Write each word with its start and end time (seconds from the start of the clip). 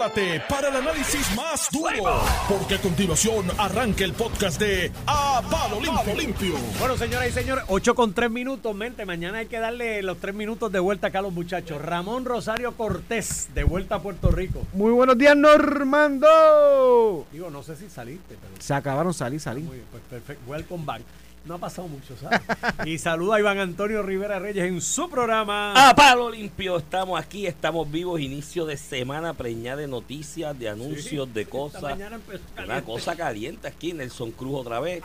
prepárate 0.00 0.42
para 0.48 0.68
el 0.68 0.76
análisis 0.76 1.36
más 1.36 1.68
duro, 1.70 2.22
porque 2.48 2.76
a 2.76 2.80
continuación 2.80 3.46
arranca 3.58 4.02
el 4.04 4.14
podcast 4.14 4.58
de 4.58 4.90
A 5.06 5.42
Palo 5.50 5.78
Limpio. 5.80 6.14
Limpio. 6.14 6.54
Bueno, 6.78 6.96
señoras 6.96 7.28
y 7.28 7.32
señores, 7.32 7.64
8 7.68 7.94
con 7.94 8.14
3 8.14 8.30
minutos, 8.30 8.74
mente. 8.74 9.04
Mañana 9.04 9.38
hay 9.38 9.46
que 9.46 9.58
darle 9.58 10.02
los 10.02 10.18
3 10.18 10.34
minutos 10.34 10.72
de 10.72 10.78
vuelta 10.78 11.08
acá 11.08 11.18
a 11.18 11.22
los 11.22 11.32
muchachos. 11.34 11.82
Ramón 11.82 12.24
Rosario 12.24 12.72
Cortés, 12.72 13.48
de 13.54 13.64
vuelta 13.64 13.96
a 13.96 14.02
Puerto 14.02 14.30
Rico. 14.30 14.66
Muy 14.72 14.92
buenos 14.92 15.18
días, 15.18 15.36
Normando. 15.36 17.26
Digo, 17.30 17.50
no 17.50 17.62
sé 17.62 17.76
si 17.76 17.90
saliste, 17.90 18.38
pero. 18.40 18.54
Se 18.58 18.72
acabaron, 18.72 19.12
salí, 19.12 19.38
salí. 19.38 19.60
Muy 19.62 19.76
bien, 19.76 19.86
pues 19.90 20.02
perfecto. 20.08 20.42
Welcome 20.50 20.84
back. 20.86 21.02
No 21.44 21.54
ha 21.54 21.58
pasado 21.58 21.88
mucho, 21.88 22.14
¿sabes? 22.20 22.40
y 22.84 22.98
saluda 22.98 23.36
a 23.36 23.40
Iván 23.40 23.58
Antonio 23.58 24.02
Rivera 24.02 24.38
Reyes 24.38 24.64
en 24.64 24.80
su 24.80 25.08
programa. 25.08 25.72
A 25.88 25.94
palo 25.94 26.30
limpio, 26.30 26.76
estamos 26.76 27.18
aquí, 27.18 27.46
estamos 27.46 27.90
vivos, 27.90 28.20
inicio 28.20 28.66
de 28.66 28.76
semana 28.76 29.32
preñada 29.32 29.78
de 29.78 29.86
noticias, 29.86 30.58
de 30.58 30.68
anuncios, 30.68 31.32
de 31.32 31.46
cosas. 31.46 31.98
Una 32.62 32.82
cosa 32.82 33.16
caliente 33.16 33.68
aquí, 33.68 33.92
Nelson 33.94 34.32
Cruz 34.32 34.60
otra 34.60 34.80
vez. 34.80 35.02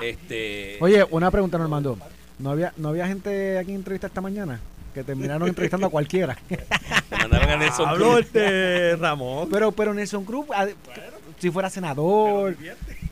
Este, 0.00 0.78
Oye, 0.80 1.04
una 1.10 1.30
pregunta, 1.30 1.58
Normando. 1.58 1.98
¿No 2.38 2.50
había, 2.50 2.72
¿No 2.76 2.88
había 2.88 3.06
gente 3.06 3.58
aquí 3.58 3.70
en 3.70 3.76
entrevista 3.76 4.06
esta 4.06 4.20
mañana? 4.20 4.60
Que 4.94 5.02
terminaron 5.04 5.48
entrevistando 5.48 5.86
a 5.86 5.90
cualquiera. 5.90 6.36
mandaron 7.10 7.50
a 7.50 7.56
Nelson 7.56 7.88
Habló 7.88 8.12
Cruz. 8.12 8.20
este 8.26 8.96
Ramón. 8.96 9.48
pero, 9.50 9.72
pero 9.72 9.94
Nelson 9.94 10.24
Cruz, 10.24 10.46
si 11.38 11.50
fuera 11.50 11.68
senador. 11.70 12.56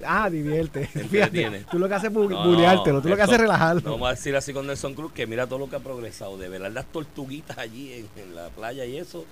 Ah, 0.07 0.31
divierte. 0.31 0.87
Fíjate, 0.87 1.65
tú 1.71 1.79
lo 1.79 1.89
que 1.89 1.95
haces 1.95 2.11
es 2.11 2.17
bu- 2.17 2.29
No, 2.31 2.45
buleártelo, 2.49 3.01
tú 3.03 3.09
lo 3.09 3.17
que 3.17 3.23
haces 3.23 3.35
es 3.35 3.41
relajarlo. 3.41 3.83
no 3.83 3.91
Vamos 3.93 4.09
a 4.09 4.11
decir 4.13 4.35
así 4.37 4.53
con 4.53 4.67
Nelson 4.67 4.95
Cruz 4.95 5.13
que 5.13 5.27
mira 5.27 5.47
todo 5.47 5.59
lo 5.59 5.69
que 5.71 5.77
ha 5.77 5.81
progresado. 5.81 6.39
De 6.39 6.49
verdad, 6.49 6.71
las 6.73 6.87
tortuguitas 6.87 7.59
allí 7.59 7.93
en, 7.93 8.23
en 8.23 8.35
la 8.35 8.49
playa 8.49 8.85
y 8.85 8.97
eso, 8.97 9.25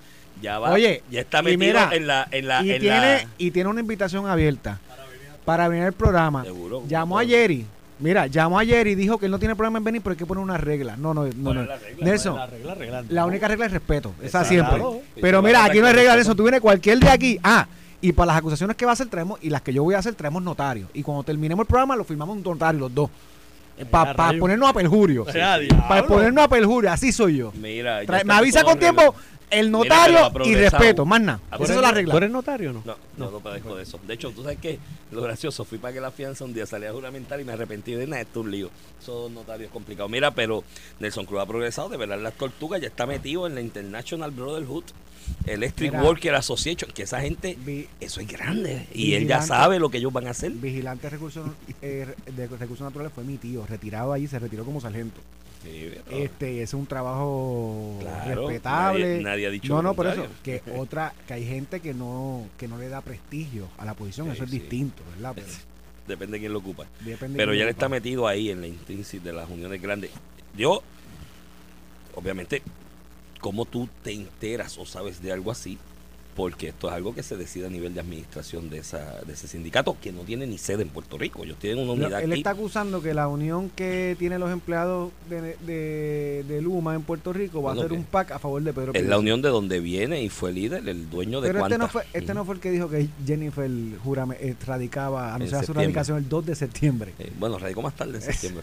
ya 0.43 0.59
va. 0.59 0.73
Oye, 0.73 1.03
ya 1.11 1.21
está 1.21 1.43
metido 1.43 1.59
mira, 1.59 1.91
en 1.93 2.07
la. 2.07 2.29
En 2.31 2.49
la, 2.49 2.63
y, 2.63 2.73
en 2.73 2.81
tiene, 2.81 2.97
la- 3.01 3.27
y 3.39 3.51
tiene 3.51 3.71
una 3.71 3.81
invitación 3.81 4.27
abierta 4.27 4.79
para 5.45 5.69
venir 5.69 5.85
al 5.87 5.93
programa. 5.95 6.45
Seguro. 6.45 6.83
Llamó 6.87 7.19
a 7.19 7.25
Jerry. 7.25 7.67
Mira, 8.01 8.29
llamó 8.29 8.61
a 8.61 8.65
Jerry 8.65 8.93
y 8.93 8.95
dijo 8.95 9.19
que 9.19 9.27
él 9.27 9.33
no 9.33 9.41
tiene 9.41 9.57
problema 9.57 9.79
en 9.79 9.85
venir, 9.85 10.01
pero 10.03 10.13
hay 10.13 10.17
que 10.19 10.27
poner 10.27 10.45
una 10.45 10.57
regla. 10.57 10.97
No, 10.97 11.13
no, 11.15 11.25
no. 11.25 11.31
¿Cuál 11.43 11.57
no. 11.57 11.63
la 11.65 11.77
regla? 11.79 12.05
Nelson, 12.07 12.37
La 12.37 12.47
regla, 12.47 12.75
regla. 12.77 13.05
La 13.09 13.27
única 13.27 13.49
regla 13.49 13.67
es 13.67 13.73
respeto, 13.73 14.15
esa 14.23 14.45
siempre. 14.45 14.81
Pero 15.21 15.43
mira, 15.43 15.65
aquí 15.65 15.81
no 15.81 15.87
hay 15.89 15.95
regla 15.95 16.15
de 16.15 16.23
eso. 16.23 16.37
Tú 16.37 16.45
vienes 16.45 16.61
cualquier 16.61 16.99
de 17.01 17.09
aquí. 17.09 17.41
Ah, 17.43 17.67
y 18.01 18.13
para 18.13 18.27
las 18.29 18.37
acusaciones 18.37 18.77
que 18.77 18.85
va 18.85 18.93
a 18.93 18.95
hacer 18.95 19.09
traemos 19.09 19.39
y 19.43 19.51
las 19.51 19.63
que 19.63 19.73
yo 19.73 19.83
voy 19.83 19.95
a 19.95 19.99
hacer 19.99 20.15
traemos 20.15 20.43
notarios. 20.43 20.89
Y 20.95 21.03
cuando 21.03 21.23
terminemos 21.25 21.65
el 21.65 21.67
programa 21.69 21.97
lo 21.97 22.05
firmamos 22.05 22.37
un 22.37 22.43
notario 22.43 22.81
los 22.81 22.95
dos. 22.95 23.11
Para 23.91 24.33
ponernos 24.39 24.69
a 24.69 24.73
perjurio. 24.73 25.23
O 25.23 25.31
sea, 25.33 25.59
Para 25.89 26.07
ponernos 26.07 26.45
a 26.45 26.49
perjurio, 26.49 26.91
así 26.91 27.13
soy 27.13 27.37
yo. 27.39 27.53
Mira, 27.55 28.03
Trae- 28.03 28.25
me 28.25 28.35
avisa 28.35 28.65
con 28.65 28.79
tiempo 28.79 29.15
el 29.51 29.71
notario 29.71 30.31
y 30.45 30.55
respeto, 30.57 31.07
más 31.07 31.21
nada. 31.21 31.41
Esa 31.61 31.75
es 31.75 31.81
la 31.81 31.93
regla. 31.93 32.11
¿Tú 32.13 32.19
eres 32.19 32.31
notario 32.31 32.71
o 32.71 32.73
no? 32.75 32.83
No, 32.85 32.97
no, 33.17 33.31
no 33.31 33.41
padezco 33.41 33.77
de 33.77 33.85
eso. 33.85 33.99
De 34.07 34.15
hecho, 34.15 34.31
tú 34.31 34.43
sabes 34.43 34.59
que 34.59 34.79
lo 35.13 35.23
gracioso, 35.23 35.65
fui 35.65 35.79
para 35.79 35.95
que 35.95 36.01
la 36.01 36.11
fianza 36.11 36.45
un 36.45 36.53
día 36.53 36.67
salí 36.67 36.87
a 36.87 36.93
juramentar 36.93 37.41
y 37.41 37.45
me 37.45 37.53
arrepentí 37.53 37.93
de 37.93 38.07
nada, 38.07 38.21
esto 38.23 38.41
es 38.41 38.47
un 38.47 38.51
lío. 38.53 38.71
Esos 39.01 39.31
notarios 39.31 39.71
complicados. 39.73 40.11
Mira, 40.11 40.33
pero 40.33 40.65
Nelson 41.01 41.25
Cruz 41.25 41.41
ha 41.41 41.47
progresado, 41.47 41.89
de 41.89 41.97
verdad 41.97 42.19
las 42.21 42.35
tortugas 42.35 42.81
ya 42.81 42.89
está 42.89 43.07
metido 43.07 43.47
en 43.47 43.55
la 43.55 43.61
International 43.61 44.31
Brotherhood, 44.33 44.85
Electric 45.47 45.93
Mira. 45.93 46.03
Worker 46.05 46.35
Association, 46.35 46.91
que 46.93 47.03
esa 47.05 47.21
gente, 47.21 47.57
Vi- 47.65 47.89
eso 48.01 48.21
es 48.21 48.29
grande. 48.29 48.87
Y 48.93 49.15
él 49.15 49.27
ya 49.27 49.41
sabe 49.43 49.79
lo 49.79 49.89
que 49.91 49.99
ellos 49.99 50.13
van 50.13 50.27
a 50.27 50.31
hacer. 50.31 50.53
vigilante 50.53 51.05
de 51.05 51.11
recursos, 51.11 51.51
eh, 51.83 52.07
de 52.35 52.47
recursos 52.49 52.81
naturales 52.85 53.13
fue 53.15 53.25
mi 53.25 53.37
tío, 53.39 53.67
retirado 53.67 54.13
allí, 54.13 54.27
se 54.27 54.39
retiró 54.39 54.65
como 54.65 54.81
sargento. 54.81 55.21
Sí, 55.63 55.91
pero- 56.05 56.17
Este 56.19 56.63
es 56.63 56.73
un 56.75 56.87
trabajo 56.87 57.97
Claro, 58.01 58.47
respetable. 58.47 59.05
nadie- 59.17 59.23
nadie 59.25 59.47
ha 59.47 59.51
dicho 59.51 59.75
no, 59.75 59.83
no, 59.83 59.95
por 59.95 60.07
eso 60.07 60.27
que 60.45 60.63
otra 60.77 61.13
que 61.27 61.35
hay 61.35 61.45
gente 61.47 61.81
que 61.81 61.95
no 61.95 62.47
que 62.57 62.69
no 62.69 62.79
le 62.79 62.89
da 62.89 63.01
prestigio 63.01 63.69
a 63.77 63.85
la 63.85 63.95
posición, 63.95 64.27
Sí, 64.29 64.33
eso 64.35 64.45
es 64.45 64.51
sí. 64.51 64.59
distinto, 64.61 65.03
¿verdad? 65.17 65.33
Pero 65.35 65.47
Depende 66.09 66.37
de 66.37 66.41
quién 66.41 66.53
lo 66.55 66.61
ocupa. 66.61 66.87
Pero 67.37 67.53
ya 67.53 67.65
él 67.65 67.69
está 67.69 67.89
metido 67.91 68.27
ahí 68.27 68.49
en 68.51 68.63
la 68.63 68.67
intrínseca 68.67 69.25
de 69.25 69.33
las 69.35 69.51
uniones 69.51 69.83
grandes. 69.83 70.11
Yo, 70.57 70.83
obviamente, 72.15 72.63
¿cómo 73.41 73.65
tú 73.65 73.89
te 74.03 74.13
enteras 74.13 74.79
o 74.79 74.87
sabes 74.87 75.23
de 75.23 75.33
algo 75.33 75.51
así? 75.51 75.79
Porque 76.39 76.69
esto 76.69 76.87
es 76.87 76.95
algo 76.95 77.15
que 77.17 77.25
se 77.25 77.37
decide 77.37 77.67
a 77.67 77.69
nivel 77.69 77.93
de 77.95 78.01
administración 78.01 78.71
de, 78.71 78.79
esa, 78.79 79.21
de 79.27 79.33
ese 79.33 79.49
sindicato 79.49 79.97
que 80.01 80.13
no 80.13 80.21
tiene 80.23 80.47
ni 80.47 80.57
sede 80.57 80.83
en 80.85 80.89
Puerto 80.89 81.19
Rico. 81.19 81.43
Ellos 81.43 81.59
tienen 81.59 81.81
una 81.83 81.93
unidad 81.95 82.23
él 82.23 82.31
aquí. 82.31 82.41
está 82.41 82.51
acusando 82.51 83.03
que 83.03 83.13
la 83.13 83.27
unión 83.27 83.71
que 83.75 84.15
tienen 84.21 84.39
los 84.39 84.51
empleados 84.53 85.11
de, 85.29 85.57
de, 85.67 86.45
de 86.47 86.63
Luma 86.63 86.95
en 86.95 87.03
Puerto 87.03 87.33
Rico 87.33 87.61
va 87.61 87.71
Bueno, 87.73 87.83
a 87.83 87.85
hacer 87.87 87.99
un 87.99 88.05
PAC 88.05 88.31
a 88.31 88.39
favor 88.39 88.63
de 88.63 88.73
Pedro 88.73 88.93
Es 88.93 88.95
la 88.95 89.01
Pierluisi. 89.01 89.21
unión 89.21 89.43
de 89.43 89.49
donde 89.49 89.81
viene 89.81 90.23
y 90.23 90.29
fue 90.29 90.53
líder, 90.53 90.89
el 90.89 91.11
dueño 91.11 91.41
de 91.41 91.49
Pero 91.49 91.65
este 91.67 91.77
no, 91.77 91.89
fue, 91.89 92.05
este 92.13 92.35
no 92.35 92.45
fue 92.45 92.55
el 92.55 92.61
que 92.61 92.71
dijo 92.71 92.89
que 92.89 93.09
Jennifer 93.27 93.69
jurame, 94.05 94.37
eh, 94.39 94.55
radicaba, 94.65 95.35
anunciaba 95.35 95.65
su 95.65 95.73
radicación 95.73 96.19
el 96.19 96.29
2 96.29 96.47
de 96.47 96.55
septiembre. 96.55 97.15
Eh, 97.19 97.33
bueno, 97.39 97.59
radicó 97.59 97.83
más 97.83 97.97
tarde 97.97 98.15
en 98.19 98.23
septiembre. 98.33 98.63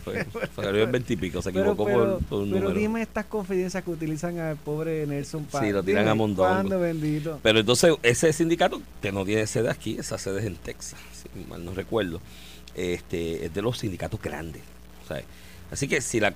Fue, 0.56 0.66
el 0.66 0.88
20 0.88 1.12
y 1.13 1.18
pico, 1.18 1.42
se 1.42 1.52
Pero, 1.52 1.72
equivocó 1.72 1.86
pero, 1.86 1.97
por, 2.19 2.24
por 2.25 2.40
un 2.44 2.52
pero 2.52 2.62
número. 2.69 2.80
dime 2.80 3.02
estas 3.02 3.25
confidencias 3.25 3.84
que 3.84 3.90
utilizan 3.92 4.40
al 4.40 4.56
pobre 4.56 5.06
Nelson 5.06 5.44
Paz. 5.44 5.62
Sí, 5.62 5.72
lo 5.74 5.84
tiran 5.84 6.07
a 6.07 6.16
mondongo. 6.16 6.47
¿Cuándo, 6.50 6.80
bendito? 6.80 7.40
Pero 7.44 7.64
entonces 7.65 7.95
ese 8.03 8.31
sindicato 8.31 8.79
que 9.01 9.11
no 9.11 9.25
tiene 9.25 9.47
sede 9.47 9.71
aquí, 9.71 9.97
esa 9.97 10.19
sede 10.19 10.41
es 10.41 10.45
en 10.45 10.55
Texas, 10.55 10.99
si 11.11 11.43
mal 11.49 11.65
no 11.65 11.73
recuerdo, 11.73 12.21
este, 12.75 13.43
es 13.43 13.55
de 13.55 13.61
los 13.63 13.79
sindicatos 13.79 14.21
grandes. 14.21 14.61
¿sabes? 15.07 15.25
Así 15.71 15.87
que 15.87 15.99
si 15.99 16.19
la, 16.19 16.35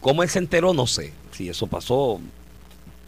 cómo 0.00 0.22
él 0.22 0.28
se 0.28 0.38
enteró, 0.38 0.72
no 0.74 0.86
sé. 0.86 1.12
Si 1.32 1.48
eso 1.48 1.66
pasó, 1.66 1.96
o 1.96 2.20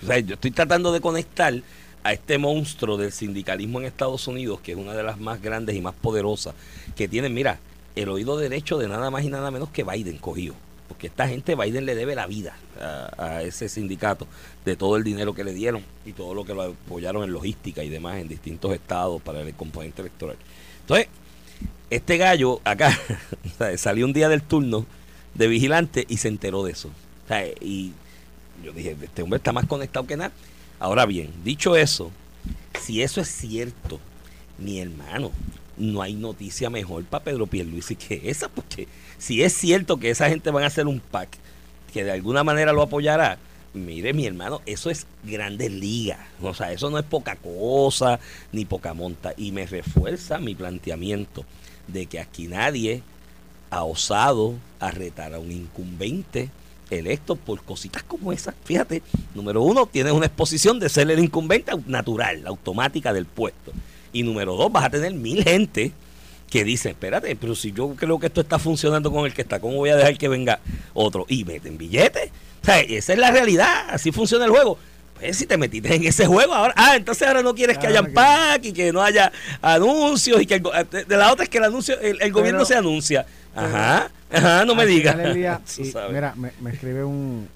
sea, 0.04 0.18
yo 0.18 0.34
estoy 0.34 0.50
tratando 0.50 0.90
de 0.90 1.00
conectar 1.00 1.54
a 2.02 2.12
este 2.12 2.38
monstruo 2.38 2.96
del 2.96 3.12
sindicalismo 3.12 3.78
en 3.78 3.86
Estados 3.86 4.26
Unidos, 4.26 4.58
que 4.60 4.72
es 4.72 4.78
una 4.78 4.94
de 4.94 5.04
las 5.04 5.20
más 5.20 5.40
grandes 5.40 5.76
y 5.76 5.80
más 5.80 5.94
poderosas, 5.94 6.56
que 6.96 7.06
tienen, 7.06 7.32
mira, 7.32 7.60
el 7.94 8.08
oído 8.08 8.36
derecho 8.36 8.78
de 8.78 8.88
nada 8.88 9.12
más 9.12 9.22
y 9.22 9.28
nada 9.28 9.52
menos 9.52 9.70
que 9.70 9.84
Biden 9.84 10.18
cogido. 10.18 10.56
Porque 10.90 11.06
esta 11.06 11.28
gente, 11.28 11.54
Biden 11.54 11.86
le 11.86 11.94
debe 11.94 12.16
la 12.16 12.26
vida 12.26 12.56
a, 13.16 13.42
ese 13.44 13.68
sindicato 13.68 14.26
de 14.64 14.74
todo 14.74 14.96
el 14.96 15.04
dinero 15.04 15.36
que 15.36 15.44
le 15.44 15.54
dieron 15.54 15.84
y 16.04 16.12
todo 16.14 16.34
lo 16.34 16.44
que 16.44 16.52
lo 16.52 16.62
apoyaron 16.62 17.22
en 17.22 17.32
logística 17.32 17.84
y 17.84 17.88
demás 17.88 18.18
en 18.18 18.26
distintos 18.26 18.74
estados 18.74 19.22
para 19.22 19.40
el 19.40 19.54
componente 19.54 20.02
electoral. 20.02 20.36
Entonces, 20.80 21.06
este 21.90 22.16
gallo 22.16 22.60
acá 22.64 22.98
salió 23.76 24.04
un 24.04 24.12
día 24.12 24.28
del 24.28 24.42
turno 24.42 24.84
de 25.34 25.46
vigilante 25.46 26.06
y 26.08 26.16
se 26.16 26.26
enteró 26.26 26.64
de 26.64 26.72
eso. 26.72 26.88
O 26.88 27.28
sea, 27.28 27.46
y 27.46 27.92
yo 28.64 28.72
dije, 28.72 28.96
este 29.00 29.22
hombre 29.22 29.36
está 29.36 29.52
más 29.52 29.66
conectado 29.66 30.08
que 30.08 30.16
nada. 30.16 30.32
Ahora 30.80 31.06
bien, 31.06 31.30
dicho 31.44 31.76
eso, 31.76 32.10
si 32.80 33.00
eso 33.00 33.20
es 33.20 33.28
cierto, 33.28 34.00
mi 34.58 34.80
hermano, 34.80 35.30
no 35.76 36.02
hay 36.02 36.14
noticia 36.14 36.70
mejor 36.70 37.04
para 37.04 37.24
Pedro 37.24 37.46
Pierluisi 37.46 37.96
que 37.96 38.22
esa, 38.24 38.48
porque 38.48 38.88
si 39.18 39.42
es 39.42 39.52
cierto 39.54 39.98
que 39.98 40.10
esa 40.10 40.28
gente 40.28 40.50
van 40.50 40.64
a 40.64 40.68
hacer 40.68 40.86
un 40.86 41.00
pack 41.00 41.28
que 41.92 42.04
de 42.04 42.12
alguna 42.12 42.44
manera 42.44 42.72
lo 42.72 42.82
apoyará, 42.82 43.38
mire 43.74 44.12
mi 44.12 44.26
hermano, 44.26 44.60
eso 44.66 44.90
es 44.90 45.06
grandes 45.24 45.70
ligas, 45.70 46.20
o 46.40 46.54
sea, 46.54 46.72
eso 46.72 46.90
no 46.90 46.98
es 46.98 47.04
poca 47.04 47.36
cosa 47.36 48.20
ni 48.52 48.64
poca 48.64 48.94
monta, 48.94 49.34
y 49.36 49.52
me 49.52 49.66
refuerza 49.66 50.38
mi 50.38 50.54
planteamiento 50.54 51.44
de 51.88 52.06
que 52.06 52.20
aquí 52.20 52.46
nadie 52.46 53.02
ha 53.70 53.84
osado 53.84 54.54
a 54.78 54.90
retar 54.90 55.34
a 55.34 55.38
un 55.38 55.52
incumbente 55.52 56.50
electo 56.90 57.36
por 57.36 57.62
cositas 57.62 58.02
como 58.02 58.32
esas. 58.32 58.54
Fíjate, 58.64 59.02
número 59.34 59.62
uno, 59.62 59.86
tienes 59.86 60.12
una 60.12 60.26
exposición 60.26 60.80
de 60.80 60.88
ser 60.88 61.10
el 61.10 61.20
incumbente 61.20 61.72
natural, 61.86 62.46
automática 62.46 63.12
del 63.12 63.26
puesto. 63.26 63.72
Y 64.12 64.22
número 64.22 64.56
dos, 64.56 64.70
vas 64.72 64.84
a 64.84 64.90
tener 64.90 65.12
mil 65.14 65.42
gente 65.44 65.92
que 66.50 66.64
dice, 66.64 66.90
espérate, 66.90 67.36
pero 67.36 67.54
si 67.54 67.70
yo 67.72 67.94
creo 67.94 68.18
que 68.18 68.26
esto 68.26 68.40
está 68.40 68.58
funcionando 68.58 69.12
con 69.12 69.24
el 69.24 69.32
que 69.32 69.42
está, 69.42 69.60
¿cómo 69.60 69.76
voy 69.76 69.90
a 69.90 69.96
dejar 69.96 70.18
que 70.18 70.28
venga 70.28 70.58
otro? 70.94 71.24
Y 71.28 71.44
meten 71.44 71.78
billetes. 71.78 72.30
O 72.62 72.64
sea, 72.66 72.80
esa 72.80 73.12
es 73.12 73.18
la 73.18 73.30
realidad, 73.30 73.86
así 73.90 74.10
funciona 74.10 74.44
el 74.46 74.50
juego. 74.50 74.76
Pues 75.18 75.36
si 75.36 75.46
te 75.46 75.56
metiste 75.56 75.94
en 75.94 76.02
ese 76.04 76.26
juego 76.26 76.52
ahora, 76.54 76.74
ah, 76.76 76.96
entonces 76.96 77.28
ahora 77.28 77.42
no 77.42 77.54
quieres 77.54 77.78
que 77.78 77.86
haya 77.86 78.02
que- 78.02 78.10
pack 78.12 78.64
y 78.64 78.72
que 78.72 78.92
no 78.92 79.00
haya 79.02 79.30
anuncios 79.62 80.40
y 80.42 80.46
que 80.46 80.54
el 80.54 80.62
go- 80.62 80.72
de 80.72 81.16
la 81.16 81.30
otra 81.32 81.44
es 81.44 81.48
que 81.50 81.58
el 81.58 81.64
anuncio, 81.64 81.98
el, 82.00 82.20
el 82.20 82.32
gobierno 82.32 82.64
se 82.64 82.74
anuncia. 82.74 83.26
Ajá, 83.54 84.10
ajá, 84.32 84.64
no 84.64 84.74
me 84.74 84.86
digas. 84.86 85.14
y, 85.78 85.92
mira, 86.12 86.34
me, 86.36 86.50
me 86.60 86.70
escribe 86.70 87.04
un, 87.04 87.48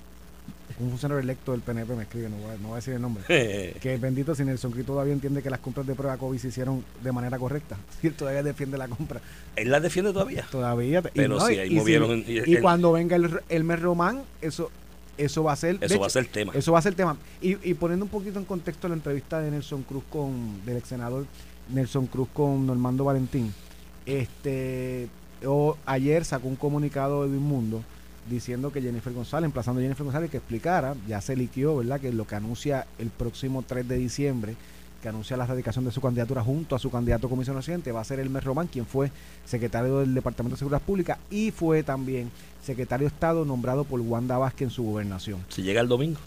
un 0.81 0.91
funcionario 0.91 1.21
electo 1.23 1.53
del 1.53 1.61
PNP, 1.61 1.95
me 1.95 2.03
escribe, 2.03 2.29
no 2.29 2.37
voy, 2.37 2.51
a- 2.55 2.59
no 2.59 2.63
voy 2.69 2.73
a 2.73 2.77
decir 2.77 2.95
el 2.95 3.01
nombre. 3.03 3.23
Que 3.81 3.97
bendito 4.01 4.35
si 4.35 4.45
Nelson 4.45 4.73
Cruz 4.73 4.85
todavía 4.87 5.13
entiende 5.13 5.41
que 5.43 5.51
las 5.51 5.61
compras 5.61 5.87
de 5.87 5.95
prueba 5.95 6.17
COVID 6.17 6.39
se 6.39 6.49
hicieron 6.49 6.85
de 7.03 7.13
manera 7.13 7.39
correcta. 7.39 7.77
Si 8.01 8.09
él 8.09 8.15
todavía 8.15 8.43
defiende 8.43 8.77
la 8.79 8.89
compra. 8.89 9.21
Él 9.57 9.71
la 9.71 9.79
defiende 9.81 10.13
todavía. 10.13 10.47
Todavía. 10.51 10.99
y 11.01 11.03
Pero 11.15 11.39
no, 11.39 11.51
y- 11.51 11.59
ahí 11.59 11.73
y 11.73 11.77
movieron 11.77 12.25
si- 12.25 12.43
y 12.45 12.57
cuando 12.61 12.91
venga 12.93 13.15
el, 13.17 13.41
el 13.49 13.65
mes 13.65 13.81
román, 13.81 14.23
eso, 14.41 14.71
eso 15.17 15.45
va 15.45 15.53
a 15.53 15.57
ser. 15.57 15.79
Eso 15.81 16.01
va 16.01 16.07
a 16.07 16.11
ser 16.11 16.27
tema. 16.27 16.53
Eso 16.57 16.73
va 16.73 16.81
a 16.81 16.83
ser 16.83 16.95
tema. 16.95 17.17
Y, 17.41 17.57
y 17.69 17.75
poniendo 17.75 18.05
un 18.05 18.11
poquito 18.11 18.39
en 18.41 18.45
contexto 18.45 18.89
la 18.89 18.95
entrevista 18.95 19.41
de 19.41 19.51
Nelson 19.53 19.83
Cruz 19.85 20.03
con, 20.11 20.65
del 20.67 20.79
ex 20.79 20.89
senador 20.89 21.25
Nelson 21.73 22.07
Cruz 22.09 22.29
con 22.35 22.67
Normando 22.67 23.05
Valentín, 23.05 23.55
este 24.07 25.09
o, 25.47 25.77
ayer 25.87 26.25
sacó 26.25 26.49
un 26.49 26.57
comunicado 26.57 27.29
de 27.29 27.37
Mundo 27.39 27.83
diciendo 28.29 28.73
que 28.73 28.81
Jennifer 28.81 29.13
González, 29.13 29.47
emplazando 29.47 29.81
a 29.81 29.83
Jennifer 29.83 30.05
González 30.05 30.31
que 30.31 30.39
explicara, 30.39 30.95
ya 31.07 31.21
se 31.21 31.37
liquió, 31.37 31.77
¿verdad? 31.77 32.01
Que 32.01 32.13
lo 32.13 32.27
que 32.27 32.35
anuncia 32.35 32.87
el 32.99 33.11
próximo 33.11 33.63
3 33.67 33.87
de 33.87 33.97
diciembre, 33.97 34.55
que 35.03 35.09
anuncia 35.11 35.37
la 35.37 35.45
radicación 35.47 35.85
de 35.85 35.91
su 35.91 36.01
candidatura 36.01 36.43
junto 36.43 36.75
a 36.75 36.79
su 36.79 36.91
candidato 36.91 37.27
a 37.27 37.31
comisión 37.31 37.57
residente, 37.57 37.93
va 37.93 38.01
a 38.01 38.05
ser 38.05 38.21
Elmer 38.21 38.43
Román, 38.43 38.67
quien 38.69 38.87
fue 38.87 39.11
secretario 39.45 39.99
del 40.01 40.15
Departamento 40.15 40.55
de 40.55 40.59
Seguridad 40.59 40.81
Pública 40.81 41.19
y 41.31 41.51
fue 41.51 41.83
también 41.83 42.31
secretario 42.65 43.07
de 43.09 43.15
Estado 43.15 43.45
nombrado 43.45 43.85
por 43.85 44.01
Wanda 44.01 44.39
Vázquez 44.39 44.69
en 44.69 44.71
su 44.71 44.83
gobernación. 44.85 45.45
Si 45.51 45.63
llega 45.63 45.83
el 45.83 45.89
domingo. 45.89 46.19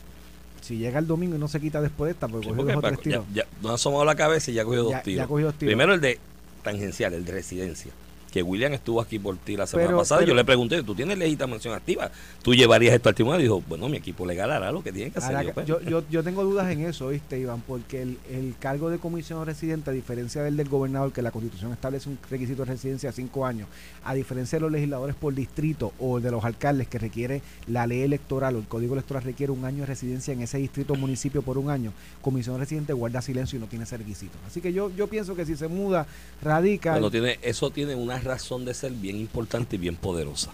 Si 0.62 0.78
llega 0.78 1.00
el 1.00 1.08
domingo 1.08 1.36
y 1.36 1.40
no 1.40 1.48
se 1.48 1.60
quita 1.60 1.82
después 1.82 2.10
de 2.10 2.12
esta, 2.14 2.28
porque 2.28 2.46
Sí, 2.46 2.50
cogió 2.50 2.64
porque 2.66 2.74
dos 2.74 2.84
o 2.84 2.88
tres 2.88 3.00
tiros. 3.02 3.26
ya, 3.34 3.44
ya 3.44 3.50
no 3.64 3.70
ha 3.70 3.74
asomado 3.76 4.06
la 4.06 4.16
cabeza 4.16 4.52
y 4.52 4.54
ya 4.54 4.64
cogió 4.66 4.84
dos 4.84 4.92
Ya- 5.06 5.26
cogió 5.28 5.46
dos 5.48 5.56
tiros. 5.56 5.70
Primero 5.72 5.94
el 5.96 6.02
de 6.02 6.20
tangencial, 6.62 7.14
el 7.14 7.26
de 7.26 7.32
residencia. 7.32 7.92
Que 8.32 8.44
William 8.44 8.74
estuvo 8.74 9.02
aquí 9.02 9.20
por 9.20 9.38
ti 9.38 9.56
la 9.56 9.66
semana 9.68 9.88
Pero- 9.88 9.98
pasada 10.00 10.22
y 10.22 10.26
yo 10.26 10.28
pero- 10.32 10.36
le 10.38 10.46
pregunté, 10.46 10.84
¿tú 10.84 10.94
tienes 10.94 11.18
legitimación 11.18 11.74
activa? 11.74 12.12
¿Tú 12.44 12.54
llevarías 12.54 12.94
esto 12.94 13.10
al 13.10 13.16
tribunal? 13.16 13.40
Y 13.40 13.44
dijo, 13.44 13.64
bueno, 13.68 13.88
mi 13.90 13.98
equipo 13.98 14.26
legal 14.26 14.52
hará 14.52 14.72
lo 14.72 14.84
que 14.84 14.92
tiene 14.92 15.12
que 15.12 15.20
hacer. 15.20 15.46
Yo, 15.46 15.54
pues, 15.54 15.66
yo, 15.66 15.82
yo, 15.82 16.04
yo 16.10 16.24
tengo 16.24 16.44
dudas 16.44 16.70
en 16.72 16.82
eso, 16.86 17.08
¿viste, 17.10 17.40
Iván? 17.40 17.62
Porque 17.66 18.02
el, 18.02 18.18
el 18.30 18.56
cargo 18.60 18.90
de 18.90 18.98
comisionado 19.00 19.46
residente, 19.46 19.90
a 19.90 19.94
diferencia 19.94 20.44
del 20.44 20.58
del 20.58 20.70
gobernador, 20.70 21.12
que 21.14 21.22
la 21.22 21.32
constitución 21.32 21.72
establece 21.72 22.10
un 22.10 22.18
requisito 22.30 22.64
de 22.66 22.72
residencia 22.72 23.10
a 23.10 23.14
cinco 23.14 23.46
años, 23.46 23.68
a 24.04 24.14
diferencia 24.14 24.58
de 24.58 24.62
los 24.62 24.72
legisladores 24.72 25.16
por 25.16 25.34
distrito 25.34 25.94
o 26.00 26.20
de 26.20 26.32
los 26.32 26.44
alcaldes 26.44 26.88
que 26.88 26.98
requiere 27.00 27.42
la 27.68 27.88
ley 27.88 28.02
electoral 28.02 28.56
o 28.56 28.60
el 28.60 28.66
código 28.68 28.94
electoral 28.94 29.24
requiere 29.24 29.52
un 29.52 29.64
año 29.66 29.82
de 29.82 29.86
residencia 29.86 30.34
en 30.34 30.42
ese 30.42 30.58
distrito 30.58 30.94
o 30.94 30.96
municipio 30.96 31.42
por 31.42 31.58
un 31.58 31.70
año, 31.70 31.94
comisionado 32.22 32.60
residente 32.60 32.92
guarda 32.94 33.22
silencio 33.22 33.58
y 33.58 33.60
no 33.62 33.68
tiene 33.68 33.84
ese 33.86 33.98
requisito. 33.98 34.38
Así 34.48 34.62
que 34.62 34.74
yo, 34.74 34.92
yo 34.96 35.08
pienso 35.08 35.36
que 35.36 35.46
si 35.46 35.56
se 35.56 35.68
muda, 35.68 36.06
radica. 36.42 36.92
Bueno, 36.94 37.12
tiene, 37.12 37.38
eso 37.42 37.70
tiene 37.70 37.96
una 37.96 38.20
razón 38.28 38.66
de 38.66 38.74
ser 38.74 38.92
bien 38.92 39.16
importante 39.18 39.76
y 39.78 39.80
bien 39.80 39.96
poderosa. 39.96 40.52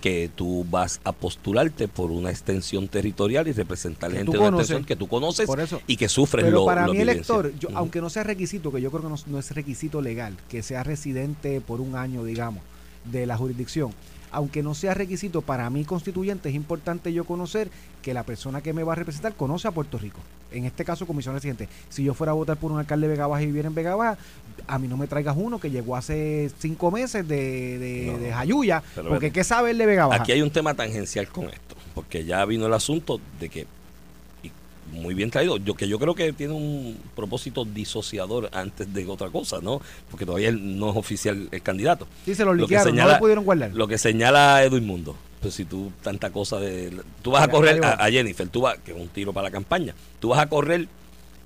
Que 0.00 0.30
tú 0.32 0.64
vas 0.70 1.00
a 1.02 1.10
postularte 1.12 1.88
por 1.88 2.10
una 2.12 2.30
extensión 2.30 2.86
territorial 2.86 3.48
y 3.48 3.52
representar 3.52 4.12
gente 4.12 4.30
de 4.30 4.38
una 4.38 4.48
extensión 4.48 4.84
que 4.84 4.94
tú 4.94 5.08
conoces 5.08 5.46
Por 5.46 5.58
eso. 5.58 5.80
y 5.86 5.96
que 5.96 6.08
sufres 6.08 6.44
Pero 6.44 6.58
lo 6.58 6.66
para 6.66 6.86
lo 6.86 6.92
vivencia. 6.92 7.12
elector, 7.14 7.52
yo, 7.58 7.70
aunque 7.74 8.00
no 8.00 8.08
sea 8.10 8.22
requisito, 8.22 8.70
que 8.70 8.80
yo 8.80 8.90
creo 8.90 9.02
que 9.02 9.08
no, 9.08 9.16
no 9.26 9.38
es 9.38 9.50
requisito 9.52 10.00
legal, 10.02 10.36
que 10.48 10.62
sea 10.62 10.84
residente 10.84 11.60
por 11.60 11.80
un 11.80 11.96
año, 11.96 12.22
digamos, 12.22 12.62
de 13.04 13.26
la 13.26 13.36
jurisdicción, 13.36 13.92
aunque 14.30 14.62
no 14.62 14.74
sea 14.74 14.94
requisito 14.94 15.42
para 15.42 15.68
mí 15.70 15.84
constituyente, 15.84 16.48
es 16.48 16.54
importante 16.54 17.12
yo 17.12 17.24
conocer 17.24 17.70
que 18.02 18.14
la 18.14 18.22
persona 18.22 18.60
que 18.60 18.72
me 18.72 18.82
va 18.82 18.92
a 18.92 18.96
representar 18.96 19.34
conoce 19.34 19.68
a 19.68 19.70
Puerto 19.72 19.98
Rico. 19.98 20.20
En 20.52 20.64
este 20.64 20.84
caso, 20.84 21.06
comisión 21.06 21.34
residente. 21.34 21.68
Si 21.88 22.04
yo 22.04 22.14
fuera 22.14 22.30
a 22.30 22.34
votar 22.34 22.56
por 22.56 22.70
un 22.70 22.78
alcalde 22.78 23.08
de 23.08 23.14
Vega 23.14 23.26
Baja 23.26 23.42
y 23.42 23.46
viviera 23.46 23.68
en 23.68 23.74
Vega 23.74 23.94
Baja, 23.96 24.16
a 24.66 24.78
mí 24.78 24.86
no 24.88 24.96
me 24.96 25.06
traigas 25.08 25.36
uno 25.36 25.58
que 25.58 25.70
llegó 25.70 25.96
hace 25.96 26.50
cinco 26.58 26.90
meses 26.90 27.26
de, 27.26 27.78
de, 27.78 28.06
No. 28.12 28.18
de 28.18 28.32
Jayuya, 28.32 28.82
porque. 29.08 29.32
¿qué 29.32 29.42
sabe 29.44 29.72
el 29.72 29.78
de 29.78 29.86
Vega 29.86 30.06
Baja? 30.06 30.22
Aquí 30.22 30.32
hay 30.32 30.42
un 30.42 30.50
tema 30.50 30.74
tangencial 30.74 31.28
con 31.28 31.44
esto, 31.46 31.74
porque 31.94 32.24
ya 32.24 32.44
vino 32.44 32.66
el 32.66 32.72
asunto 32.74 33.20
de 33.40 33.48
que, 33.48 33.66
muy 34.92 35.14
bien 35.14 35.30
traído, 35.30 35.56
yo 35.58 35.74
que 35.74 35.88
yo 35.88 35.98
creo 35.98 36.14
que 36.14 36.32
tiene 36.32 36.54
un 36.54 36.96
propósito 37.14 37.64
disociador 37.64 38.48
antes 38.52 38.92
de 38.92 39.06
otra 39.06 39.30
cosa, 39.30 39.58
¿no? 39.60 39.80
Porque 40.10 40.24
todavía 40.26 40.48
él 40.48 40.78
no 40.78 40.90
es 40.90 40.96
oficial 40.96 41.48
el 41.50 41.62
candidato. 41.62 42.06
Sí, 42.24 42.34
se 42.34 42.44
lo 42.44 42.52
Lo 42.54 42.66
que 42.66 42.74
liquearon, 42.74 42.94
no 42.94 43.00
señala- 43.02 43.12
lo 43.14 43.18
pudieron 43.20 43.44
guardar. 43.44 43.72
Lo 43.74 43.88
que 43.88 43.98
señala 43.98 44.62
Edwin 44.64 44.86
Mundo, 44.86 45.16
pues 45.40 45.54
si 45.54 45.64
tú 45.64 45.92
tanta 46.02 46.30
cosa 46.30 46.58
de... 46.58 46.96
Tú 47.22 47.30
vas 47.32 47.42
a 47.44 47.48
correr 47.48 47.84
a, 47.84 47.92
a 48.04 48.10
Jennifer, 48.10 48.48
tú 48.48 48.62
vas, 48.62 48.78
que 48.78 48.92
es 48.92 48.98
un 48.98 49.08
tiro 49.08 49.32
para 49.32 49.48
la 49.48 49.50
campaña, 49.52 49.94
tú 50.20 50.28
vas 50.30 50.38
a 50.40 50.48
correr 50.48 50.88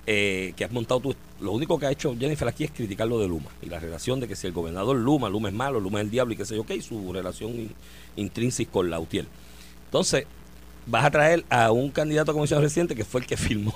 eh, 0.06 0.52
que 0.56 0.64
has 0.64 0.72
montado 0.72 1.00
tú. 1.00 1.14
Lo 1.40 1.52
único 1.52 1.78
que 1.78 1.86
ha 1.86 1.90
hecho 1.90 2.14
Jennifer 2.19 2.46
aquí 2.48 2.64
es 2.64 2.70
criticar 2.70 3.06
lo 3.08 3.19
de 3.19 3.28
Luma 3.28 3.50
y 3.62 3.66
la 3.66 3.78
relación 3.78 4.20
de 4.20 4.28
que 4.28 4.36
si 4.36 4.46
el 4.46 4.52
gobernador 4.52 4.96
Luma, 4.96 5.28
Luma 5.28 5.48
es 5.48 5.54
malo, 5.54 5.81
Luma 5.81 6.00
es 6.00 6.04
el 6.04 6.10
diablo 6.10 6.34
y 6.34 6.36
qué 6.36 6.44
sé 6.44 6.54
yo 6.56 6.64
qué, 6.64 6.76
y 6.76 6.82
su 6.82 7.12
relación 7.12 7.50
in- 7.52 7.72
intrínseca 8.16 8.70
con 8.70 8.90
Lautier. 8.90 9.26
Entonces, 9.86 10.26
vas 10.87 11.05
a 11.05 11.11
traer 11.11 11.44
a 11.50 11.71
un 11.73 11.91
candidato 11.91 12.31
a 12.31 12.35
comisión 12.35 12.61
reciente 12.62 12.94
que 12.94 13.05
fue 13.05 13.21
el 13.21 13.27
que 13.27 13.37
firmó 13.37 13.75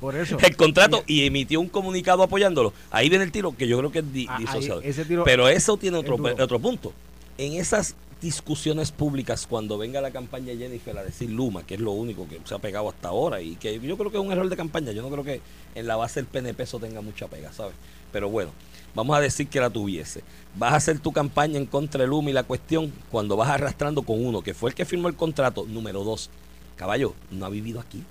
Por 0.00 0.16
eso. 0.16 0.36
el 0.42 0.56
contrato 0.56 1.02
y 1.06 1.24
emitió 1.26 1.60
un 1.60 1.68
comunicado 1.68 2.22
apoyándolo. 2.22 2.72
Ahí 2.90 3.08
viene 3.08 3.24
el 3.24 3.32
tiro 3.32 3.56
que 3.56 3.66
yo 3.68 3.78
creo 3.78 3.92
que 3.92 4.00
es 4.00 4.12
di- 4.12 4.26
Ah, 4.28 4.36
ahí, 4.36 4.44
disociador. 4.46 4.84
ese 4.84 5.04
tiro- 5.04 5.24
Pero 5.24 5.48
eso 5.48 5.76
tiene 5.76 5.96
otro, 5.98 6.16
otro 6.38 6.58
punto. 6.58 6.92
En 7.38 7.54
esas 7.54 7.94
discusiones 8.20 8.92
públicas, 8.92 9.46
cuando 9.46 9.78
venga 9.78 10.00
la 10.02 10.10
campaña 10.10 10.52
Jennifer 10.54 10.96
a 10.98 11.02
decir 11.02 11.30
Luma, 11.30 11.62
que 11.66 11.74
es 11.74 11.80
lo 11.80 11.92
único 11.92 12.28
que 12.28 12.38
se 12.44 12.54
ha 12.54 12.58
pegado 12.58 12.88
hasta 12.90 13.08
ahora, 13.08 13.40
y 13.40 13.56
que 13.56 13.80
yo 13.80 13.96
creo 13.96 14.10
que 14.10 14.18
es 14.18 14.22
un 14.22 14.30
error 14.30 14.48
de 14.48 14.56
campaña, 14.56 14.92
yo 14.92 15.00
no 15.00 15.08
creo 15.08 15.24
que 15.24 15.40
en 15.74 15.86
la 15.86 15.96
base 15.96 16.20
del 16.20 16.26
PNP 16.26 16.62
eso 16.64 16.78
tenga 16.78 17.00
mucha 17.00 17.28
pega, 17.28 17.50
¿sabes? 17.52 17.74
Pero 18.12 18.28
bueno, 18.28 18.50
vamos 18.94 19.16
a 19.16 19.20
decir 19.20 19.48
que 19.48 19.60
la 19.60 19.70
tuviese. 19.70 20.22
Vas 20.56 20.72
a 20.72 20.76
hacer 20.76 20.98
tu 20.98 21.12
campaña 21.12 21.58
en 21.58 21.66
contra 21.66 22.00
de 22.00 22.08
Luma 22.08 22.30
y 22.30 22.32
la 22.32 22.42
cuestión 22.42 22.92
cuando 23.10 23.36
vas 23.36 23.48
arrastrando 23.50 24.02
con 24.02 24.24
uno, 24.24 24.42
que 24.42 24.54
fue 24.54 24.70
el 24.70 24.74
que 24.74 24.84
firmó 24.84 25.08
el 25.08 25.14
contrato, 25.14 25.64
número 25.68 26.04
dos. 26.04 26.30
Caballo, 26.76 27.14
no 27.30 27.46
ha 27.46 27.50
vivido 27.50 27.80
aquí. 27.80 28.02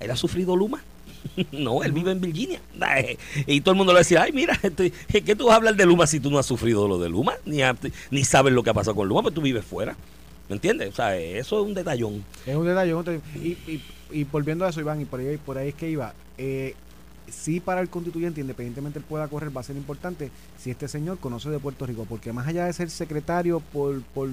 Él 0.00 0.10
ha 0.10 0.16
sufrido 0.16 0.56
Luma. 0.56 0.82
No, 1.52 1.82
él 1.82 1.92
vive 1.92 2.12
en 2.12 2.20
Virginia. 2.20 2.60
Y 3.46 3.60
todo 3.60 3.72
el 3.72 3.78
mundo 3.78 3.92
le 3.92 4.00
decía, 4.00 4.22
ay, 4.22 4.32
mira, 4.32 4.58
este, 4.62 4.90
¿qué 4.90 5.36
tú 5.36 5.46
vas 5.46 5.54
a 5.54 5.56
hablar 5.56 5.76
de 5.76 5.86
Luma 5.86 6.06
si 6.06 6.18
tú 6.20 6.30
no 6.30 6.38
has 6.38 6.46
sufrido 6.46 6.88
lo 6.88 6.98
de 6.98 7.08
Luma? 7.08 7.34
Ni, 7.44 7.60
ni 8.10 8.24
sabes 8.24 8.52
lo 8.52 8.62
que 8.62 8.70
ha 8.70 8.74
pasado 8.74 8.96
con 8.96 9.08
Luma, 9.08 9.22
pues 9.22 9.34
tú 9.34 9.42
vives 9.42 9.64
fuera. 9.64 9.96
¿Me 10.48 10.54
entiendes? 10.56 10.88
O 10.88 10.92
sea, 10.92 11.16
eso 11.16 11.60
es 11.60 11.66
un 11.66 11.74
detallón. 11.74 12.24
Es 12.46 12.56
un 12.56 12.66
detalle. 12.66 12.92
Y, 13.36 13.48
y, 13.48 13.82
y 14.10 14.24
volviendo 14.24 14.64
a 14.64 14.70
eso, 14.70 14.80
Iván, 14.80 15.00
y 15.00 15.04
por 15.04 15.20
ahí, 15.20 15.36
por 15.36 15.58
ahí 15.58 15.68
es 15.68 15.74
que 15.74 15.90
iba. 15.90 16.12
Eh, 16.38 16.74
sí, 17.30 17.60
para 17.60 17.80
el 17.80 17.88
constituyente, 17.88 18.40
independientemente 18.40 18.98
él 18.98 19.04
pueda 19.08 19.28
correr, 19.28 19.54
va 19.54 19.60
a 19.60 19.64
ser 19.64 19.76
importante 19.76 20.30
si 20.58 20.70
este 20.70 20.88
señor 20.88 21.18
conoce 21.18 21.50
de 21.50 21.58
Puerto 21.58 21.86
Rico. 21.86 22.06
Porque 22.08 22.32
más 22.32 22.46
allá 22.46 22.66
de 22.66 22.72
ser 22.72 22.90
secretario 22.90 23.60
por, 23.60 24.02
por 24.02 24.28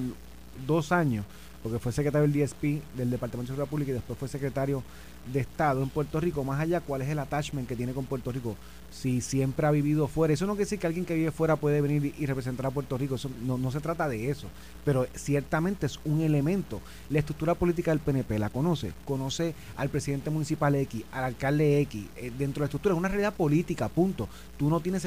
dos 0.66 0.92
años, 0.92 1.26
porque 1.64 1.80
fue 1.80 1.92
secretario 1.92 2.28
del 2.28 2.46
DSP 2.46 2.82
del 2.96 3.10
Departamento 3.10 3.52
de 3.52 3.56
Seguridad 3.56 3.70
Pública 3.70 3.92
y 3.92 3.96
después 3.96 4.18
fue 4.18 4.28
secretario 4.28 4.84
de 5.32 5.42
Estado 5.42 5.84
en 5.84 5.90
Puerto 5.90 6.20
Rico, 6.20 6.44
más 6.44 6.60
allá, 6.60 6.80
cuál 6.82 7.02
es 7.02 7.10
el 7.10 7.20
attachment 7.20 7.68
que 7.68 7.76
tiene 7.76 7.94
con 7.94 8.06
Puerto 8.06 8.32
Rico, 8.32 8.56
si 8.92 9.22
siempre 9.22 9.68
ha 9.68 9.72
vivido 9.72 10.08
fuera. 10.08 10.34
Eso 10.34 10.46
no 10.46 10.54
quiere 10.54 10.66
decir 10.66 10.80
que 10.80 10.88
alguien 10.88 11.06
que 11.06 11.16
vive 11.16 11.32
fuera 11.32 11.56
puede 11.58 11.82
venir 11.82 12.14
y, 12.18 12.26
representar 12.26 12.66
a 12.66 12.72
Puerto 12.72 12.98
Rico, 12.98 13.16
eso 13.16 13.30
no, 13.46 13.72
se 13.72 13.80
trata 13.80 14.08
de 14.08 14.30
eso, 14.30 14.48
pero 14.86 15.06
ciertamente 15.16 15.86
es 15.86 16.00
un 16.06 16.22
elemento. 16.22 16.82
La 17.10 17.20
estructura 17.20 17.56
política 17.56 17.92
del 17.92 18.00
PNP 18.00 18.40
la 18.40 18.50
conoce, 18.50 18.94
conoce 19.06 19.54
al 19.76 19.90
presidente 19.90 20.30
municipal 20.30 20.76
X, 20.76 21.04
al 21.12 21.26
alcalde 21.26 21.82
X, 21.82 22.06
eh, 22.16 22.32
dentro 22.38 22.62
de 22.62 22.66
la 22.66 22.66
estructura, 22.66 22.96
es 22.96 23.00
una 23.00 23.10
realidad 23.10 23.34
política, 23.34 23.90
punto. 23.90 24.30
Tú 24.58 24.70
no 24.70 24.80
tienes 24.80 25.06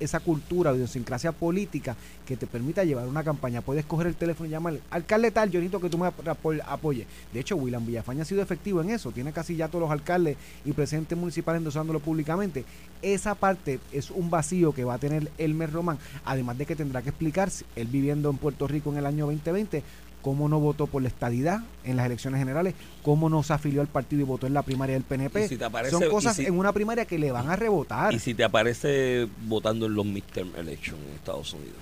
esa 0.00 0.20
cultura 0.20 0.74
idiosincrasia 0.74 1.32
política 1.32 1.96
que 2.26 2.36
te 2.36 2.46
permita 2.46 2.84
llevar 2.84 3.06
una 3.06 3.24
campaña. 3.24 3.62
Puedes 3.62 3.84
coger 3.84 4.08
el 4.08 4.14
teléfono 4.14 4.48
y 4.48 4.50
llamar, 4.50 4.78
alcalde 4.90 5.30
tal, 5.30 5.50
yo 5.50 5.60
necesito 5.60 5.80
que 5.80 5.88
tú 5.88 5.98
me 6.00 6.06
apo- 6.08 6.60
apoyes. 6.66 7.06
De 7.32 7.40
hecho, 7.40 7.56
William 7.56 7.84
Villafaña 7.86 8.22
ha 8.22 8.24
sido 8.24 8.42
efectivo 8.42 8.80
en 8.80 8.90
eso, 8.90 9.12
tiene 9.12 9.32
casi 9.32 9.56
ya 9.56 9.68
todos 9.68 9.82
los 9.82 9.90
alcaldes 9.90 10.36
y 10.64 10.72
presidentes 10.72 11.16
municipales 11.16 11.58
endosándolo 11.60 12.00
públicamente. 12.00 12.64
Esa 13.02 13.34
parte 13.34 13.78
es 13.92 14.10
un 14.10 14.30
vacío 14.30 14.72
que 14.72 14.84
va 14.84 14.94
a 14.94 14.98
tener 14.98 15.30
Elmer 15.38 15.72
Román, 15.72 15.98
además 16.24 16.58
de 16.58 16.66
que 16.66 16.76
tendrá 16.76 17.02
que 17.02 17.10
explicar, 17.10 17.50
si 17.50 17.64
él 17.76 17.86
viviendo 17.86 18.28
en 18.30 18.36
Puerto 18.36 18.66
Rico 18.66 18.90
en 18.90 18.98
el 18.98 19.06
año 19.06 19.26
2020, 19.26 19.82
cómo 20.22 20.50
no 20.50 20.60
votó 20.60 20.86
por 20.86 21.00
la 21.00 21.08
estadidad 21.08 21.60
en 21.82 21.96
las 21.96 22.04
elecciones 22.04 22.38
generales, 22.40 22.74
cómo 23.02 23.30
no 23.30 23.42
se 23.42 23.54
afilió 23.54 23.80
al 23.80 23.86
partido 23.86 24.20
y 24.20 24.24
votó 24.26 24.46
en 24.46 24.52
la 24.52 24.60
primaria 24.62 24.92
del 24.94 25.02
PNP. 25.04 25.48
Si 25.48 25.56
aparece- 25.64 25.92
Son 25.92 26.00
cosas 26.10 26.36
si- 26.36 26.44
en 26.44 26.58
una 26.58 26.72
primaria 26.74 27.06
que 27.06 27.18
le 27.18 27.32
van 27.32 27.48
a 27.48 27.56
rebotar. 27.56 28.12
Y 28.12 28.18
si 28.18 28.34
te 28.34 28.44
aparece 28.44 29.26
votando 29.46 29.86
en 29.86 29.94
los 29.94 30.04
midterm 30.04 30.50
elections 30.56 31.00
en 31.08 31.14
Estados 31.14 31.54
Unidos, 31.54 31.78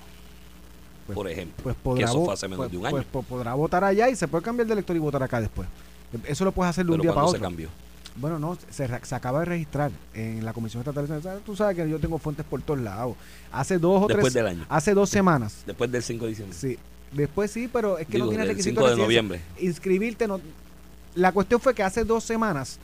Pues- 1.13 1.15
por 1.15 1.27
ejemplo, 1.29 1.63
pues 1.63 1.75
que 1.75 1.81
podrá, 1.83 2.05
eso 2.05 2.19
vo- 2.19 2.25
fue 2.25 2.33
hace 2.33 2.47
menos 2.47 2.57
pues- 2.65 2.71
de 2.71 2.77
un 2.77 2.85
año. 2.85 3.03
pues- 3.11 3.25
podrá 3.25 3.53
votar 3.53 3.83
allá 3.83 4.09
y 4.09 4.15
se 4.15 4.27
puede 4.27 4.43
cambiar 4.43 4.67
de 4.67 4.73
elector 4.73 4.95
y 4.95 4.99
votar 4.99 5.21
acá 5.23 5.39
después. 5.41 5.67
Eso 6.25 6.45
lo 6.45 6.51
puedes 6.51 6.69
hacer 6.71 6.85
de 6.85 6.91
un 6.91 7.01
día 7.01 7.11
para 7.11 7.21
cuando 7.21 7.31
se 7.31 7.37
otro. 7.37 7.47
cambió. 7.47 7.69
Bueno, 8.15 8.37
no, 8.39 8.57
se, 8.69 8.83
acaba 9.15 9.39
de 9.39 9.45
registrar 9.45 9.91
en 10.13 10.43
la 10.43 10.51
Comisión 10.51 10.81
Estatal 10.81 11.07
de 11.07 11.13
Elecciones. 11.13 11.43
Tú 11.45 11.55
sabes 11.55 11.75
que 11.77 11.89
yo 11.89 11.99
tengo 11.99 12.17
fuentes 12.17 12.45
por 12.45 12.61
todos 12.61 12.79
lados. 12.81 13.15
Hace 13.51 13.77
dos 13.77 14.03
o 14.03 14.07
Después 14.07 14.25
tres, 14.25 14.33
del 14.33 14.47
año. 14.47 14.65
hace 14.67 14.93
dos 14.93 15.09
semanas. 15.09 15.63
Después 15.65 15.89
del 15.91 16.03
5 16.03 16.25
de 16.25 16.29
diciembre. 16.29 16.57
Sí. 16.57 16.77
Después 17.13 17.49
sí, 17.51 17.69
pero 17.71 17.97
es 17.97 18.05
que 18.07 18.13
Digo, 18.13 18.25
no 18.25 18.29
tiene 18.31 18.43
del 18.45 18.51
requisito 18.55 18.81
5 18.81 18.89
de 18.95 19.01
noviembre. 19.01 19.41
Inscribirte 19.59 20.27
no. 20.27 20.41
La 21.15 21.31
cuestión 21.31 21.61
fue 21.61 21.73
que 21.73 21.81
hace 21.83 22.03
dos 22.03 22.23
semanas 22.23 22.77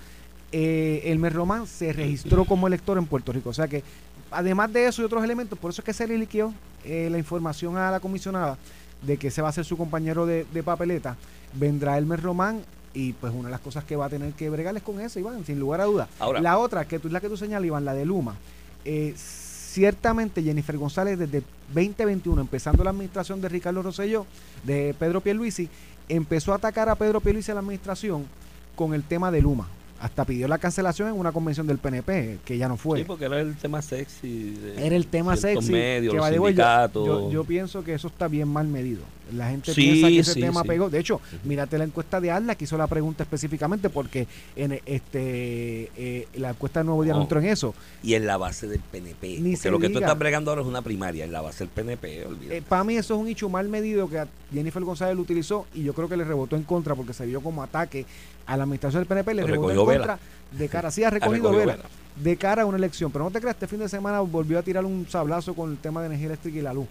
eh, 0.51 1.01
Elmer 1.05 1.33
Román 1.33 1.67
se 1.67 1.91
registró 1.91 2.45
como 2.45 2.67
elector 2.67 2.97
en 2.97 3.05
Puerto 3.05 3.31
Rico. 3.33 3.49
O 3.49 3.53
sea 3.53 3.67
que, 3.67 3.83
además 4.31 4.71
de 4.71 4.87
eso 4.87 5.01
y 5.01 5.05
otros 5.05 5.23
elementos, 5.23 5.59
por 5.59 5.71
eso 5.71 5.81
es 5.81 5.85
que 5.85 5.93
se 5.93 6.07
le 6.07 6.17
liqueó 6.17 6.53
eh, 6.85 7.09
la 7.09 7.17
información 7.17 7.77
a 7.77 7.91
la 7.91 7.99
comisionada 7.99 8.57
de 9.01 9.17
que 9.17 9.27
ese 9.27 9.41
va 9.41 9.49
a 9.49 9.51
ser 9.51 9.65
su 9.65 9.77
compañero 9.77 10.25
de, 10.25 10.45
de 10.53 10.63
papeleta. 10.63 11.15
Vendrá 11.53 11.97
Elmer 11.97 12.21
Román 12.21 12.61
y 12.93 13.13
pues 13.13 13.33
una 13.33 13.49
de 13.49 13.51
las 13.51 13.59
cosas 13.61 13.83
que 13.83 13.95
va 13.95 14.05
a 14.05 14.09
tener 14.09 14.31
que 14.33 14.49
bregar 14.49 14.75
es 14.77 14.83
con 14.83 14.99
eso, 15.01 15.19
Iván, 15.19 15.45
sin 15.45 15.59
lugar 15.59 15.81
a 15.81 15.85
dudas. 15.85 16.07
Ahora- 16.19 16.41
la 16.41 16.57
otra, 16.57 16.85
que 16.85 16.97
tú 16.99 17.07
es 17.07 17.13
la 17.13 17.19
que 17.19 17.27
tú 17.29 17.35
señalas, 17.37 17.65
Iván, 17.67 17.83
la 17.85 17.93
de 17.93 18.05
Luma. 18.05 18.35
Eh, 18.85 19.13
ciertamente 19.17 20.41
Jennifer 20.41 20.77
González 20.77 21.19
desde 21.19 21.43
2021, 21.73 22.39
empezando 22.41 22.83
la 22.83 22.91
administración 22.91 23.41
de 23.41 23.49
Ricardo 23.49 23.81
Rosselló, 23.81 24.25
de 24.63 24.95
Pedro 24.97 25.21
Pierluisi, 25.21 25.67
empezó 26.07 26.53
a 26.53 26.55
atacar 26.55 26.87
a 26.87 26.95
Pedro 26.95 27.19
Pierluisi 27.19 27.51
a 27.51 27.55
la 27.55 27.59
administración 27.59 28.25
con 28.75 28.93
el 28.93 29.03
tema 29.03 29.31
de 29.31 29.41
Luma. 29.41 29.67
Hasta 29.99 30.25
pidió 30.25 30.47
la 30.47 30.57
cancelación 30.57 31.07
en 31.09 31.15
una 31.15 31.31
convención 31.31 31.65
del 31.67 31.77
PNP, 31.77 32.39
que 32.45 32.57
ya 32.57 32.67
no 32.67 32.77
fue. 32.77 32.99
Sí, 32.99 33.05
porque 33.05 33.25
era 33.25 33.39
el 33.39 33.55
tema 33.55 33.81
sexy. 33.81 34.51
de 34.51 34.85
Era 34.85 34.95
el 34.95 35.07
tema 35.07 35.35
sexy. 35.37 35.71
medios, 35.71 36.13
que 36.13 36.17
los 36.17 36.29
yo- 36.29 36.35
sindicatos. 36.45 37.05
yo, 37.07 37.31
yo 37.31 37.43
pienso 37.45 37.83
que 37.83 37.93
eso 37.93 38.07
está 38.09 38.27
bien 38.27 38.47
mal 38.47 38.67
medido. 38.67 39.01
La 39.33 39.49
gente 39.49 39.73
Sí, 39.73 39.81
piensa 39.81 40.07
que 40.09 40.19
ese 40.19 40.33
sí, 40.33 40.41
tema 40.41 40.61
sí. 40.61 40.67
pegó. 40.67 40.89
De 40.89 40.99
hecho, 40.99 41.19
mírate 41.45 41.77
la 41.79 41.85
encuesta 41.85 42.21
de 42.21 42.29
Atlas 42.29 42.55
que 42.57 42.65
hizo 42.65 42.77
la 42.77 42.85
pregunta 42.85 43.23
específicamente 43.23 43.89
porque 43.89 44.27
en 44.55 44.73
este 44.85 45.89
eh, 45.97 46.27
la 46.35 46.51
encuesta 46.51 46.81
de 46.81 46.85
Nuevo 46.85 47.03
Día 47.03 47.13
no 47.13 47.19
Oh. 47.19 47.23
entró 47.23 47.39
en 47.39 47.45
eso. 47.47 47.73
Y 48.03 48.13
en 48.13 48.27
la 48.27 48.37
base 48.37 48.67
del 48.67 48.79
PNP. 48.81 49.39
Ni 49.39 49.53
porque 49.55 49.71
lo 49.71 49.79
que 49.79 49.89
tú 49.89 49.97
estás 49.99 50.17
bregando 50.19 50.51
ahora 50.51 50.61
es 50.61 50.67
una 50.67 50.81
primaria. 50.83 51.25
En 51.25 51.31
la 51.31 51.41
base 51.41 51.59
del 51.59 51.69
PNP, 51.69 52.25
olvídate. 52.25 52.61
para 52.61 52.83
mí 52.83 52.95
eso 52.97 53.15
es 53.15 53.19
un 53.21 53.27
hecho 53.27 53.49
mal 53.49 53.67
medido 53.67 54.07
que 54.09 54.23
Jennifer 54.53 54.83
González 54.83 55.15
lo 55.15 55.21
utilizó 55.23 55.65
y 55.73 55.81
yo 55.83 55.93
creo 55.93 56.07
que 56.07 56.17
le 56.17 56.23
rebotó 56.23 56.55
en 56.55 56.63
contra 56.63 56.93
porque 56.93 57.13
se 57.13 57.25
vio 57.25 57.41
como 57.41 57.63
ataque 57.63 58.05
a 58.45 58.57
la 58.57 58.63
administración 58.63 59.01
del 59.01 59.07
PNP, 59.07 59.33
le 59.33 59.43
rebotó 59.43 59.71
en 59.71 59.77
recogió 59.77 59.97
contra 59.99 60.19
de 60.51 60.69
cara, 60.69 60.91
sí 60.91 61.03
ha 61.03 61.09
recogido 61.11 61.51
recogido 61.51 61.59
vela, 61.59 61.75
vela. 61.77 61.89
de 62.15 62.37
cara 62.37 62.61
a 62.63 62.65
una 62.65 62.77
elección, 62.77 63.11
pero 63.11 63.25
no 63.25 63.31
te 63.31 63.39
creas, 63.39 63.55
este 63.55 63.67
fin 63.67 63.79
de 63.79 63.89
semana 63.89 64.19
volvió 64.21 64.59
a 64.59 64.63
tirar 64.63 64.85
un 64.85 65.07
sablazo 65.09 65.53
con 65.53 65.71
el 65.71 65.77
tema 65.77 66.01
de 66.01 66.07
energía 66.07 66.27
eléctrica 66.27 66.57
y 66.57 66.61
la 66.61 66.73
luz. 66.73 66.87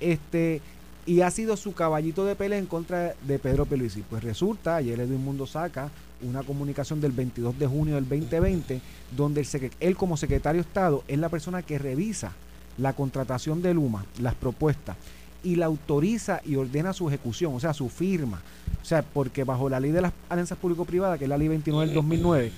Este 0.00 0.60
y 1.06 1.20
ha 1.20 1.30
sido 1.30 1.56
su 1.56 1.72
caballito 1.72 2.24
de 2.24 2.34
pelea 2.34 2.58
en 2.58 2.66
contra 2.66 3.14
de 3.22 3.38
Pedro 3.38 3.64
Pierluisi. 3.64 4.02
Pues 4.02 4.24
resulta, 4.24 4.76
ayer 4.76 4.98
Edwin 4.98 5.24
Mundo 5.24 5.46
saca 5.46 5.88
una 6.20 6.42
comunicación 6.42 7.00
del 7.00 7.12
22 7.12 7.58
de 7.58 7.66
junio 7.66 7.94
del 7.94 8.08
2020 8.08 8.80
donde 9.16 9.42
el 9.42 9.70
él 9.78 9.96
como 9.96 10.16
secretario 10.16 10.62
de 10.62 10.68
Estado 10.68 11.04
es 11.06 11.18
la 11.18 11.28
persona 11.28 11.62
que 11.62 11.78
revisa 11.78 12.32
la 12.78 12.92
contratación 12.92 13.62
de 13.62 13.72
Luma, 13.72 14.04
las 14.18 14.34
propuestas 14.34 14.96
y 15.44 15.54
la 15.54 15.66
autoriza 15.66 16.40
y 16.44 16.56
ordena 16.56 16.92
su 16.92 17.08
ejecución, 17.08 17.54
o 17.54 17.60
sea, 17.60 17.72
su 17.72 17.88
firma. 17.88 18.40
O 18.86 18.88
sea, 18.88 19.02
porque 19.02 19.42
bajo 19.42 19.68
la 19.68 19.80
ley 19.80 19.90
de 19.90 20.00
las 20.00 20.12
alianzas 20.28 20.56
público-privadas, 20.58 21.18
que 21.18 21.24
es 21.24 21.28
la 21.28 21.36
ley 21.36 21.48
29 21.48 21.86
del 21.86 21.94
2009, 21.96 22.52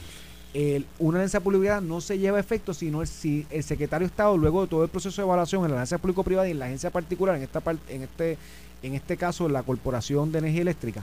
el- 0.52 0.84
una 0.98 1.16
alianza 1.20 1.40
público-privada 1.40 1.80
no 1.80 2.02
se 2.02 2.18
lleva 2.18 2.36
a 2.36 2.40
efecto 2.40 2.74
sino 2.74 3.00
el, 3.00 3.06
si 3.08 3.46
el 3.50 3.64
secretario 3.64 4.06
de 4.06 4.10
Estado, 4.10 4.36
luego 4.36 4.60
de 4.60 4.68
todo 4.68 4.82
el 4.84 4.90
proceso 4.90 5.22
de 5.22 5.26
evaluación 5.26 5.62
en 5.64 5.70
la 5.70 5.76
alianza 5.78 5.96
público-privada 5.96 6.46
y 6.46 6.50
en 6.50 6.58
la 6.58 6.66
agencia 6.66 6.90
particular, 6.90 7.34
en, 7.36 7.44
esta, 7.44 7.62
en, 7.88 8.02
este, 8.02 8.36
en 8.82 8.94
este 8.94 9.16
caso 9.16 9.48
la 9.48 9.62
Corporación 9.62 10.30
de 10.30 10.40
Energía 10.40 10.60
Eléctrica, 10.60 11.02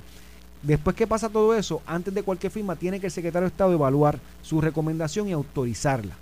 después 0.62 0.96
que 0.96 1.08
pasa 1.08 1.28
todo 1.28 1.56
eso, 1.56 1.82
antes 1.88 2.14
de 2.14 2.22
cualquier 2.22 2.52
firma, 2.52 2.76
tiene 2.76 3.00
que 3.00 3.08
el 3.08 3.12
secretario 3.12 3.48
de 3.48 3.52
Estado 3.52 3.74
evaluar 3.74 4.20
su 4.44 4.62
recomendación 4.62 5.28
y 5.28 5.32
autorizarla. 5.32 6.16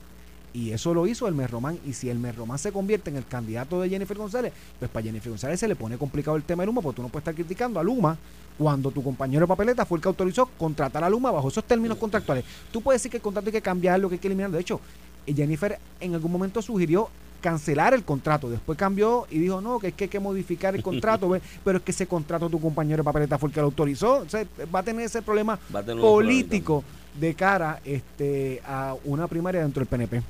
Y 0.56 0.70
eso 0.70 0.94
lo 0.94 1.08
hizo 1.08 1.28
Elmer 1.28 1.50
Román. 1.50 1.80
Y 1.84 1.94
si 1.94 2.12
Elmer 2.12 2.36
Román 2.36 2.60
se 2.60 2.72
convierte 2.72 3.10
en 3.10 3.16
el 3.16 3.26
candidato 3.26 3.82
de 3.82 3.90
Jennifer 3.90 4.16
González, 4.16 4.54
pues 4.78 4.92
para 4.92 5.04
Jennifer 5.04 5.32
González 5.32 5.60
se 5.60 5.68
le 5.68 5.76
pone 5.76 5.98
complicado 5.98 6.38
el 6.38 6.44
tema 6.44 6.62
de 6.62 6.68
Luma, 6.68 6.80
porque 6.84 6.98
tú 6.98 7.02
no 7.02 7.10
puedes 7.10 7.24
estar 7.24 7.34
criticando 7.34 7.80
a 7.80 7.84
Luma 7.84 8.16
cuando 8.58 8.92
tu 8.92 9.04
compañero 9.04 9.42
de 9.42 9.48
papeleta 9.48 9.86
fue 9.86 9.98
el 9.98 10.02
que 10.02 10.08
autorizó 10.08 10.46
contratar 10.58 11.04
a 11.04 11.10
Luma 11.10 11.32
bajo 11.32 11.48
esos 11.48 11.64
términos 11.64 11.98
contractuales. 11.98 12.46
Tú 12.72 12.82
puedes 12.82 13.02
decir 13.02 13.12
que 13.12 13.18
el 13.18 13.24
contrato 13.24 13.48
hay 13.48 13.54
que 13.54 13.62
cambiarlo, 13.62 14.10
que 14.10 14.16
hay 14.16 14.20
que 14.20 14.28
eliminarlo. 14.28 14.56
De 14.56 14.62
hecho, 14.62 14.80
Jennifer 15.26 15.80
en 16.00 16.14
algún 16.14 16.32
momento 16.32 16.62
sugirió 16.62 17.10
cancelar 17.42 17.94
el 17.94 18.04
contrato. 18.04 18.50
Después 18.50 18.78
cambió 18.78 19.28
y 19.30 19.38
dijo, 19.38 19.60
no, 19.60 19.78
que 19.78 19.90
es 19.90 19.94
que 19.94 20.06
hay 20.06 20.10
que 20.10 20.20
modificar 20.20 20.76
el 20.76 20.82
contrato, 20.90 21.30
pero 21.64 21.78
es 21.78 21.84
que 21.84 21.92
ese 21.92 22.08
contrato 22.08 22.50
tu 22.50 22.60
compañero 22.60 22.98
de 22.98 23.04
papeleta 23.04 23.38
fue 23.38 23.50
el 23.50 23.54
que 23.54 23.60
lo 23.60 23.68
autorizó. 23.68 24.20
O 24.20 24.30
sea, 24.30 24.46
va 24.74 24.80
a 24.80 24.84
tener 24.84 25.06
ese 25.06 25.22
problema 25.22 25.60
tener 25.86 26.00
político 26.00 26.84
de 27.20 27.36
cara 27.36 27.80
este, 27.86 28.62
a 28.66 28.96
una 29.04 29.28
primaria 29.28 29.62
dentro 29.62 29.82
del 29.82 29.88
PNP. 29.88 30.24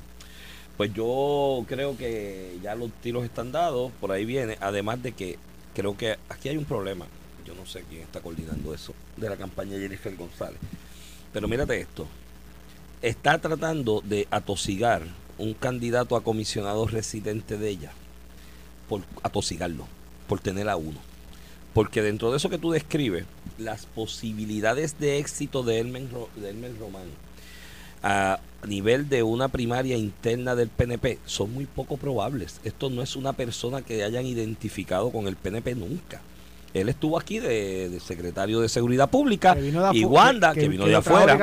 Pues 0.76 0.92
yo 0.92 1.64
creo 1.68 1.96
que 1.96 2.58
ya 2.62 2.74
los 2.74 2.90
tiros 2.94 3.24
están 3.24 3.52
dados, 3.52 3.92
por 4.00 4.10
ahí 4.10 4.24
viene, 4.24 4.58
además 4.60 5.00
de 5.02 5.12
que 5.12 5.38
creo 5.72 5.96
que 5.96 6.16
aquí 6.28 6.48
hay 6.48 6.56
un 6.56 6.64
problema, 6.64 7.06
no 7.54 7.66
sé 7.66 7.84
quién 7.88 8.02
está 8.02 8.20
coordinando 8.20 8.74
eso, 8.74 8.94
de 9.16 9.28
la 9.28 9.36
campaña 9.36 9.72
de 9.74 9.80
Jennifer 9.82 10.14
González, 10.16 10.58
pero 11.32 11.48
mírate 11.48 11.80
esto, 11.80 12.06
está 13.02 13.38
tratando 13.38 14.00
de 14.04 14.26
atosigar 14.30 15.02
un 15.38 15.54
candidato 15.54 16.16
a 16.16 16.22
comisionado 16.22 16.86
residente 16.86 17.58
de 17.58 17.68
ella, 17.70 17.92
por 18.88 19.02
atosigarlo, 19.22 19.86
por 20.28 20.40
tener 20.40 20.68
a 20.68 20.76
uno, 20.76 20.98
porque 21.72 22.02
dentro 22.02 22.30
de 22.30 22.36
eso 22.36 22.50
que 22.50 22.58
tú 22.58 22.70
describes, 22.70 23.24
las 23.58 23.86
posibilidades 23.86 24.98
de 24.98 25.18
éxito 25.18 25.62
de 25.62 25.82
Ro- 26.12 26.28
de 26.36 26.50
Elmer 26.50 26.78
Román, 26.78 27.06
a 28.02 28.38
nivel 28.66 29.08
de 29.08 29.22
una 29.22 29.48
primaria 29.48 29.96
interna 29.96 30.54
del 30.54 30.68
PNP 30.68 31.18
son 31.24 31.52
muy 31.54 31.64
poco 31.64 31.96
probables. 31.96 32.60
Esto 32.62 32.90
no 32.90 33.00
es 33.02 33.16
una 33.16 33.32
persona 33.32 33.80
que 33.82 34.04
hayan 34.04 34.26
identificado 34.26 35.10
con 35.10 35.26
el 35.26 35.36
PNP 35.36 35.74
nunca. 35.74 36.20
Él 36.74 36.88
estuvo 36.88 37.18
aquí 37.18 37.38
de, 37.38 37.88
de 37.88 38.00
secretario 38.00 38.60
de 38.60 38.68
Seguridad 38.68 39.08
Pública 39.08 39.54
de 39.54 39.62
y 39.94 40.04
Wanda, 40.04 40.52
que, 40.52 40.68
vino 40.68 40.84
de 40.86 40.90
afuera. 40.96 41.32
De. 41.34 41.38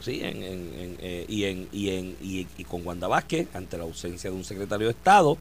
Sí, 0.00 0.20
en, 0.22 0.42
en- 0.42 0.74
en, 0.74 0.96
eh, 1.00 1.24
y, 1.28 2.64
con 2.64 2.84
Wanda 2.86 3.08
Vázquez, 3.08 3.48
ante 3.54 3.78
la 3.78 3.84
ausencia 3.84 4.28
de 4.30 4.36
un 4.36 4.44
secretario 4.44 4.86
de 4.88 4.90
Estado, 4.92 5.38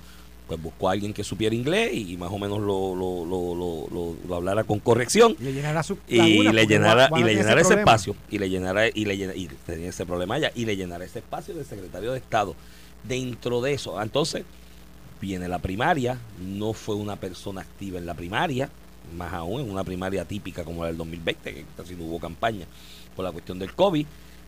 pues 0.48 0.62
buscó 0.62 0.90
a 0.90 0.92
alguien 0.92 1.14
que 1.14 1.24
supiera 1.24 1.56
inglés 1.56 1.92
y 1.96 2.16
más 2.18 2.30
o 2.32 2.38
menos 2.38 2.60
lo, 2.60 2.94
lo, 2.96 3.26
lo, 3.26 3.56
lo, 3.56 3.88
lo- 3.92 4.16
lo 4.28 4.36
hablara 4.36 4.64
con 4.66 4.80
corrección 4.80 5.36
Le 5.40 5.54
su 5.84 5.98
y 6.08 6.44
le 6.54 6.68
llenara 6.68 7.10
y 7.20 7.24
le 7.24 7.26
tiene 7.30 7.34
llenara 7.42 7.62
ese 7.62 7.74
espacio 7.80 8.16
y 8.30 8.38
le 8.40 8.50
llenara 8.50 8.88
y 8.90 9.06
le 9.06 9.18
llenara, 9.18 9.38
y 9.40 9.48
tenía 9.66 9.90
ese 9.90 10.06
problema 10.06 10.38
ya 10.40 10.52
y 10.54 10.66
le 10.66 10.76
llenara 10.76 11.06
ese 11.06 11.20
espacio 11.20 11.56
del 11.56 11.66
secretario 11.66 12.12
de 12.12 12.18
Estado 12.20 12.56
dentro 13.06 13.62
de 13.62 13.74
eso 13.74 14.00
entonces 14.02 14.44
viene 15.22 15.48
la 15.48 15.60
primaria 15.60 16.18
no 16.42 16.74
fue 16.74 16.96
una 16.96 17.16
persona 17.16 17.62
activa 17.62 17.98
en 17.98 18.06
la 18.06 18.14
primaria 18.14 18.70
más 19.18 19.34
aún 19.34 19.62
en 19.62 19.70
una 19.72 19.84
primaria 19.84 20.26
típica 20.26 20.64
como 20.64 20.82
la 20.82 20.88
del 20.88 20.98
2020 20.98 21.54
que 21.54 21.66
casi 21.78 21.96
no 21.96 22.04
hubo 22.06 22.20
campaña 22.20 22.66
por 23.16 23.24
la 23.26 23.32
cuestión 23.32 23.60
del 23.60 23.74
COVID 23.74 24.06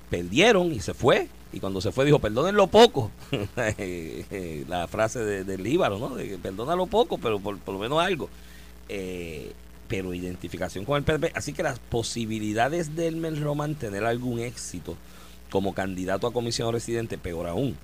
perdieron 0.09 0.71
y 0.73 0.79
se 0.79 0.93
fue. 0.93 1.27
Y 1.53 1.59
cuando 1.59 1.79
se 1.81 1.91
fue 1.91 2.05
dijo 2.05 2.19
perdonen 2.19 2.55
lo 2.55 2.67
poco 2.67 3.11
la 4.67 4.87
frase 4.87 5.19
de- 5.23 5.43
del 5.43 5.65
Íbaro 5.65 5.99
no 5.99 6.15
de 6.15 6.37
perdona 6.37 6.75
lo 6.75 6.85
poco 6.87 7.17
pero 7.17 7.39
por, 7.39 7.57
por 7.59 7.73
lo 7.75 7.79
menos 7.79 7.99
algo. 8.03 8.29
Eh, 8.89 9.51
pero 9.87 10.13
identificación 10.15 10.83
con 10.83 10.97
el 10.97 11.03
PNP. 11.03 11.31
Así 11.35 11.53
que 11.53 11.61
las 11.61 11.77
posibilidades 11.79 12.95
de 12.95 13.07
Elmer 13.07 13.39
Román 13.39 13.75
tener 13.75 14.03
algún 14.03 14.39
éxito 14.39 14.95
como 15.51 15.73
candidato 15.75 16.25
a 16.25 16.33
comisión 16.33 16.73
residente, 16.73 17.19
peor 17.19 17.47
aún, 17.47 17.77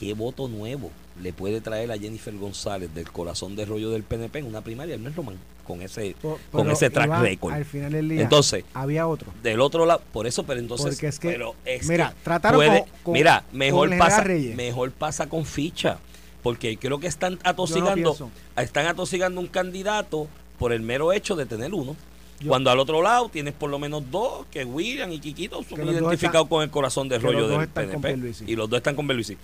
¿qué 0.00 0.14
voto 0.14 0.48
nuevo 0.48 0.90
le 1.22 1.32
puede 1.34 1.60
traer 1.60 1.92
a 1.92 1.98
Jennifer 1.98 2.34
González 2.34 2.92
del 2.94 3.10
corazón 3.12 3.54
de 3.54 3.66
rollo 3.66 3.90
del 3.90 4.02
PNP 4.02 4.38
en 4.38 4.46
una 4.46 4.62
primaria 4.62 4.94
Elmer 4.94 5.14
Román 5.14 5.36
con 5.66 5.82
ese, 5.82 6.16
con 6.50 6.70
ese 6.70 6.88
track 6.88 7.06
Iván, 7.06 7.22
record? 7.22 7.52
Al 7.52 7.64
final 7.66 7.92
del 7.92 8.08
día 8.08 8.22
Entonces, 8.22 8.64
había 8.72 9.06
otro. 9.06 9.30
del 9.42 9.60
otro 9.60 9.84
lado, 9.84 10.00
por 10.12 10.26
eso, 10.26 10.44
pero 10.44 10.58
entonces, 10.58 10.94
Porque 10.94 11.06
es 11.08 11.18
que, 11.18 11.28
pero 11.28 11.54
es 11.66 11.86
mira, 11.86 12.08
que 12.16 12.24
trataron 12.24 12.58
puede- 12.58 12.80
con- 12.80 12.88
con- 13.02 13.12
mira, 13.12 13.44
mejor 13.52 13.92
el 13.92 13.98
pasa, 13.98 14.22
Reyes. 14.24 14.56
mejor 14.56 14.90
pasa 14.92 15.28
con 15.28 15.44
ficha, 15.44 15.98
porque 16.42 16.78
creo 16.78 16.98
que 16.98 17.06
están 17.06 17.38
atosigando, 17.44 18.16
están 18.56 18.86
atosigando 18.86 19.40
un 19.40 19.46
candidato 19.48 20.26
por 20.58 20.72
el 20.72 20.80
mero 20.80 21.12
hecho 21.12 21.36
de 21.36 21.44
tener 21.44 21.74
uno. 21.74 21.94
Yo- 22.40 22.48
Cuando 22.48 22.70
al 22.70 22.78
otro 22.78 23.02
lado 23.02 23.28
tienes 23.28 23.52
por 23.52 23.68
lo 23.68 23.78
menos 23.78 24.02
dos, 24.10 24.46
que 24.50 24.64
William 24.64 25.12
y 25.12 25.18
Quiquito 25.20 25.62
son 25.62 25.86
identificados 25.86 26.48
con 26.48 26.62
el 26.62 26.70
corazón 26.70 27.06
de 27.10 27.18
rollo 27.18 27.46
del 27.48 27.68
PNP. 27.68 28.16
Y 28.46 28.56
los 28.56 28.70
dos 28.70 28.78
están 28.78 28.96
con 28.96 29.06
Pierluisi. 29.06 29.36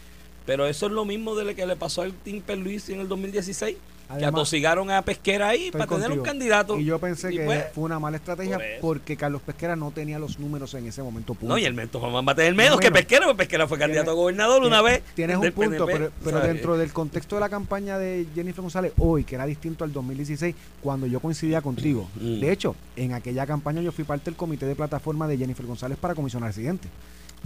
Pero 0.46 0.66
eso 0.66 0.86
es 0.86 0.92
lo 0.92 1.04
mismo 1.04 1.34
de 1.34 1.44
lo 1.44 1.54
que 1.54 1.66
le 1.66 1.76
pasó 1.76 2.02
al 2.02 2.12
Team 2.12 2.40
Pierluisi 2.40 2.92
en 2.94 3.00
el 3.00 3.08
2016. 3.08 3.76
que 3.76 4.12
Además, 4.12 4.34
atosigaron 4.34 4.88
a 4.92 5.02
Pesquera 5.02 5.48
ahí 5.48 5.72
para 5.72 5.86
tener 5.88 6.12
un 6.12 6.20
candidato. 6.22 6.78
Y 6.78 6.84
yo 6.84 7.00
pensé 7.00 7.34
Y 7.34 7.38
que 7.38 7.44
pues, 7.44 7.64
fue 7.74 7.82
una 7.82 7.98
mala 7.98 8.16
estrategia 8.16 8.58
por 8.80 8.96
porque 8.98 9.16
Carlos 9.16 9.42
Pesquera 9.42 9.74
no 9.74 9.90
tenía 9.90 10.20
los 10.20 10.38
números 10.38 10.72
en 10.74 10.86
ese 10.86 11.02
momento. 11.02 11.34
punto. 11.34 11.52
No, 11.52 11.58
y 11.58 11.64
el 11.64 11.74
Mento 11.74 11.98
Román 11.98 12.24
va 12.26 12.32
a 12.32 12.34
tener 12.36 12.54
menos 12.54 12.76
No, 12.76 12.78
que 12.78 12.86
menos. 12.86 13.00
Pesquera, 13.00 13.26
porque 13.26 13.38
Pesquera 13.38 13.66
fue 13.66 13.78
candidato 13.78 14.12
a 14.12 14.14
gobernador 14.14 14.62
una 14.62 14.80
vez. 14.80 15.02
Tienes 15.16 15.36
un 15.36 15.50
punto, 15.50 15.86
PNP, 15.86 16.12
pero, 16.22 16.40
dentro 16.40 16.78
del 16.78 16.92
contexto 16.92 17.34
de 17.34 17.40
la 17.40 17.48
campaña 17.48 17.98
de 17.98 18.28
Jennifer 18.32 18.62
González 18.62 18.92
hoy, 18.98 19.24
que 19.24 19.34
era 19.34 19.44
distinto 19.44 19.82
al 19.82 19.92
2016, 19.92 20.54
cuando 20.80 21.08
yo 21.08 21.18
coincidía 21.18 21.60
contigo. 21.60 22.08
Mm. 22.20 22.38
De 22.38 22.52
hecho, 22.52 22.76
en 22.94 23.12
aquella 23.12 23.44
campaña 23.44 23.82
yo 23.82 23.90
fui 23.90 24.04
parte 24.04 24.26
del 24.26 24.36
comité 24.36 24.66
de 24.66 24.76
plataforma 24.76 25.26
de 25.26 25.36
Jennifer 25.36 25.66
González 25.66 25.98
para 25.98 26.14
comisionar 26.14 26.50
residente. 26.50 26.88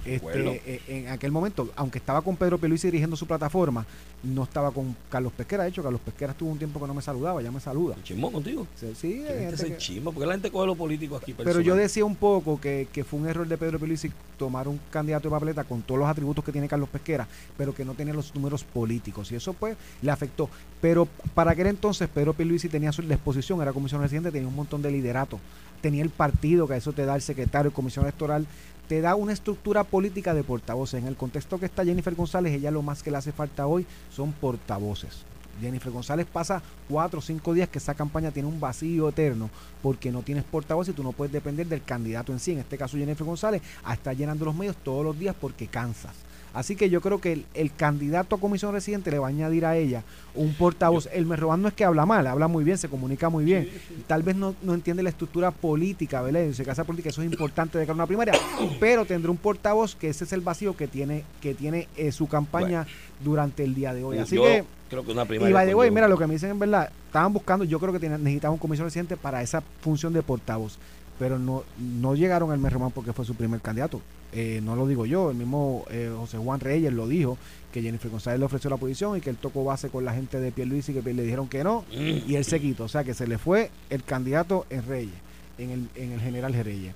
Este, 0.05 0.63
eh, 0.67 0.81
en 0.89 1.09
aquel 1.09 1.31
momento, 1.31 1.69
aunque 1.77 1.99
estaba 1.99 2.23
con 2.23 2.37
Pedro 2.37 2.59
Pierluisi 2.59 2.89
dirigiendo 2.89 3.17
su 3.17 3.27
plataforma, 3.27 3.85
no 4.23 4.45
estaba 4.45 4.71
con 4.71 4.95
Carlos 5.09 5.33
Pesquera. 5.33 5.65
De 5.65 5.71
hecho, 5.71 5.83
Carlos 5.83 6.01
Pesquera 6.01 6.33
estuvo 6.33 6.51
un 6.51 6.59
tiempo 6.59 6.81
que 6.81 6.87
no 6.87 6.95
me 6.95 7.03
saludaba, 7.03 7.43
ya 7.43 7.51
me 7.51 7.61
saluda. 7.61 7.97
Chismó 8.03 8.31
contigo. 8.31 8.67
Sí, 8.77 8.93
sí, 8.95 9.23
gente 9.27 9.65
que- 9.65 9.77
chisma, 9.77 10.11
porque 10.13 10.27
la 10.27 10.35
gente 10.35 10.51
coge 10.51 10.67
lo 10.67 10.75
político 10.75 11.17
aquí. 11.17 11.35
pero 11.35 11.61
yo 11.61 11.75
decía 11.75 12.05
un 12.05 12.17
poco 12.17 12.61
que, 12.61 12.89
que 12.93 13.05
fue 13.05 13.21
un 13.21 13.29
error 13.29 13.47
de 13.47 13.57
Pedro 13.59 13.79
Pierluisi 13.79 14.11
tomar 14.39 14.69
un 14.69 14.81
candidato 14.91 15.29
de 15.29 15.33
papeleta 15.33 15.65
con 15.65 15.83
todos 15.83 16.01
los 16.01 16.09
atributos 16.09 16.45
que 16.45 16.53
tiene 16.53 16.69
Carlos 16.69 16.89
Pesquera, 16.89 17.27
pero 17.57 17.75
que 17.75 17.85
no 17.85 17.95
tenía 17.95 18.15
los 18.15 18.35
números 18.35 18.65
políticos 18.65 19.31
y 19.33 19.35
eso 19.37 19.53
pues 19.53 19.77
le 20.03 20.11
afectó. 20.11 20.49
Pero 20.81 21.07
para 21.35 21.51
aquel 21.53 21.67
entonces 21.67 22.09
Pedro 22.09 22.33
Pierluisi 22.33 22.69
tenía 22.69 22.93
su 22.93 23.03
la 23.03 23.15
exposición, 23.15 23.61
era 23.61 23.73
comisión 23.73 24.01
residente, 24.01 24.31
tenía 24.31 24.49
un 24.49 24.55
montón 24.55 24.83
de 24.83 24.91
liderato, 24.91 25.39
tenía 25.81 26.03
el 26.03 26.11
partido, 26.11 26.69
que 26.69 26.77
eso 26.77 26.93
te 26.93 27.05
da 27.05 27.15
el 27.15 27.23
secretario, 27.23 27.73
comisión 27.73 28.05
electoral, 28.05 28.47
te 28.89 29.01
da 29.01 29.15
una 29.15 29.33
estructura 29.33 29.85
política 29.85 30.35
de 30.35 30.43
portavoces. 30.43 31.01
En 31.01 31.07
el 31.07 31.17
contexto 31.17 31.59
que 31.59 31.67
está 31.67 31.85
Jennifer 31.85 32.15
González, 32.15 32.53
ella 32.53 32.71
lo 32.71 32.83
más 32.83 33.03
que 33.03 33.11
le 33.11 33.19
hace 33.19 33.33
falta 33.33 33.67
hoy 33.67 33.87
son 34.11 34.33
portavoces. 34.33 35.25
Jennifer 35.61 35.93
González 35.93 36.27
pasa 36.27 36.63
cuatro 36.89 37.19
o 37.19 37.23
cinco 37.23 37.53
días 37.55 37.69
que 37.69 37.79
esa 37.79 37.95
campaña 37.95 38.31
tiene 38.31 38.49
un 38.49 38.59
vacío 38.59 39.09
eterno 39.09 39.51
porque 39.83 40.11
no 40.11 40.23
tienes 40.23 40.45
portavoz 40.45 40.89
y 40.89 40.93
tú 40.93 41.03
no 41.03 41.13
puedes 41.13 41.33
depender 41.33 41.67
del 41.67 41.83
candidato 41.83 42.33
en 42.33 42.41
sí. 42.41 42.53
En 42.53 42.59
este 42.59 42.79
caso, 42.79 42.97
Jennifer 42.97 43.27
González 43.27 43.63
a 43.85 43.95
estar 43.95 44.17
llenando 44.17 44.45
los 44.45 44.55
medios 44.55 44.77
todos 44.77 45.05
los 45.05 45.19
días 45.19 45.37
porque 45.39 45.67
cansas. 45.67 46.15
Así 46.53 46.77
que 46.77 46.91
yo 46.91 47.01
creo 47.01 47.21
que 47.21 47.33
el, 47.33 47.47
el 47.55 47.75
candidato 47.75 48.37
a 48.37 48.41
comisión 48.41 48.73
residente 48.73 49.11
le 49.11 49.19
va 49.19 49.27
a 49.27 49.31
añadir 49.31 49.65
a 49.65 49.77
ella 49.77 50.03
un 50.35 50.55
portavoz. 50.55 51.09
El 51.13 51.27
Merroban 51.27 51.63
no 51.63 51.69
es 51.69 51.75
que 51.75 51.85
habla 51.85 52.07
mal, 52.07 52.27
habla 52.27 52.49
muy 52.49 52.65
bien, 52.65 52.79
se 52.79 52.89
comunica 52.89 53.29
muy 53.29 53.45
bien. 53.45 53.69
Tal 54.07 54.23
vez 54.23 54.37
no, 54.37 54.55
no 54.63 54.75
entiende 54.75 55.03
la 55.03 55.11
estructura 55.11 55.51
política, 55.51 56.23
¿verdad? 56.23 56.43
En 56.43 56.55
su 56.55 56.65
casa 56.65 56.85
política 56.85 57.11
eso 57.11 57.23
es 57.23 57.31
importante 57.31 57.79
de 57.79 57.85
cara 57.85 57.93
a 57.93 57.97
una 57.97 58.07
primaria, 58.07 58.35
pero 58.79 59.05
tendrá 59.05 59.31
un 59.31 59.37
portavoz 59.37 59.95
que 59.95 60.09
ese 60.09 60.25
es 60.25 60.33
el 60.33 60.41
vacío 60.41 60.77
que 60.77 60.89
tiene 60.89 61.25
que 61.41 61.55
tiene 61.55 61.89
eh, 61.97 62.13
su 62.13 62.27
campaña 62.29 62.87
durante 63.23 63.65
el 63.65 63.75
día 63.75 63.93
de 63.95 64.03
hoy. 64.05 64.19
Así 64.19 64.37
Yo 64.37 64.43
que 64.45 64.65
creo 64.89 65.05
que 65.05 65.13
una 65.13 65.25
primaria. 65.25 65.51
y 65.51 65.53
by 65.53 65.67
the 65.67 65.75
way, 65.75 65.91
mira 65.91 66.09
lo 66.09 66.19
que 66.19 66.27
me 66.27 66.35
dicen 66.35 66.51
en 66.51 66.59
verdad, 66.59 66.91
estaban 67.07 67.33
buscando, 67.33 67.65
yo 67.65 67.79
creo 67.79 67.93
que 67.93 68.01
tienen, 68.01 68.23
necesitaban 68.23 68.55
un 68.55 68.59
comisión 68.59 68.87
residente 68.87 69.17
para 69.17 69.43
esa 69.43 69.63
función 69.83 70.13
de 70.13 70.23
portavoz, 70.23 70.79
pero 71.21 71.39
no 71.39 71.65
no 71.79 72.15
llegaron 72.15 72.51
al 72.51 72.59
Merromán 72.59 72.93
porque 72.93 73.13
fue 73.13 73.27
su 73.27 73.35
primer 73.35 73.61
candidato. 73.61 74.01
Eh, 74.33 74.61
no 74.65 74.75
lo 74.75 74.87
digo 74.87 75.05
yo, 75.05 75.31
el 75.31 75.37
mismo 75.37 75.85
eh, 75.91 76.11
José 76.17 76.39
Juan 76.39 76.61
Reyes 76.61 76.93
lo 76.93 77.07
dijo, 77.07 77.37
que 77.73 77.83
Jennifer 77.83 78.11
González 78.11 78.41
le 78.41 78.47
ofreció 78.47 78.71
la 78.71 78.79
posición 78.79 79.19
y 79.19 79.21
que 79.21 79.29
él 79.29 79.37
tocó 79.37 79.65
base 79.65 79.91
con 79.91 80.05
la 80.05 80.15
gente 80.15 80.41
de 80.41 80.51
Pierluisi 80.51 80.93
y 80.93 80.95
que 80.95 81.13
le 81.13 81.23
dijeron 81.23 81.47
que 81.49 81.63
no, 81.63 81.85
y 81.91 82.35
él 82.37 82.45
se 82.45 82.59
quitó, 82.59 82.85
o 82.85 82.89
sea 82.89 83.05
que 83.05 83.13
se 83.13 83.27
le 83.27 83.39
fue 83.39 83.71
el 83.91 84.03
candidato 84.03 84.67
en 84.71 84.87
Reyes, 84.87 85.15
en 85.59 85.71
el, 85.71 85.89
en 85.95 86.13
el 86.13 86.21
general 86.21 86.55
Reyes. 86.55 86.95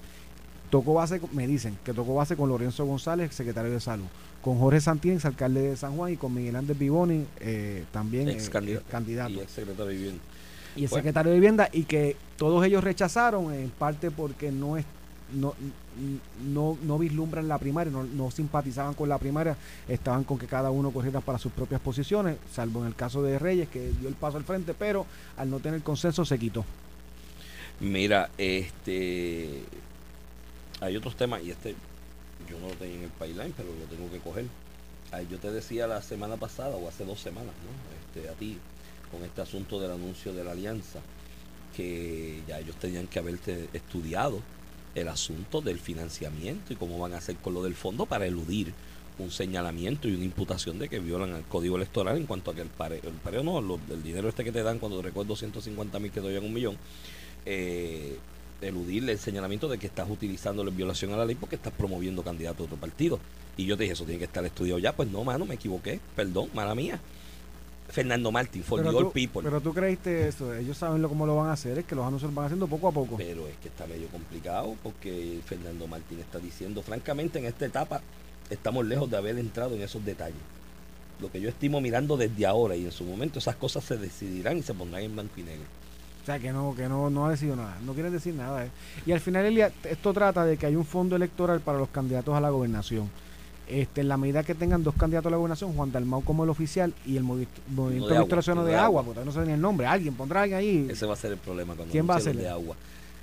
Tocó 0.70 0.94
base, 0.94 1.20
me 1.32 1.46
dicen 1.46 1.76
que 1.84 1.92
tocó 1.92 2.14
base 2.14 2.34
con 2.34 2.48
Lorenzo 2.48 2.86
González, 2.86 3.34
secretario 3.34 3.72
de 3.72 3.80
salud, 3.80 4.06
con 4.40 4.58
Jorge 4.58 4.80
Santínez, 4.80 5.24
alcalde 5.24 5.60
de 5.70 5.76
San 5.76 5.96
Juan, 5.96 6.12
y 6.12 6.16
con 6.16 6.32
Miguel 6.32 6.56
Ángel 6.56 6.76
Vivoni, 6.76 7.26
eh, 7.40 7.84
también 7.92 8.28
Ex 8.28 8.46
eh, 8.46 8.50
candidato. 8.50 8.86
candidato. 8.90 9.32
Y 9.32 9.40
ex 9.40 9.50
secretario 9.50 9.86
de 9.86 9.94
vivienda. 9.94 10.22
Y 10.76 10.84
el 10.84 10.88
Bueno. 10.88 11.00
secretario 11.00 11.30
de 11.30 11.38
vivienda, 11.38 11.68
y 11.72 11.84
que 11.84 12.16
todos 12.36 12.64
ellos 12.64 12.82
rechazaron, 12.82 13.52
en 13.52 13.70
parte 13.70 14.10
porque 14.10 14.50
no 14.50 14.76
es 14.76 14.84
no, 15.32 15.54
no, 16.44 16.78
no 16.82 16.98
vislumbran 16.98 17.48
la 17.48 17.58
primaria, 17.58 17.92
no, 17.92 18.04
no 18.04 18.30
simpatizaban 18.30 18.94
con 18.94 19.08
la 19.08 19.18
primaria, 19.18 19.56
estaban 19.88 20.22
con 20.24 20.38
que 20.38 20.46
cada 20.46 20.70
uno 20.70 20.90
corriera 20.90 21.20
para 21.20 21.38
sus 21.38 21.50
propias 21.50 21.80
posiciones, 21.80 22.36
salvo 22.52 22.82
en 22.82 22.88
el 22.88 22.94
caso 22.94 23.22
de 23.22 23.38
Reyes, 23.38 23.68
que 23.68 23.90
dio 23.98 24.08
el 24.08 24.14
paso 24.14 24.36
al 24.36 24.44
frente, 24.44 24.74
pero 24.74 25.06
al 25.36 25.50
no 25.50 25.60
tener 25.60 25.82
consenso 25.82 26.24
se 26.24 26.38
quitó. 26.38 26.64
Mira, 27.80 28.30
este. 28.38 29.62
Hay 30.80 30.96
otros 30.96 31.16
temas, 31.16 31.42
y 31.42 31.50
este 31.50 31.74
yo 32.48 32.58
no 32.60 32.68
lo 32.68 32.74
tenía 32.74 32.96
en 32.96 33.02
el 33.04 33.10
pipeline, 33.10 33.54
pero 33.56 33.68
lo 33.70 33.86
tengo 33.86 34.10
que 34.10 34.18
coger. 34.18 34.44
Ay, 35.10 35.26
yo 35.30 35.38
te 35.38 35.50
decía 35.50 35.86
la 35.86 36.02
semana 36.02 36.36
pasada, 36.36 36.76
o 36.76 36.88
hace 36.88 37.04
dos 37.04 37.20
semanas, 37.20 37.52
¿no? 37.64 38.20
Este, 38.20 38.28
a 38.30 38.34
ti, 38.34 38.58
con 39.14 39.24
este 39.24 39.42
asunto 39.42 39.80
del 39.80 39.92
anuncio 39.92 40.32
de 40.32 40.44
la 40.44 40.52
alianza, 40.52 41.00
que 41.76 42.42
ya 42.46 42.58
ellos 42.58 42.76
tenían 42.76 43.06
que 43.06 43.18
haberte 43.18 43.68
estudiado 43.72 44.40
el 44.94 45.08
asunto 45.08 45.60
del 45.60 45.78
financiamiento 45.78 46.72
y 46.72 46.76
cómo 46.76 46.98
van 46.98 47.14
a 47.14 47.18
hacer 47.18 47.36
con 47.36 47.54
lo 47.54 47.62
del 47.62 47.74
fondo 47.74 48.06
para 48.06 48.26
eludir 48.26 48.72
un 49.18 49.30
señalamiento 49.30 50.08
y 50.08 50.14
una 50.14 50.24
imputación 50.24 50.78
de 50.78 50.88
que 50.88 50.98
violan 50.98 51.30
el 51.30 51.44
código 51.44 51.76
electoral 51.76 52.16
en 52.16 52.26
cuanto 52.26 52.50
a 52.50 52.54
que 52.54 52.62
el 52.62 52.68
pareo, 52.68 53.42
no, 53.42 53.78
el 53.90 54.02
dinero 54.02 54.28
este 54.28 54.42
que 54.42 54.52
te 54.52 54.62
dan 54.62 54.78
cuando 54.78 54.98
te 54.98 55.04
recuerdo 55.04 55.36
150 55.36 55.98
mil 56.00 56.10
que 56.10 56.20
te 56.20 56.26
doy 56.26 56.36
un 56.36 56.52
millón, 56.52 56.76
eh, 57.46 58.16
eludir 58.60 59.08
el 59.08 59.18
señalamiento 59.18 59.68
de 59.68 59.78
que 59.78 59.86
estás 59.86 60.08
utilizándolo 60.10 60.70
en 60.70 60.76
violación 60.76 61.12
a 61.12 61.16
la 61.16 61.24
ley 61.24 61.36
porque 61.36 61.56
estás 61.56 61.72
promoviendo 61.72 62.22
candidato 62.22 62.64
a 62.64 62.66
otro 62.66 62.76
partido. 62.76 63.20
Y 63.56 63.66
yo 63.66 63.76
te 63.76 63.84
dije, 63.84 63.92
eso 63.92 64.04
tiene 64.04 64.18
que 64.18 64.24
estar 64.24 64.44
estudiado 64.44 64.78
ya. 64.80 64.92
Pues 64.92 65.08
no, 65.10 65.22
mano, 65.22 65.44
me 65.46 65.54
equivoqué. 65.54 66.00
Perdón, 66.16 66.48
mala 66.54 66.74
mía. 66.74 66.98
Fernando 67.88 68.32
Martín, 68.32 68.62
for 68.64 68.80
Pero 68.80 68.92
the 68.92 69.04
tú, 69.04 69.12
people. 69.12 69.42
pero 69.42 69.60
tú 69.60 69.72
creíste 69.72 70.26
eso, 70.28 70.52
ellos 70.54 70.76
saben 70.76 71.00
lo, 71.02 71.08
cómo 71.08 71.26
lo 71.26 71.36
van 71.36 71.48
a 71.48 71.52
hacer, 71.52 71.78
es 71.78 71.84
que 71.84 71.94
los 71.94 72.04
anuncios 72.06 72.30
lo 72.30 72.34
van 72.36 72.46
haciendo 72.46 72.66
poco 72.66 72.88
a 72.88 72.92
poco. 72.92 73.16
Pero 73.16 73.46
es 73.46 73.56
que 73.58 73.68
está 73.68 73.86
medio 73.86 74.08
complicado 74.08 74.74
porque 74.82 75.40
Fernando 75.44 75.86
Martín 75.86 76.18
está 76.20 76.38
diciendo, 76.38 76.82
francamente, 76.82 77.38
en 77.38 77.44
esta 77.46 77.66
etapa 77.66 78.00
estamos 78.50 78.84
lejos 78.86 79.10
de 79.10 79.16
haber 79.16 79.38
entrado 79.38 79.74
en 79.76 79.82
esos 79.82 80.04
detalles. 80.04 80.40
Lo 81.20 81.30
que 81.30 81.40
yo 81.40 81.48
estimo 81.48 81.80
mirando 81.80 82.16
desde 82.16 82.44
ahora 82.46 82.74
y 82.74 82.84
en 82.84 82.90
su 82.92 83.04
momento, 83.04 83.38
esas 83.38 83.54
cosas 83.56 83.84
se 83.84 83.96
decidirán 83.96 84.56
y 84.58 84.62
se 84.62 84.74
pondrán 84.74 85.02
en 85.02 85.14
blanco 85.14 85.34
y 85.36 85.42
negro. 85.44 85.64
O 86.22 86.26
sea, 86.26 86.38
que 86.38 86.52
no, 86.52 86.74
que 86.74 86.88
no, 86.88 87.10
no 87.10 87.26
ha 87.26 87.30
decidido 87.30 87.54
nada, 87.54 87.76
no 87.84 87.92
quieren 87.92 88.10
decir 88.12 88.34
nada. 88.34 88.64
eh. 88.64 88.70
Y 89.06 89.12
al 89.12 89.20
final, 89.20 89.44
Elia, 89.44 89.70
esto 89.84 90.12
trata 90.12 90.44
de 90.44 90.56
que 90.56 90.66
hay 90.66 90.74
un 90.74 90.86
fondo 90.86 91.14
electoral 91.16 91.60
para 91.60 91.78
los 91.78 91.90
candidatos 91.90 92.34
a 92.34 92.40
la 92.40 92.48
gobernación. 92.50 93.10
Este, 93.66 94.02
en 94.02 94.08
la 94.08 94.16
medida 94.18 94.42
que 94.42 94.54
tengan 94.54 94.84
dos 94.84 94.94
candidatos 94.94 95.28
a 95.28 95.30
la 95.30 95.36
gobernación, 95.38 95.72
Juan 95.72 95.90
Dalmau 95.90 96.22
como 96.22 96.44
el 96.44 96.50
oficial 96.50 96.92
y 97.06 97.16
el 97.16 97.24
Movi- 97.24 97.46
Movimiento 97.68 98.08
de 98.08 98.16
agua, 98.18 98.64
de 98.64 98.70
de 98.70 98.76
Agua, 98.76 99.02
porque 99.02 99.24
no 99.24 99.32
sé 99.32 99.40
ni 99.46 99.52
el 99.52 99.60
nombre, 99.60 99.86
alguien 99.86 100.14
pondrá 100.14 100.42
alguien 100.42 100.58
ahí. 100.58 100.86
Ese 100.90 101.06
va 101.06 101.14
a 101.14 101.16
ser 101.16 101.32
el 101.32 101.38
problema 101.38 101.74
cuando 101.74 101.90
¿Quién 101.90 102.08
va 102.08 102.14
a 102.14 102.16
hacerle? 102.18 102.42
de 102.42 102.48
agua. 102.50 102.76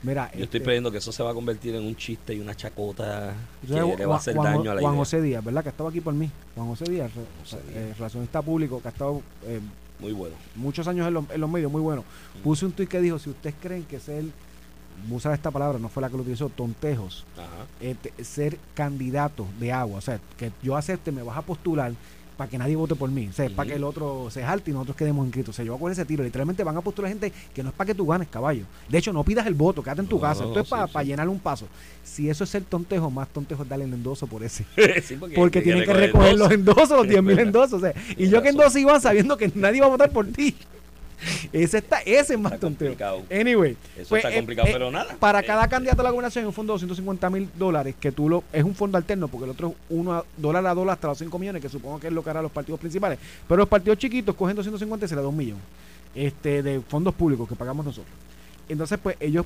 Mira, 0.03 0.31
Yo 0.33 0.43
estoy 0.45 0.57
este, 0.57 0.63
creyendo 0.63 0.91
que 0.91 0.97
eso 0.97 1.11
se 1.11 1.21
va 1.21 1.29
a 1.29 1.33
convertir 1.35 1.75
en 1.75 1.83
un 1.85 1.95
chiste 1.95 2.33
y 2.33 2.39
una 2.39 2.55
chacota 2.55 3.35
que 3.67 3.71
le 3.73 4.05
va 4.07 4.15
a 4.15 4.17
hacer 4.17 4.35
Juan, 4.35 4.51
daño 4.57 4.71
a 4.71 4.73
la 4.75 4.81
Juan 4.81 4.93
idea. 4.93 4.99
José 4.99 5.21
Díaz, 5.21 5.43
¿verdad? 5.45 5.61
Que 5.61 5.69
estaba 5.69 5.89
aquí 5.91 6.01
por 6.01 6.15
mí. 6.15 6.27
Juan 6.55 6.67
José 6.69 6.85
Díaz, 6.91 7.11
José 7.43 7.57
eh, 7.69 7.83
Díaz. 7.85 7.97
relacionista 7.99 8.41
público, 8.41 8.81
que 8.81 8.87
ha 8.87 8.91
estado 8.91 9.21
eh, 9.45 9.59
Muy 9.99 10.11
bueno. 10.13 10.35
muchos 10.55 10.87
años 10.87 11.07
en 11.07 11.13
los, 11.13 11.29
en 11.29 11.39
los 11.39 11.47
medios, 11.51 11.71
muy 11.71 11.81
bueno. 11.81 12.03
Mm. 12.39 12.41
Puse 12.41 12.65
un 12.65 12.71
tuit 12.71 12.89
que 12.89 12.99
dijo, 12.99 13.19
si 13.19 13.29
ustedes 13.29 13.55
creen 13.61 13.83
que 13.83 13.99
ser, 13.99 14.23
usar 15.09 15.33
esta 15.33 15.51
palabra, 15.51 15.79
no 15.79 15.89
fue 15.89 16.01
la 16.01 16.09
que 16.09 16.15
lo 16.17 16.21
utilizó, 16.21 16.49
tontejos, 16.49 17.25
Ajá. 17.37 17.65
eh, 17.81 17.95
te- 18.01 18.23
ser 18.23 18.57
candidato 18.73 19.45
de 19.59 19.71
agua, 19.71 19.97
o 19.97 20.01
sea, 20.01 20.19
que 20.37 20.51
yo 20.63 20.75
acepte, 20.75 21.11
me 21.11 21.23
vas 21.23 21.37
a 21.37 21.41
postular 21.41 21.93
para 22.37 22.49
que 22.49 22.57
nadie 22.57 22.75
vote 22.75 22.95
por 22.95 23.11
mí, 23.11 23.27
o 23.27 23.33
sea, 23.33 23.47
para 23.49 23.61
Ujú. 23.63 23.69
que 23.69 23.75
el 23.75 23.83
otro 23.83 24.27
se 24.31 24.41
jalte 24.41 24.71
y 24.71 24.73
nosotros 24.73 24.97
quedemos 24.97 25.25
inscritos. 25.25 25.53
O 25.53 25.55
sea, 25.55 25.63
yo 25.63 25.77
voy 25.77 25.89
a 25.89 25.93
ese 25.93 26.05
tiro, 26.05 26.23
literalmente 26.23 26.63
van 26.63 26.75
a 26.75 26.81
postular 26.81 27.09
gente 27.11 27.31
que 27.53 27.61
no 27.61 27.69
es 27.69 27.75
para 27.75 27.85
que 27.87 27.93
tú 27.93 28.07
ganes, 28.07 28.29
caballo. 28.29 28.63
De 28.89 28.97
hecho, 28.97 29.13
no 29.13 29.23
pidas 29.23 29.45
el 29.45 29.53
voto, 29.53 29.83
quédate 29.83 30.01
en 30.01 30.07
tu 30.07 30.15
No, 30.15 30.21
casa, 30.23 30.45
esto 30.45 30.59
es 30.59 30.65
sí, 30.67 30.71
para 30.71 30.87
sí. 31.03 31.07
llenar 31.09 31.29
un 31.29 31.37
paso. 31.39 31.67
Si 32.03 32.29
eso 32.31 32.43
es 32.43 32.49
ser 32.49 32.63
tontejo, 32.63 33.11
más 33.11 33.27
tontejo 33.27 33.61
es 33.61 33.69
darle 33.69 33.85
el 33.85 33.93
endoso 33.93 34.25
por 34.25 34.41
ese. 34.43 34.65
Sí, 35.03 35.17
porque, 35.19 35.35
Porque 35.35 35.61
tienen 35.61 35.83
que 35.85 35.93
recoger 35.93 36.31
los 36.35 36.49
dos. 36.49 36.51
endosos, 36.51 36.89
los 36.89 37.03
Es 37.03 37.09
10 37.11 37.23
mil 37.23 37.37
endosos. 37.47 37.73
O 37.73 37.79
sea, 37.79 37.93
y 38.17 38.27
yo 38.27 38.41
que 38.41 38.49
endoso 38.49 38.79
iban 38.79 38.99
sabiendo 38.99 39.37
que 39.37 39.51
nadie 39.53 39.79
va 39.81 39.85
a 39.87 39.89
votar 39.89 40.09
por 40.09 40.25
ti. 40.25 40.55
Ese 41.53 41.77
está, 41.79 41.99
ese 42.01 42.33
es 42.33 42.39
más 42.39 42.53
Está 42.53 42.67
tonteo. 42.67 42.87
complicado. 42.89 43.21
Anyway, 43.31 43.77
Eso 43.97 44.09
pues, 44.09 44.23
está 44.23 44.33
eh, 44.33 44.37
complicado, 44.37 44.67
eh, 44.67 44.71
pero 44.73 44.91
nada. 44.91 45.15
para 45.19 45.39
Eh, 45.41 45.45
cada 45.45 45.67
candidato 45.67 46.01
a 46.01 46.03
la 46.03 46.09
gobernación 46.11 46.43
hay 46.43 46.47
un 46.47 46.53
fondo 46.53 46.73
de 46.73 46.75
250 46.75 47.29
mil 47.29 47.49
dólares 47.57 47.95
que 47.99 48.11
tú 48.11 48.27
lo 48.29 48.43
es 48.51 48.63
un 48.63 48.73
fondo 48.75 48.97
alterno 48.97 49.27
porque 49.27 49.45
el 49.45 49.51
otro 49.51 49.69
es 49.69 49.75
uno 49.89 50.13
a- 50.13 50.25
dólar 50.37 50.65
a 50.65 50.73
dólar 50.73 50.93
hasta 50.93 51.07
los 51.09 51.17
5 51.17 51.37
millones 51.39 51.61
que 51.61 51.69
supongo 51.69 51.99
que 51.99 52.07
es 52.07 52.13
lo 52.13 52.23
que 52.23 52.29
harán 52.29 52.43
los 52.43 52.51
partidos 52.51 52.79
principales. 52.79 53.19
Pero 53.47 53.59
los 53.59 53.69
partidos 53.69 53.97
chiquitos 53.99 54.35
cogen 54.35 54.55
250 54.55 55.05
y 55.05 55.09
se 55.09 55.15
le 55.15 55.21
da 55.21 55.27
un 55.27 55.37
millón 55.37 55.57
este 56.15 56.61
de 56.63 56.81
fondos 56.81 57.13
públicos 57.13 57.47
que 57.47 57.55
pagamos 57.55 57.85
nosotros. 57.85 58.13
Entonces 58.67 58.99
pues 59.01 59.15
ellos 59.19 59.45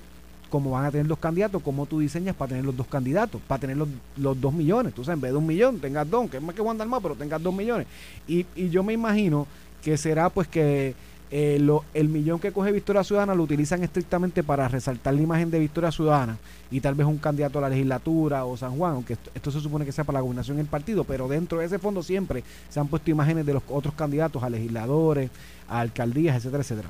como 0.50 0.72
van 0.72 0.86
a 0.86 0.92
tener 0.92 1.08
dos 1.08 1.18
candidatos 1.20 1.62
cómo 1.64 1.86
tú 1.86 2.00
diseñas 2.00 2.36
para 2.36 2.50
tener 2.50 2.64
los 2.64 2.78
dos 2.78 2.88
candidatos 2.88 3.42
para 3.48 3.60
tener 3.60 3.76
los, 3.78 3.90
los 4.18 4.40
dos 4.40 4.54
millones. 4.54 4.94
Tú 4.94 5.04
sabes 5.04 5.18
en 5.18 5.22
vez 5.22 5.32
de 5.32 5.38
un 5.38 5.46
millón 5.48 5.80
tengas 5.80 6.10
dos 6.10 6.30
que 6.30 6.38
es 6.38 6.44
más 6.44 6.56
que 6.56 6.62
Juan 6.62 6.78
Dalmau 6.78 7.02
pero 7.02 7.16
tengas 7.16 7.42
dos 7.42 7.54
millones. 7.54 7.88
Y, 8.28 8.46
y 8.56 8.70
yo 8.70 8.84
me 8.84 8.94
imagino 8.94 9.48
que 9.84 9.98
será 9.98 10.30
pues 10.30 10.48
que 10.48 10.96
eh, 11.32 11.58
lo- 11.60 11.84
el 11.94 12.08
millón 12.10 12.40
que 12.40 12.52
coge 12.52 12.72
Victoria 12.72 13.04
Ciudadana 13.04 13.36
lo 13.36 13.44
utilizan 13.44 13.84
estrictamente 13.84 14.44
para 14.44 14.68
resaltar 14.68 15.14
la 15.14 15.22
imagen 15.22 15.50
de 15.52 15.60
Victoria 15.60 15.92
Ciudadana 15.92 16.38
y 16.72 16.80
tal 16.82 16.96
vez 16.96 17.08
un 17.08 17.18
candidato 17.18 17.58
a 17.60 17.62
la 17.64 17.70
legislatura 17.70 18.46
o 18.46 18.56
San 18.58 18.78
Juan, 18.78 18.94
aunque 18.94 19.18
esto, 19.34 19.52
se 19.52 19.60
supone 19.60 19.86
que 19.86 19.92
sea 19.92 20.04
para 20.04 20.18
la 20.18 20.22
gobernación 20.22 20.58
del 20.58 20.68
partido, 20.68 21.04
pero 21.04 21.28
dentro 21.28 21.60
de 21.60 21.66
ese 21.66 21.80
fondo 21.80 22.04
siempre 22.04 22.44
se 22.70 22.80
han 22.80 22.88
puesto 22.88 23.10
imágenes 23.12 23.46
de 23.46 23.54
los 23.54 23.64
otros 23.70 23.94
candidatos 23.96 24.44
a 24.44 24.50
legisladores, 24.50 25.30
a 25.68 25.80
alcaldías, 25.80 26.36
etcétera, 26.38 26.62
etcétera. 26.64 26.90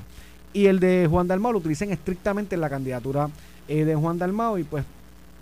Y 0.52 0.66
el 0.66 0.80
de 0.80 1.06
Juan 1.10 1.26
Dalmao 1.28 1.52
lo 1.52 1.58
utilizan 1.58 1.90
estrictamente 1.90 2.54
en 2.54 2.60
la 2.60 2.70
candidatura 2.70 3.28
eh, 3.68 3.84
de 3.84 3.94
Juan 3.94 4.18
Dalmao 4.18 4.58
y 4.58 4.64
pues 4.64 4.84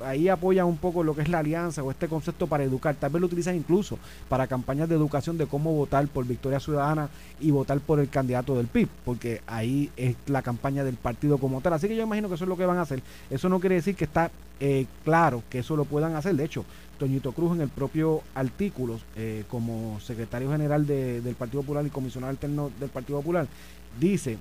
ahí 0.04 0.28
apoyan 0.28 0.66
un 0.66 0.76
poco 0.76 1.02
lo 1.04 1.14
que 1.14 1.22
es 1.22 1.28
la 1.28 1.38
alianza 1.38 1.82
o 1.82 1.90
este 1.90 2.08
concepto 2.08 2.46
para 2.46 2.64
educar. 2.64 2.94
Tal 2.94 3.10
vez 3.10 3.20
lo 3.20 3.26
utilizan 3.26 3.56
incluso 3.56 3.98
para 4.28 4.46
campañas 4.46 4.88
de 4.88 4.94
educación 4.94 5.38
de 5.38 5.46
cómo 5.46 5.72
votar 5.74 6.06
por 6.08 6.26
Victoria 6.26 6.60
Ciudadana 6.60 7.08
y 7.40 7.50
votar 7.50 7.80
por 7.80 8.00
el 8.00 8.08
candidato 8.08 8.56
del 8.56 8.66
PIB, 8.66 8.88
porque 9.04 9.40
ahí 9.46 9.90
es 9.96 10.16
la 10.26 10.42
campaña 10.42 10.84
del 10.84 10.94
partido 10.96 11.38
como 11.38 11.60
tal. 11.60 11.72
Así 11.74 11.88
que 11.88 11.96
yo 11.96 12.02
imagino 12.04 12.28
que 12.28 12.34
eso 12.34 12.44
es 12.44 12.48
lo 12.48 12.56
que 12.56 12.66
van 12.66 12.78
a 12.78 12.82
hacer. 12.82 13.02
Eso 13.30 13.48
no 13.48 13.60
quiere 13.60 13.76
decir 13.76 13.94
que 13.96 14.04
está 14.04 14.30
eh, 14.60 14.86
claro 15.04 15.42
que 15.50 15.58
eso 15.60 15.76
lo 15.76 15.84
puedan 15.84 16.14
hacer. 16.16 16.34
De 16.36 16.44
hecho, 16.44 16.64
Toñito 16.98 17.32
Cruz 17.32 17.52
en 17.56 17.60
el 17.60 17.68
propio 17.68 18.22
artículo, 18.36 19.00
eh, 19.16 19.44
como 19.48 19.98
secretario 20.00 20.50
general 20.50 20.86
de- 20.86 21.20
del 21.20 21.34
Partido 21.34 21.62
Popular 21.62 21.84
y 21.84 21.90
comisionado 21.90 22.30
alterno 22.30 22.70
del 22.78 22.88
Partido 22.88 23.18
Popular, 23.18 23.48
dice 23.98 24.38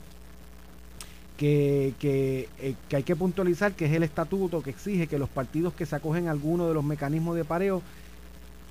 que, 1.37 1.93
que, 1.99 2.49
eh, 2.59 2.75
que 2.89 2.95
hay 2.97 3.03
que 3.03 3.15
puntualizar 3.15 3.73
que 3.73 3.85
es 3.85 3.91
el 3.91 4.03
estatuto 4.03 4.61
que 4.61 4.69
exige 4.69 5.07
que 5.07 5.17
los 5.17 5.29
partidos 5.29 5.73
que 5.73 5.85
se 5.85 5.95
acogen 5.95 6.27
a 6.27 6.31
alguno 6.31 6.67
de 6.67 6.73
los 6.73 6.83
mecanismos 6.83 7.35
de 7.35 7.43
pareo 7.43 7.81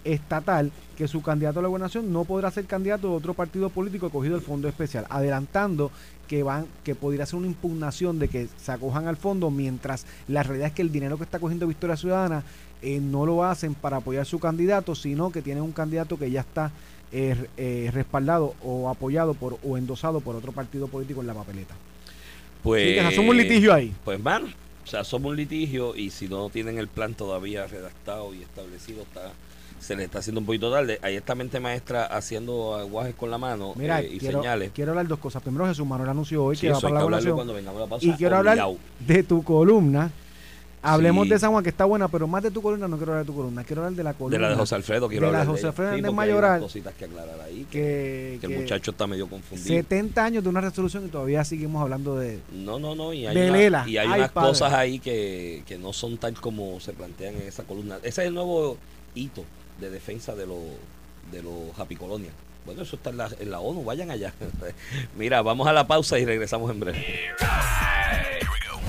estatal 0.05 0.73
que 0.97 1.09
su 1.09 1.23
candidato 1.23 1.61
a 1.61 1.63
la 1.63 1.69
gobernación 1.69 2.13
no 2.13 2.25
podrá 2.25 2.51
ser 2.51 2.67
candidato 2.67 3.09
de 3.09 3.17
otro 3.17 3.35
partido 3.35 3.71
político 3.71 4.11
cogido 4.11 4.35
del 4.35 4.45
fondo 4.45 4.69
especial, 4.69 5.07
adelantando 5.11 5.91
que 6.29 6.43
van 6.43 6.67
que 6.85 6.95
podría 6.95 7.27
ser 7.27 7.37
una 7.37 7.47
impugnación 7.47 8.19
de 8.19 8.29
que 8.29 8.49
se 8.57 8.73
acojan 8.73 9.07
al 9.07 9.17
fondo 9.17 9.51
mientras 9.51 10.07
la 10.29 10.43
realidad 10.43 10.69
es 10.69 10.75
que 10.75 10.83
el 10.83 10.93
dinero 10.93 11.19
que 11.19 11.25
está 11.25 11.39
cogiendo 11.39 11.67
Victoria 11.67 11.97
Ciudadana 11.97 12.43
eh, 12.81 13.01
no 13.01 13.27
lo 13.27 13.45
hacen 13.45 13.75
para 13.75 13.99
apoyar 13.99 14.27
su 14.27 14.41
candidato, 14.41 14.95
sino 14.95 15.31
que 15.31 15.43
tienen 15.43 15.63
un 15.63 15.73
candidato 15.73 16.19
que 16.19 16.31
ya 16.31 16.41
está 16.41 16.73
eh, 17.13 17.37
eh, 17.57 17.91
respaldado 17.93 18.55
o 18.63 18.89
apoyado 18.89 19.35
por 19.35 19.59
o 19.63 19.77
endosado 19.77 20.21
por 20.21 20.35
otro 20.35 20.53
partido 20.53 20.89
político 20.89 21.21
en 21.21 21.29
la 21.29 21.35
papeleta. 21.35 21.75
Pues, 22.63 22.95
que 22.95 23.01
se 23.01 23.07
asume 23.07 23.31
un 23.31 23.37
litigio 23.37 23.75
ahí. 23.75 23.93
Pues, 24.05 24.21
mano, 24.21 24.49
o 24.85 24.87
sea, 24.87 25.05
somos 25.05 25.31
un 25.31 25.37
litigio 25.37 25.97
y 25.97 26.11
si 26.11 26.29
no 26.29 26.49
tienen 26.51 26.79
el 26.79 26.89
plan 26.89 27.15
todavía 27.15 27.67
redactado 27.67 28.35
y 28.35 28.43
establecido, 28.43 29.03
está 29.03 29.33
se 29.83 29.97
le 29.97 30.05
está 30.05 30.21
haciendo 30.21 30.41
un 30.41 30.47
poquito 30.47 30.71
tarde. 30.71 31.01
Ahí 31.03 31.17
está 31.17 31.35
mente 31.35 31.59
maestra 31.59 32.05
haciendo 32.07 32.77
aguajes 32.77 33.17
con 33.17 33.31
la 33.31 33.39
mano 33.39 33.73
Mira, 33.77 34.01
eh, 34.01 34.11
y 34.13 34.19
quiero, 34.19 34.41
señales. 34.41 34.71
quiero 34.73 34.93
hablar 34.93 35.09
dos 35.09 35.19
cosas. 35.19 35.43
Primero, 35.43 35.67
Jesús 35.67 35.85
Manuel 35.87 36.11
anunció 36.11 36.45
hoy 36.45 36.57
Sí, 36.57 36.69
que 36.69 36.73
va 36.73 36.81
para 36.81 37.11
la. 37.11 37.21
Y 38.01 38.13
quiero 38.13 38.37
hablar 38.37 38.59
de 39.01 39.23
tu 39.25 39.43
columna. 39.43 40.11
Hablemos 40.85 41.25
Sí. 41.25 41.31
de 41.31 41.39
San 41.39 41.53
Juan, 41.53 41.63
que 41.63 41.71
está 41.71 41.85
buena, 41.85 42.09
pero 42.09 42.27
más 42.27 42.43
de 42.43 42.51
tu 42.51 42.61
columna 42.61 42.89
no 42.89 42.97
quiero 42.97 43.13
hablar 43.13 43.25
de 43.25 43.31
tu 43.31 43.37
columna. 43.37 43.63
Quiero 43.63 43.83
hablar 43.83 43.97
de 43.97 44.03
la 44.03 44.15
columna. 44.15 44.37
De 44.37 44.43
la 44.43 44.49
de 44.51 44.57
José 44.57 44.75
Alfredo, 44.75 45.09
quiero 45.09 45.27
de 45.27 45.33
la 45.33 45.39
de 45.39 45.43
hablar 45.43 45.57
José. 45.57 45.67
Alfredo 45.69 45.97
Sí, 45.97 46.05
hay 46.05 46.13
Mayoral, 46.13 46.51
unas 46.59 46.63
cositas 46.63 46.95
que 46.95 47.05
aclarar 47.05 47.41
ahí. 47.41 47.67
Que, 47.71 48.39
Que, 48.41 48.47
que 48.49 48.53
el 48.55 48.61
muchacho 48.63 48.91
está 48.91 49.07
medio 49.07 49.29
confundido. 49.29 49.69
70 49.69 50.25
años 50.25 50.43
de 50.43 50.49
una 50.49 50.61
resolución 50.61 51.07
y 51.07 51.09
todavía 51.09 51.45
seguimos 51.45 51.81
hablando 51.83 52.17
de. 52.17 52.41
No, 52.53 52.81
no, 52.81 52.95
no. 52.97 53.13
Y 53.13 53.27
hay, 53.27 53.35
De 53.37 53.49
una- 53.49 53.57
Lela. 53.59 53.85
y 53.87 53.97
hay 53.97 54.09
Ay, 54.09 54.19
unas 54.21 54.33
padre. 54.33 54.49
cosas 54.49 54.73
ahí 54.73 54.99
que, 54.99 55.63
que 55.67 55.79
no 55.79 55.93
son 55.93 56.19
tal 56.19 56.35
como 56.35 56.81
se 56.81 56.93
plantean 56.93 57.37
en 57.37 57.43
esa 57.47 57.63
columna. 57.63 57.99
Ese 58.03 58.23
es 58.23 58.29
el 58.29 58.35
nuevo 58.35 58.77
hito 59.15 59.45
de 59.81 59.89
defensa 59.89 60.35
de 60.35 60.47
los 60.47 60.59
de 61.31 61.43
los 61.45 61.79
Happy 61.79 61.95
Colonias. 61.95 62.33
Bueno, 62.67 62.83
eso 62.83 62.97
está 62.97 63.11
en 63.11 63.17
la, 63.19 63.29
en 63.39 63.51
la 63.51 63.61
ONU, 63.61 63.85
vayan 63.85 64.11
allá. 64.11 64.33
Mira, 65.17 65.43
vamos 65.43 65.67
a 65.69 65.73
la 65.73 65.87
pausa 65.87 66.19
y 66.19 66.25
regresamos 66.25 66.71
en 66.71 66.81
breve. 66.81 67.07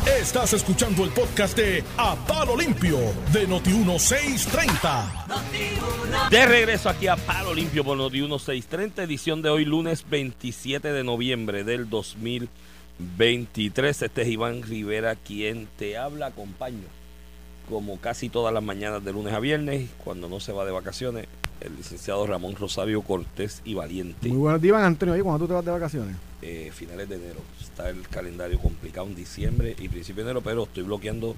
Estás 0.05 0.51
escuchando 0.51 1.05
el 1.05 1.11
podcast 1.11 1.55
de 1.55 1.81
A 1.95 2.17
Palo 2.27 2.57
Limpio 2.57 2.97
de 3.31 3.47
Noti1630. 3.47 6.29
De 6.29 6.45
regreso 6.45 6.89
aquí 6.89 7.07
a 7.07 7.15
Palo 7.15 7.53
Limpio 7.53 7.85
por 7.85 7.95
Noti 7.95 8.19
1630, 8.19 9.01
edición 9.01 9.41
de 9.41 9.49
hoy, 9.49 9.63
lunes 9.63 10.03
27 10.09 10.91
de 10.91 11.05
noviembre 11.05 11.63
del 11.63 11.89
2023. 11.89 14.01
Este 14.01 14.23
es 14.23 14.27
Iván 14.27 14.63
Rivera 14.63 15.15
quien 15.15 15.69
te 15.77 15.97
habla, 15.97 16.25
acompaño, 16.27 16.83
como 17.73 17.97
casi 17.97 18.29
todas 18.29 18.53
las 18.53 18.61
mañanas 18.63 19.03
de 19.03 19.11
lunes 19.11 19.33
a 19.33 19.39
viernes, 19.39 19.89
cuando 20.03 20.29
no 20.29 20.39
se 20.39 20.51
va 20.53 20.63
de 20.63 20.71
vacaciones, 20.71 21.25
el 21.59 21.75
licenciado 21.75 22.27
Ramón 22.27 22.55
Rosario 22.55 23.01
Cortés 23.01 23.61
y 23.65 23.73
Valiente. 23.73 24.29
Muy 24.29 24.37
buenos 24.37 24.61
días, 24.61 24.75
Antonio. 24.77 25.15
Oye, 25.15 25.23
cuando 25.23 25.39
tú 25.39 25.47
te 25.47 25.53
vas 25.55 25.65
de 25.65 25.71
vacaciones. 25.71 26.15
eh, 26.43 26.71
finales 26.73 27.09
de 27.09 27.15
enero. 27.15 27.39
Está 27.59 27.89
el 27.89 28.07
calendario 28.09 28.59
complicado 28.59 29.07
en 29.07 29.15
diciembre 29.15 29.75
y 29.79 29.89
principio 29.89 30.23
de 30.23 30.29
enero, 30.31 30.41
pero 30.41 30.63
estoy 30.63 30.83
bloqueando 30.83 31.35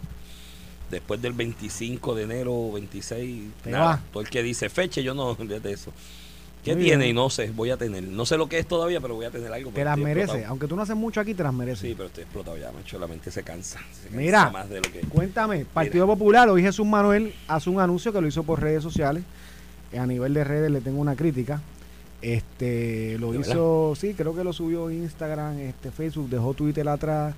después 0.92 1.22
del 1.22 1.32
25 1.34 2.16
de 2.16 2.24
enero, 2.24 2.72
26. 2.74 3.44
Te 3.64 3.72
nada. 3.72 4.04
Todo 4.12 4.22
el 4.22 4.30
que 4.30 4.44
dice 4.44 4.68
fecha, 4.70 5.00
yo 5.00 5.14
no, 5.14 5.36
de 5.36 5.72
eso. 5.72 5.92
¿Qué 6.66 6.74
Muy 6.76 6.84
tiene? 6.84 7.04
bien. 7.06 7.12
Y 7.12 7.14
no 7.14 7.30
sé, 7.30 7.52
voy 7.52 7.70
a 7.70 7.78
tener. 7.78 8.04
No 8.04 8.26
sé 8.26 8.38
lo 8.38 8.50
que 8.50 8.58
es 8.58 8.68
todavía, 8.68 9.00
pero 9.00 9.14
voy 9.16 9.26
a 9.26 9.30
tener 9.32 9.54
algo. 9.54 9.70
Te 9.72 9.84
las 9.86 9.98
mereces. 9.98 10.46
Aunque 10.48 10.68
tú 10.68 10.76
no 10.76 10.82
haces 10.82 10.96
mucho 10.96 11.22
aquí, 11.22 11.34
te 11.36 11.44
las 11.44 11.54
mereces. 11.54 11.80
Sí, 11.82 11.94
pero 11.96 12.08
estoy 12.08 12.24
explotado 12.24 12.58
ya, 12.58 12.72
macho. 12.72 12.98
La 12.98 13.06
mente 13.08 13.30
se 13.32 13.44
cansa. 13.44 13.80
Se 13.94 14.08
cansa 14.10 14.18
Mira. 14.18 14.50
más 14.50 14.68
de 14.68 14.78
lo 14.78 14.92
que. 14.92 15.02
Cuéntame, 15.02 15.64
Partido 15.66 16.08
Popular, 16.08 16.50
hoy 16.50 16.64
Jesús 16.64 16.86
Manuel 16.86 17.34
hace 17.48 17.70
un 17.70 17.80
anuncio 17.80 18.12
que 18.12 18.20
lo 18.20 18.28
hizo 18.28 18.44
por 18.44 18.62
redes 18.62 18.82
sociales. 18.84 19.24
A 19.96 20.06
nivel 20.08 20.34
de 20.34 20.44
redes 20.44 20.72
le 20.72 20.82
tengo 20.82 21.00
una 21.00 21.16
crítica. 21.16 21.62
Este 22.22 23.18
lo 23.20 23.32
¿De 23.34 23.40
hizo, 23.42 23.94
sí, 23.96 24.16
creo 24.16 24.36
que 24.36 24.44
lo 24.44 24.52
subió 24.52 24.90
Instagram, 24.90 25.60
este 25.60 25.92
Facebook, 25.92 26.28
dejó 26.30 26.56
Twitter 26.56 26.88
atrás. 26.90 27.36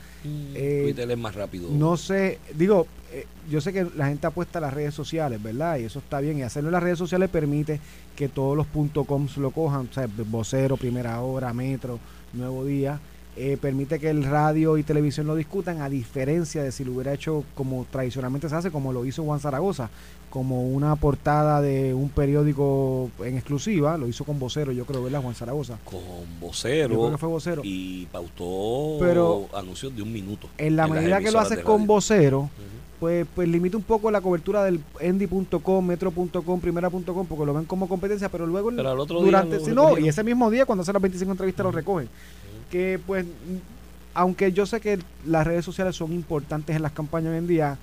Eh, 0.55 0.81
Twitter 0.85 1.11
es 1.11 1.17
más 1.17 1.35
rápido. 1.35 1.69
No 1.69 1.97
sé, 1.97 2.39
digo, 2.55 2.87
eh, 3.11 3.25
yo 3.49 3.61
sé 3.61 3.71
que 3.73 3.87
la 3.95 4.07
gente 4.07 4.27
apuesta 4.27 4.59
a 4.59 4.61
las 4.61 4.73
redes 4.73 4.93
sociales, 4.93 5.41
¿verdad? 5.41 5.77
Y 5.77 5.83
eso 5.85 5.99
está 5.99 6.19
bien. 6.19 6.37
Y 6.37 6.43
hacerlo 6.43 6.69
en 6.69 6.73
las 6.73 6.83
redes 6.83 6.97
sociales 6.97 7.29
permite 7.29 7.79
que 8.15 8.27
todos 8.29 8.55
los 8.57 8.67
.coms 9.05 9.37
lo 9.37 9.51
cojan, 9.51 9.87
o 9.89 9.93
sea, 9.93 10.07
vocero, 10.29 10.77
primera 10.77 11.21
hora, 11.21 11.53
metro, 11.53 11.99
nuevo 12.33 12.65
día. 12.65 12.99
eh, 13.39 13.55
permite 13.61 13.99
que 13.99 14.09
el 14.09 14.23
radio 14.23 14.79
y 14.79 14.83
televisión 14.83 15.27
lo 15.27 15.35
discutan, 15.35 15.79
a 15.83 15.89
diferencia 15.89 16.63
de 16.63 16.71
si 16.71 16.83
lo 16.83 16.93
hubiera 16.93 17.13
hecho 17.13 17.43
como 17.53 17.85
tradicionalmente 17.91 18.49
se 18.49 18.55
hace, 18.55 18.71
como 18.71 18.91
lo 18.91 19.05
hizo 19.05 19.23
Juan 19.23 19.39
Zaragoza, 19.39 19.91
como 20.31 20.63
una 20.67 20.95
portada 20.95 21.61
de 21.61 21.93
un 21.93 22.09
periódico 22.09 23.11
en 23.23 23.35
exclusiva, 23.37 23.95
lo 23.95 24.07
hizo 24.07 24.23
con 24.23 24.39
vocero, 24.39 24.71
yo 24.71 24.85
creo, 24.85 25.03
¿verdad? 25.03 25.21
Juan 25.21 25.35
Zaragoza. 25.35 25.77
Con 25.85 25.99
Yo 25.99 26.25
vocero. 26.41 26.87
creo 26.89 27.11
que 27.11 27.17
fue 27.19 27.29
vocero. 27.29 27.61
Y 27.63 28.07
pautó 28.07 28.97
Pero- 28.99 29.47
anuncios 29.53 29.95
de 29.95 30.01
un 30.01 30.11
minuto. 30.11 30.49
En 30.57 30.75
la 30.75 30.87
medida 30.87 31.19
que 31.19 31.29
lo 31.29 31.39
haces 31.39 31.59
con 31.59 31.85
vocero. 31.85 32.49
Pues, 32.99 33.27
pues 33.35 33.47
limita 33.47 33.77
un 33.77 33.83
poco 33.83 34.09
la 34.11 34.21
cobertura 34.21 34.63
del 34.63 34.79
endy.com, 34.99 35.85
metro.com, 35.85 36.59
primera.com, 36.59 37.27
porque 37.27 37.45
lo 37.45 37.53
ven 37.53 37.65
como 37.65 37.87
competencia, 37.87 38.29
pero 38.29 38.47
luego 38.47 38.71
Pero 38.75 38.89
al 38.89 38.99
otro 38.99 39.17
día 39.17 39.25
durante 39.25 39.59
sí, 39.59 39.71
no, 39.71 39.97
y 39.97 40.07
ese 40.07 40.23
mismo 40.23 40.49
día 40.49 40.65
cuando 40.65 40.81
hacen 40.81 40.93
las 40.93 41.01
25 41.01 41.31
entrevistas 41.31 41.63
lo 41.63 41.71
recogen. 41.71 42.09
Que 42.71 42.99
pues 43.05 43.25
aunque 44.13 44.51
yo 44.51 44.65
sé 44.65 44.81
que 44.81 44.97
las 45.27 45.45
redes 45.45 45.63
sociales 45.63 45.95
son 45.95 46.11
importantes 46.11 46.75
en 46.75 46.81
las 46.81 46.91
campañas 46.91 47.31
hoy 47.31 47.37
en 47.37 47.47
día, 47.47 47.77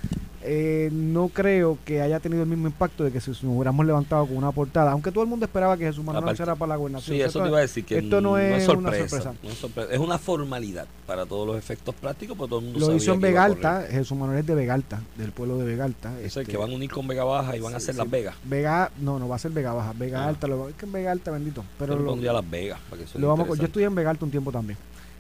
eh, 0.46 0.90
no 0.92 1.28
creo 1.28 1.78
que 1.87 2.02
haya 2.02 2.20
tenido 2.20 2.42
el 2.42 2.48
mismo 2.48 2.66
impacto 2.66 3.02
de 3.02 3.11
que 3.11 3.20
si 3.20 3.30
nos 3.30 3.42
hubiéramos 3.44 3.87
levantado 3.87 4.26
con 4.26 4.37
una 4.37 4.52
portada, 4.52 4.92
aunque 4.92 5.11
todo 5.11 5.24
el 5.24 5.30
mundo 5.30 5.46
esperaba 5.46 5.76
que 5.78 5.85
Jesús 5.87 6.04
Manuel 6.04 6.24
anunciara 6.24 6.54
para 6.54 6.68
la 6.70 6.76
gobernación. 6.76 7.16
Sí, 7.16 7.20
eso 7.22 7.28
esto- 7.28 7.42
te 7.42 7.48
iba 7.48 7.59
a 7.59 7.61
decir 7.62 7.85
que 7.85 7.98
esto 7.98 8.20
no 8.20 8.37
es 8.37 8.68
una 8.68 8.74
sorpresa, 8.90 9.09
sorpresa. 9.09 9.35
no 9.42 9.48
es 9.50 9.57
sorpresa. 9.59 9.92
Es 9.92 9.98
una 9.98 10.18
formalidad 10.18 10.87
para 11.07 11.24
todos 11.24 11.46
los 11.46 11.57
efectos 11.57 11.94
prácticos, 11.94 12.37
pero 12.37 12.48
todo 12.48 12.59
el 12.59 12.64
mundo 12.66 12.78
Lo 12.80 12.87
sabía 12.87 12.96
hizo 12.98 13.12
en. 13.14 13.20
Vegalta, 13.20 13.87
Jesús 13.90 14.18
Manuel 14.18 14.38
es 14.40 14.46
de 14.46 14.54
Vegalta, 14.54 15.00
del 15.16 15.33
pueblo 15.33 15.57
de 15.59 15.64
Vegalta. 15.64 16.12
Es 16.20 16.37
este, 16.37 16.50
que 16.52 16.57
van 16.59 16.70
a 16.70 16.74
unir 16.74 16.90
con 16.90 17.07
Vega 17.09 17.24
Baja 17.24 17.57
y 17.57 17.61
van 17.61 17.72
a 17.74 17.78
hacer 17.78 17.94
sí. 17.94 17.98
Las 17.98 18.11
Vegas. 18.11 18.35
Vega, 18.44 18.90
no, 19.00 19.18
no 19.18 19.26
va 19.28 19.37
a 19.37 19.38
ser 19.38 19.50
Vega 19.50 19.72
Baja, 19.72 19.94
Vega 19.98 20.24
Ah. 20.24 20.28
Alta, 20.28 20.46
lo, 20.46 20.68
es 20.68 20.74
que 20.74 20.85
en 20.87 20.92
Vega 20.92 21.11
Alta, 21.11 21.30
bendito. 21.30 21.64
Pero 21.78 21.94
Yo 21.94 22.00
lo, 22.00 22.07
pondría 22.11 22.33
Las 22.35 22.48
Vegas. 22.50 22.78
Para 22.90 23.02
que 23.02 23.18
lo 23.18 23.28
vamos, 23.28 23.59
yo 23.59 23.64
estuve 23.64 23.85
en 23.85 23.94
Vega 23.94 24.11
Alta 24.11 24.24
un 24.24 24.30
tiempo 24.30 24.52
también. 24.52 24.78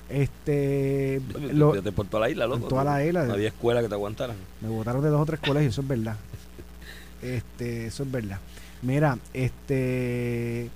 Este, 0.08 1.20
lo- 1.52 1.72
Desde 1.72 1.92
por 1.92 2.06
toda 2.06 2.20
la 2.22 2.30
isla, 2.30 2.46
loco. 2.46 2.68
toda 2.68 2.84
la 2.84 3.04
isla. 3.04 3.24
No 3.24 3.32
había 3.34 3.48
escuela 3.48 3.80
que 3.82 3.88
te 3.88 3.94
aguantaran. 3.94 4.36
me 4.60 4.68
votaron 4.68 5.02
de 5.02 5.08
dos 5.08 5.20
o 5.22 5.26
tres 5.26 5.40
colegios, 5.40 5.72
eso 5.74 5.80
es 5.82 5.88
verdad. 5.88 6.16
Este, 7.22 7.86
eso 7.86 8.02
es 8.02 8.10
verdad. 8.12 8.38
Mira, 8.82 9.18
este 9.32 10.70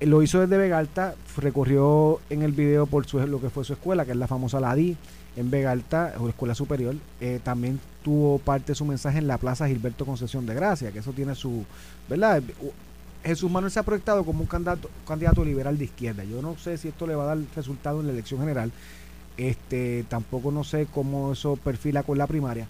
lo 0.00 0.22
hizo 0.22 0.40
desde 0.40 0.58
Vega 0.58 0.78
Alta, 0.78 1.14
recorrió 1.38 2.20
en 2.28 2.42
el 2.42 2.52
video 2.52 2.86
por 2.86 3.06
su, 3.06 3.18
lo 3.26 3.40
que 3.40 3.48
fue 3.50 3.64
su 3.64 3.72
escuela, 3.72 4.04
que 4.04 4.10
es 4.12 4.16
la 4.16 4.26
famosa 4.28 4.60
LADI, 4.60 4.94
en 5.36 5.50
Vega 5.50 5.70
Alta, 5.72 6.14
o 6.18 6.28
escuela 6.28 6.54
superior. 6.54 6.94
Eh, 7.20 7.40
también 7.42 7.80
tuvo 8.04 8.38
parte 8.38 8.72
de 8.72 8.74
su 8.76 8.84
mensaje 8.84 9.18
en 9.18 9.26
la 9.26 9.38
Plaza 9.38 9.66
Gilberto 9.66 10.04
Concepción 10.04 10.44
de 10.46 10.54
Gracia, 10.54 10.92
que 10.92 10.98
eso 11.00 11.12
tiene 11.12 11.34
su, 11.34 11.64
¿verdad? 12.08 12.42
Jesús 13.26 13.50
Manuel 13.50 13.72
se 13.72 13.80
ha 13.80 13.82
proyectado 13.82 14.24
como 14.24 14.40
un 14.40 14.46
candidato, 14.46 14.88
candidato 15.06 15.44
liberal 15.44 15.76
de 15.76 15.84
izquierda. 15.84 16.22
Yo 16.24 16.40
no 16.40 16.56
sé 16.58 16.78
si 16.78 16.88
esto 16.88 17.06
le 17.06 17.16
va 17.16 17.24
a 17.24 17.34
dar 17.34 17.38
resultado 17.56 18.00
en 18.00 18.06
la 18.06 18.12
elección 18.12 18.40
general. 18.40 18.70
Este, 19.36 20.04
tampoco 20.08 20.52
no 20.52 20.64
sé 20.64 20.86
cómo 20.92 21.32
eso 21.32 21.56
perfila 21.56 22.04
con 22.04 22.18
la 22.18 22.26
primaria. 22.26 22.66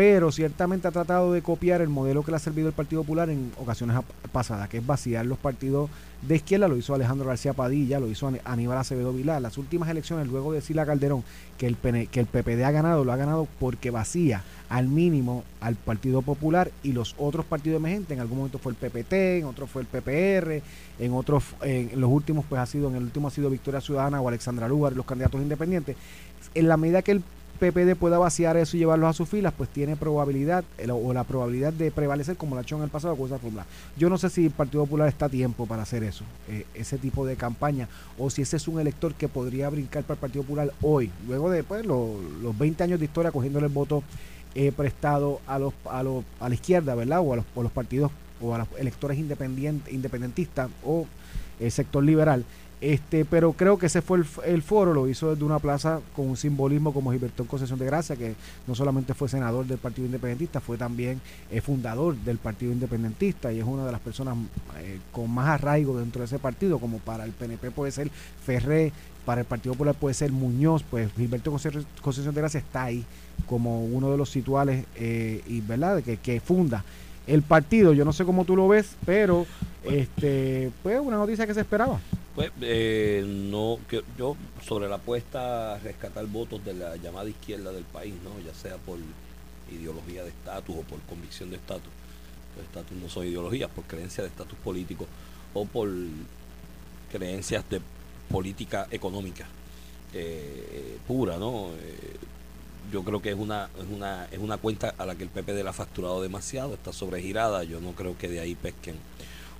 Pero 0.00 0.32
ciertamente 0.32 0.88
ha 0.88 0.92
tratado 0.92 1.30
de 1.30 1.42
copiar 1.42 1.82
el 1.82 1.90
modelo 1.90 2.22
que 2.22 2.30
le 2.30 2.38
ha 2.38 2.40
servido 2.40 2.68
el 2.68 2.72
Partido 2.72 3.02
Popular 3.02 3.28
en 3.28 3.52
ocasiones 3.58 3.98
pasadas, 4.32 4.66
que 4.70 4.78
es 4.78 4.86
vaciar 4.86 5.26
los 5.26 5.36
partidos 5.36 5.90
de 6.22 6.36
izquierda. 6.36 6.68
Lo 6.68 6.78
hizo 6.78 6.94
Alejandro 6.94 7.28
García 7.28 7.52
Padilla, 7.52 8.00
lo 8.00 8.08
hizo 8.08 8.32
Aníbal 8.46 8.78
Acevedo 8.78 9.12
Vilá. 9.12 9.40
Las 9.40 9.58
últimas 9.58 9.90
elecciones, 9.90 10.26
luego 10.28 10.54
de 10.54 10.62
Sila 10.62 10.86
Calderón, 10.86 11.22
que 11.58 11.66
el, 11.66 11.76
que 11.76 12.18
el 12.18 12.24
PPD 12.24 12.62
ha 12.64 12.70
ganado, 12.70 13.04
lo 13.04 13.12
ha 13.12 13.16
ganado 13.16 13.46
porque 13.58 13.90
vacía 13.90 14.42
al 14.70 14.88
mínimo 14.88 15.44
al 15.60 15.74
Partido 15.74 16.22
Popular 16.22 16.70
y 16.82 16.92
los 16.92 17.14
otros 17.18 17.44
partidos 17.44 17.76
emergentes. 17.76 18.12
En 18.12 18.20
algún 18.20 18.38
momento 18.38 18.58
fue 18.58 18.72
el 18.72 18.78
PPT, 18.78 19.12
en 19.12 19.44
otro 19.44 19.66
fue 19.66 19.82
el 19.82 19.86
PPR, 19.86 20.62
en 20.98 21.12
otros, 21.12 21.44
en 21.60 22.00
los 22.00 22.08
últimos, 22.10 22.46
pues 22.48 22.58
ha 22.58 22.64
sido, 22.64 22.88
en 22.88 22.96
el 22.96 23.02
último 23.02 23.28
ha 23.28 23.30
sido 23.30 23.50
Victoria 23.50 23.82
Ciudadana 23.82 24.18
o 24.22 24.28
Alexandra 24.28 24.66
Lugar, 24.66 24.94
los 24.94 25.04
candidatos 25.04 25.42
independientes. 25.42 25.94
En 26.54 26.68
la 26.68 26.78
medida 26.78 27.02
que 27.02 27.12
el 27.12 27.22
PPD 27.60 27.94
pueda 27.94 28.18
vaciar 28.18 28.56
eso 28.56 28.76
y 28.76 28.80
llevarlos 28.80 29.10
a 29.10 29.12
sus 29.12 29.28
filas, 29.28 29.52
pues 29.56 29.68
tiene 29.68 29.94
probabilidad 29.94 30.64
el- 30.78 30.90
o 30.90 31.12
la 31.12 31.24
probabilidad 31.24 31.72
de 31.72 31.90
prevalecer 31.90 32.36
como 32.36 32.54
lo 32.54 32.60
ha 32.60 32.62
hecho 32.62 32.76
en 32.76 32.82
el 32.82 32.88
pasado 32.88 33.14
con 33.16 33.26
esa 33.26 33.38
fórmula. 33.38 33.66
Yo 33.96 34.08
no 34.10 34.18
sé 34.18 34.30
si 34.30 34.46
el 34.46 34.50
Partido 34.50 34.84
Popular 34.84 35.08
está 35.08 35.26
a 35.26 35.28
tiempo 35.28 35.66
para 35.66 35.82
hacer 35.82 36.02
eso, 36.02 36.24
eh, 36.48 36.66
ese 36.74 36.98
tipo 36.98 37.24
de 37.26 37.36
campaña, 37.36 37.88
o 38.18 38.30
si 38.30 38.42
ese 38.42 38.56
es 38.56 38.66
un 38.66 38.80
elector 38.80 39.14
que 39.14 39.28
podría 39.28 39.68
brincar 39.68 40.02
para 40.02 40.14
el 40.14 40.20
Partido 40.20 40.42
Popular 40.42 40.72
hoy, 40.82 41.10
luego 41.28 41.50
de 41.50 41.62
pues, 41.62 41.86
lo- 41.86 42.16
los 42.42 42.58
20 42.58 42.82
años 42.82 42.98
de 42.98 43.04
historia 43.04 43.30
cogiéndole 43.30 43.66
el 43.66 43.72
voto 43.72 44.02
eh, 44.56 44.72
prestado 44.72 45.40
a 45.46 45.60
los, 45.60 45.72
a 45.84 46.02
los 46.02 46.24
a 46.40 46.48
la 46.48 46.54
izquierda, 46.56 46.96
¿verdad? 46.96 47.20
O 47.20 47.32
a 47.34 47.36
los, 47.36 47.44
o 47.54 47.62
los 47.62 47.70
partidos 47.70 48.10
o 48.40 48.52
a 48.54 48.58
los 48.58 48.68
electores 48.78 49.16
independientes, 49.18 49.92
independentistas 49.94 50.70
o 50.84 51.06
el 51.60 51.70
sector 51.70 52.02
liberal. 52.02 52.44
Este, 52.80 53.26
pero 53.26 53.52
creo 53.52 53.76
que 53.78 53.86
ese 53.86 54.00
fue 54.00 54.22
el, 54.46 54.62
foro, 54.62 54.94
lo 54.94 55.06
hizo 55.06 55.30
desde 55.30 55.44
una 55.44 55.58
plaza 55.58 56.00
con 56.16 56.30
un 56.30 56.36
simbolismo 56.38 56.94
como 56.94 57.12
Gilberto 57.12 57.44
Concesión 57.44 57.78
de 57.78 57.84
Gracia, 57.84 58.16
que 58.16 58.34
no 58.66 58.74
solamente 58.74 59.12
fue 59.12 59.28
senador 59.28 59.66
del 59.66 59.76
Partido 59.76 60.06
Independentista, 60.06 60.60
fue 60.60 60.78
también 60.78 61.20
eh, 61.50 61.60
fundador 61.60 62.16
del 62.16 62.38
Partido 62.38 62.72
Independentista 62.72 63.52
y 63.52 63.58
es 63.58 63.66
una 63.66 63.84
de 63.84 63.92
las 63.92 64.00
personas 64.00 64.34
eh, 64.78 64.98
con 65.12 65.30
más 65.30 65.48
arraigo 65.48 65.98
dentro 65.98 66.20
de 66.20 66.24
ese 66.26 66.38
partido, 66.38 66.78
como 66.78 66.98
para 67.00 67.24
el 67.24 67.32
PNP 67.32 67.70
puede 67.70 67.92
ser 67.92 68.10
Ferré, 68.46 68.92
para 69.26 69.42
el 69.42 69.46
Partido 69.46 69.74
Popular 69.74 69.94
puede 69.94 70.14
ser 70.14 70.32
Muñoz, 70.32 70.82
pues 70.90 71.12
Gilberto 71.18 71.52
Conce- 71.52 71.84
Concesión 72.00 72.34
de 72.34 72.40
Gracia 72.40 72.60
está 72.60 72.84
ahí 72.84 73.04
como 73.46 73.84
uno 73.84 74.10
de 74.10 74.16
los 74.16 74.30
situales 74.30 74.86
eh, 74.96 75.42
y 75.46 75.60
verdad 75.60 76.02
que 76.02 76.40
funda 76.40 76.82
el 77.30 77.42
partido. 77.42 77.92
Yo 77.92 78.04
no 78.04 78.12
sé 78.12 78.24
cómo 78.24 78.44
tú 78.44 78.56
lo 78.56 78.68
ves, 78.68 78.96
pero 79.06 79.46
este, 79.84 80.70
pues 80.82 81.00
una 81.00 81.16
noticia 81.16 81.46
que 81.46 81.54
se 81.54 81.60
esperaba. 81.60 82.00
Pues 82.34 82.50
eh, 82.60 83.24
no, 83.26 83.78
que 83.88 84.02
yo 84.18 84.36
sobre 84.62 84.88
la 84.88 84.96
apuesta 84.96 85.74
a 85.74 85.78
rescatar 85.78 86.26
votos 86.26 86.64
de 86.64 86.74
la 86.74 86.96
llamada 86.96 87.28
izquierda 87.28 87.72
del 87.72 87.84
país, 87.84 88.14
¿no? 88.22 88.30
ya 88.44 88.54
sea 88.54 88.76
por 88.76 88.98
ideología 89.70 90.22
de 90.22 90.30
estatus 90.30 90.76
o 90.76 90.82
por 90.82 91.00
convicción 91.02 91.50
de 91.50 91.56
estatus. 91.56 91.90
Los 92.56 92.66
estatus 92.66 92.96
no 92.96 93.08
son 93.08 93.26
ideologías, 93.26 93.70
por 93.70 93.84
creencias 93.84 94.24
de 94.24 94.28
estatus 94.28 94.58
político 94.58 95.06
o 95.54 95.64
por 95.64 95.88
creencias 97.10 97.64
de 97.70 97.80
política 98.30 98.86
económica 98.90 99.46
eh, 100.12 100.98
pura, 101.06 101.36
¿no? 101.36 101.70
Eh, 101.80 102.16
yo 102.90 103.02
creo 103.02 103.22
que 103.22 103.30
es 103.30 103.36
una, 103.36 103.68
es 103.78 103.86
una 103.94 104.26
es 104.30 104.38
una 104.38 104.58
cuenta 104.58 104.94
a 104.98 105.06
la 105.06 105.14
que 105.14 105.24
el 105.24 105.30
PPD 105.30 105.62
la 105.62 105.70
ha 105.70 105.74
facturado 105.74 106.20
demasiado, 106.22 106.74
está 106.74 106.92
sobregirada, 106.92 107.64
yo 107.64 107.80
no 107.80 107.92
creo 107.92 108.16
que 108.18 108.28
de 108.28 108.40
ahí 108.40 108.54
pesquen 108.54 108.96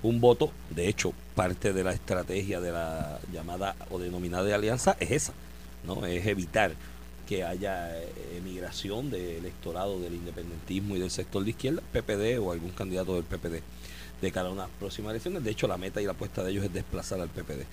un 0.02 0.20
voto, 0.20 0.50
de 0.70 0.88
hecho, 0.88 1.12
parte 1.34 1.72
de 1.72 1.84
la 1.84 1.92
estrategia 1.92 2.60
de 2.60 2.72
la 2.72 3.18
llamada 3.32 3.76
o 3.90 3.98
denominada 3.98 4.54
alianza 4.54 4.96
es 4.98 5.10
esa, 5.10 5.32
¿no? 5.84 6.06
Es 6.06 6.26
evitar 6.26 6.74
que 7.28 7.44
haya 7.44 7.96
eh, 7.98 8.38
emigración 8.38 9.10
del 9.10 9.36
electorado 9.36 10.00
del 10.00 10.14
independentismo 10.14 10.96
y 10.96 11.00
del 11.00 11.10
sector 11.10 11.44
de 11.44 11.50
izquierda, 11.50 11.82
PPD 11.92 12.38
o 12.40 12.50
algún 12.50 12.70
candidato 12.70 13.14
del 13.14 13.24
PPD 13.24 13.62
de 14.20 14.32
cara 14.32 14.48
a 14.48 14.52
unas 14.52 14.68
próximas 14.78 15.10
elecciones. 15.10 15.44
De 15.44 15.50
hecho, 15.50 15.68
la 15.68 15.76
meta 15.76 16.00
y 16.00 16.06
la 16.06 16.12
apuesta 16.12 16.42
de 16.42 16.50
ellos 16.50 16.64
es 16.64 16.72
desplazar 16.72 17.20
al 17.20 17.28
PPD 17.28 17.66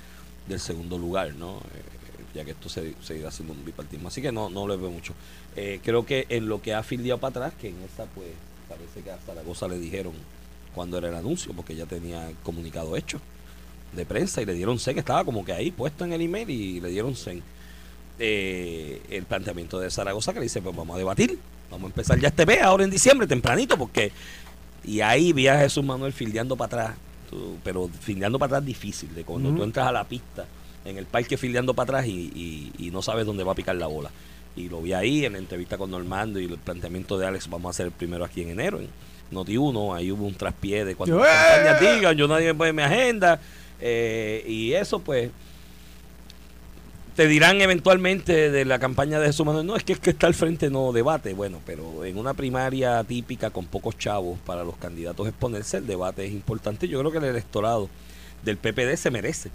del 0.48 0.60
segundo 0.60 0.98
lugar, 0.98 1.34
¿no? 1.34 1.62
Ya 2.34 2.46
que 2.46 2.52
esto 2.52 2.70
se, 2.70 2.94
seguirá 3.02 3.32
siendo 3.32 3.54
un 3.54 3.64
bipartismo. 3.66 4.08
Así 4.08 4.22
que 4.22 4.32
no, 4.32 4.50
no 4.50 4.68
le 4.68 4.78
veo 4.78 4.92
mucho. 4.92 5.14
Eh, 5.56 5.80
creo 5.84 6.06
que 6.06 6.26
en 6.30 6.48
lo 6.48 6.62
que 6.62 6.74
ha 6.74 6.84
filiado 6.84 7.20
para 7.20 7.46
atrás, 7.46 7.54
que 7.60 7.70
en 7.70 7.82
esa, 7.84 8.06
pues, 8.06 8.28
parece 8.70 9.02
que 9.02 9.12
a 9.12 9.18
Zaragoza 9.18 9.68
le 9.68 9.80
dijeron 9.80 10.14
cuando 10.76 10.98
era 10.98 11.10
el 11.10 11.16
anuncio, 11.16 11.54
porque 11.54 11.76
ya 11.76 11.86
tenía 11.86 12.30
el 12.30 12.36
comunicado 12.38 12.96
hecho 12.96 13.20
de 13.94 14.06
prensa 14.06 14.42
y 14.42 14.46
le 14.46 14.54
dieron 14.54 14.78
sen, 14.80 14.98
estaba 14.98 15.24
como 15.24 15.44
que 15.44 15.54
ahí 15.54 15.72
puesto 15.72 16.06
en 16.06 16.14
el 16.14 16.22
email 16.22 16.50
y 16.50 16.80
le 16.80 16.90
dieron 16.90 17.16
sen. 17.16 17.42
Eh, 18.20 19.02
el 19.10 19.26
planteamiento 19.26 19.80
de 19.80 19.90
Zaragoza 19.90 20.34
que 20.34 20.40
le 20.40 20.46
dice, 20.46 20.62
pues 20.62 20.76
vamos 20.76 20.96
a 20.96 20.98
debatir, 20.98 21.40
vamos 21.70 21.86
a 21.86 21.88
empezar 21.88 22.20
ya 22.20 22.30
este 22.30 22.46
mes, 22.46 22.62
ahora 22.62 22.84
en 22.84 22.90
diciembre, 22.90 23.28
tempranito, 23.28 23.78
porque... 23.78 24.12
Y 24.84 25.02
ahí 25.02 25.34
vi 25.34 25.48
a 25.48 25.60
Jesús 25.60 25.84
Manuel 25.84 26.14
fildeando 26.14 26.56
para 26.56 26.84
atrás, 26.84 26.98
pero 27.64 27.90
fildeando 28.00 28.40
para 28.40 28.58
atrás 28.58 28.66
difícil, 28.66 29.14
de 29.14 29.24
cuando 29.24 29.54
tú 29.54 29.64
entras 29.64 29.88
a 29.88 29.92
la 29.92 30.06
pista 30.06 30.46
en 30.88 30.98
el 30.98 31.06
parque 31.06 31.38
fildeando 31.38 31.74
para 31.74 31.98
atrás 31.98 32.08
y, 32.08 32.72
y, 32.78 32.92
no 32.92 33.02
sabes 33.02 33.26
dónde 33.26 33.44
va 33.44 33.52
a 33.52 33.56
picar 33.56 33.76
la 33.76 33.88
bola. 33.88 34.10
Y 34.56 34.70
lo 34.70 34.82
vi 34.82 34.94
ahí 34.94 35.26
en 35.26 35.34
la 35.34 35.40
entrevista 35.40 35.78
con 35.78 35.92
Normando 35.92 36.40
y 36.40 36.46
el 36.46 36.58
planteamiento 36.58 37.18
de 37.18 37.28
Alex, 37.28 37.50
vamos 37.50 37.68
a 37.68 37.70
hacer 37.72 37.86
el 37.88 37.92
primero 37.92 38.26
aquí 38.26 38.42
en 38.42 38.50
enero. 38.50 38.80
En 38.80 38.88
Noti 39.30 39.58
1, 39.58 39.94
ahí 39.94 40.12
hubo 40.12 40.26
un 40.26 40.34
traspié 40.34 40.86
de 40.86 40.96
cuando 40.96 41.20
las 41.20 41.28
campañas 41.28 41.80
digan, 41.80 42.18
yo 42.18 42.28
nadie 42.28 42.48
me 42.48 42.56
puede 42.56 42.74
mi 42.74 42.82
agenda. 42.82 43.40
Eh, 43.80 44.44
y 44.48 44.74
eso 44.74 45.00
pues 45.00 45.30
te 47.18 47.28
dirán 47.28 47.60
eventualmente 47.62 48.52
de 48.52 48.64
la 48.64 48.78
campaña 48.78 49.20
de 49.20 49.26
Jesús 49.26 49.44
Manuel, 49.44 49.66
no, 49.66 49.76
es 49.76 49.84
que, 49.84 49.94
es 49.94 50.00
que 50.00 50.12
está 50.12 50.28
al 50.28 50.36
frente 50.36 50.70
no 50.70 50.92
debate. 50.92 51.34
Bueno, 51.34 51.60
pero 51.66 52.06
en 52.06 52.16
una 52.16 52.36
primaria 52.36 53.04
típica 53.04 53.50
con 53.50 53.66
pocos 53.66 53.98
chavos 53.98 54.38
para 54.46 54.64
los 54.64 54.78
candidatos 54.78 55.28
exponerse, 55.28 55.78
el 55.78 55.88
debate 55.88 56.26
es 56.26 56.32
importante. 56.32 56.88
Yo 56.88 57.00
creo 57.00 57.12
que 57.12 57.18
el 57.18 57.24
electorado 57.26 57.90
del 58.44 58.58
PPD 58.58 58.96
se 58.98 59.10
merece, 59.10 59.50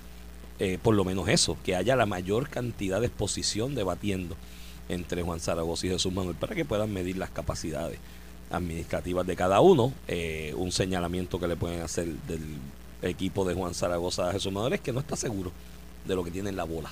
eh, 0.59 0.79
por 0.83 0.95
lo 0.95 1.05
menos 1.05 1.29
eso, 1.29 1.57
que 1.65 1.77
haya 1.77 1.97
la 1.97 2.07
mayor 2.07 2.49
cantidad 2.49 3.01
de 3.01 3.07
exposición 3.07 3.75
debatiendo 3.75 4.37
entre 4.89 5.23
Juan 5.23 5.41
Zaragoza 5.41 5.87
y 5.87 5.91
Jesús 5.91 6.13
Manuel 6.13 6.37
para 6.37 6.55
que 6.55 6.65
puedan 6.65 6.93
medir 6.93 7.17
las 7.17 7.31
capacidades 7.31 7.99
administrativas 8.51 9.27
de 9.27 9.37
cada 9.37 9.61
uno. 9.61 9.93
Eh, 10.09 10.55
un 10.57 10.73
señalamiento 10.73 11.39
que 11.41 11.49
le 11.49 11.57
pueden 11.57 11.81
hacer 11.81 12.07
del 12.07 12.43
equipo 13.03 13.45
de 13.45 13.55
Juan 13.55 13.75
Zaragoza 13.75 14.29
a 14.29 14.33
Jesús 14.33 14.53
Manuel 14.53 14.75
es 14.75 14.81
que 14.81 14.93
no 14.93 15.01
está 15.01 15.17
seguro 15.17 15.53
de 16.07 16.15
lo 16.15 16.23
que 16.23 16.31
tiene 16.31 16.51
en 16.51 16.57
la 16.57 16.65
bola 16.65 16.91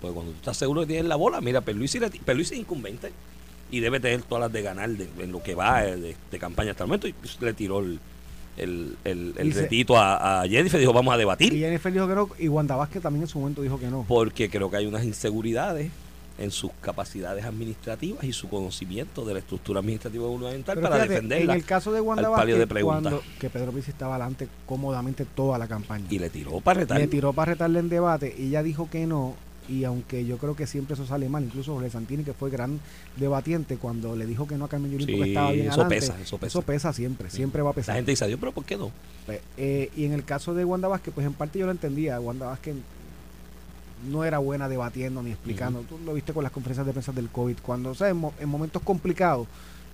porque 0.00 0.14
cuando 0.14 0.32
tú 0.32 0.38
estás 0.38 0.56
seguro 0.56 0.82
que 0.82 0.88
tienes 0.88 1.06
la 1.06 1.16
bola, 1.16 1.40
mira, 1.40 1.60
Perluisi, 1.60 1.98
es 1.98 2.52
incumbente 2.52 3.12
y 3.70 3.80
debe 3.80 4.00
tener 4.00 4.22
todas 4.22 4.42
las 4.42 4.52
de 4.52 4.62
ganar 4.62 4.90
en 4.90 5.32
lo 5.32 5.42
que 5.42 5.54
va 5.54 5.82
de, 5.82 6.16
campaña 6.38 6.70
hasta 6.72 6.84
el 6.84 6.88
momento. 6.88 7.08
Y 7.08 7.12
pues, 7.12 7.40
le 7.40 7.52
tiró 7.52 7.80
el, 7.80 7.98
el, 8.58 8.96
el, 9.04 9.54
retito 9.54 9.96
a, 9.96 10.44
Jennifer, 10.48 10.78
dijo 10.78 10.92
vamos 10.92 11.14
a 11.14 11.16
debatir. 11.16 11.52
Y 11.52 11.60
Jennifer 11.60 11.92
dijo 11.92 12.08
que 12.08 12.14
no, 12.14 12.28
y 12.38 12.48
Wanda 12.48 12.76
Vázquez 12.76 13.02
también 13.02 13.22
en 13.22 13.28
su 13.28 13.38
momento 13.38 13.62
dijo 13.62 13.78
que 13.78 13.88
no. 13.88 14.04
Porque 14.06 14.50
creo 14.50 14.70
que 14.70 14.76
hay 14.76 14.86
unas 14.86 15.04
inseguridades 15.04 15.90
en 16.38 16.50
sus 16.52 16.70
capacidades 16.80 17.44
administrativas 17.44 18.22
y 18.22 18.32
su 18.32 18.48
conocimiento 18.48 19.24
de 19.24 19.34
la 19.34 19.40
estructura 19.40 19.80
administrativa 19.80 20.26
gubernamental 20.26 20.80
para 20.80 20.98
defenderla. 20.98 21.52
En 21.52 21.58
el 21.58 21.64
caso 21.64 21.92
de 21.92 22.00
Wanda 22.00 22.28
Vázquez, 22.28 22.68
cuando, 22.82 23.22
que 23.40 23.50
Pedro 23.50 23.72
Pizzi 23.72 23.90
estaba 23.90 24.14
adelante 24.14 24.48
cómodamente 24.64 25.24
toda 25.24 25.58
la 25.58 25.66
campaña. 25.66 26.06
Y 26.08 26.18
le 26.18 26.30
tiró 26.30 26.60
para 26.60 26.80
retarle. 26.80 27.04
Le 27.04 27.10
tiró 27.10 27.32
para 27.32 27.52
retarle 27.52 27.80
en 27.80 27.88
debate 27.88 28.34
y 28.38 28.46
ella 28.46 28.62
dijo 28.62 28.88
que 28.88 29.06
no 29.06 29.34
y 29.68 29.84
aunque 29.84 30.24
yo 30.24 30.38
creo 30.38 30.56
que 30.56 30.66
siempre 30.66 30.94
eso 30.94 31.06
sale 31.06 31.28
mal, 31.28 31.44
incluso 31.44 31.74
Jorge 31.74 31.90
Santini, 31.90 32.24
que 32.24 32.32
fue 32.32 32.50
gran 32.50 32.80
debatiente, 33.16 33.76
cuando 33.76 34.16
le 34.16 34.26
dijo 34.26 34.46
que 34.46 34.56
no 34.56 34.64
a 34.64 34.68
Carmen 34.68 34.90
Yulín 34.90 35.06
porque 35.06 35.28
estaba 35.28 35.52
bien 35.52 35.68
eso 35.68 35.88
pesa, 35.88 36.20
eso 36.20 36.38
pesa. 36.38 36.46
Eso 36.46 36.62
pesa 36.62 36.92
siempre, 36.92 37.30
siempre 37.30 37.62
va 37.62 37.70
a 37.70 37.74
pesar. 37.74 37.94
La 37.94 37.98
gente 37.98 38.12
dice, 38.12 38.26
Dios, 38.26 38.40
pero 38.40 38.52
¿por 38.52 38.64
qué 38.64 38.76
no? 38.76 38.90
Pues, 39.26 39.40
eh, 39.56 39.90
y 39.96 40.04
en 40.04 40.12
el 40.12 40.24
caso 40.24 40.54
de 40.54 40.64
Wanda 40.64 40.88
Vázquez, 40.88 41.12
pues 41.14 41.26
en 41.26 41.34
parte 41.34 41.58
yo 41.58 41.66
lo 41.66 41.72
entendía, 41.72 42.18
Wanda 42.18 42.46
Vázquez 42.46 42.76
no 44.10 44.24
era 44.24 44.38
buena 44.38 44.68
debatiendo 44.68 45.22
ni 45.22 45.32
explicando. 45.32 45.80
Tú 45.80 45.98
lo 46.04 46.14
viste 46.14 46.32
con 46.32 46.42
las 46.42 46.52
conferencias 46.52 46.86
de 46.86 46.92
prensa 46.92 47.12
del 47.12 47.28
COVID, 47.28 47.58
cuando, 47.62 47.90
o 47.90 47.94
sea, 47.94 48.08
en 48.08 48.48
momentos 48.48 48.82
complicados, 48.82 49.46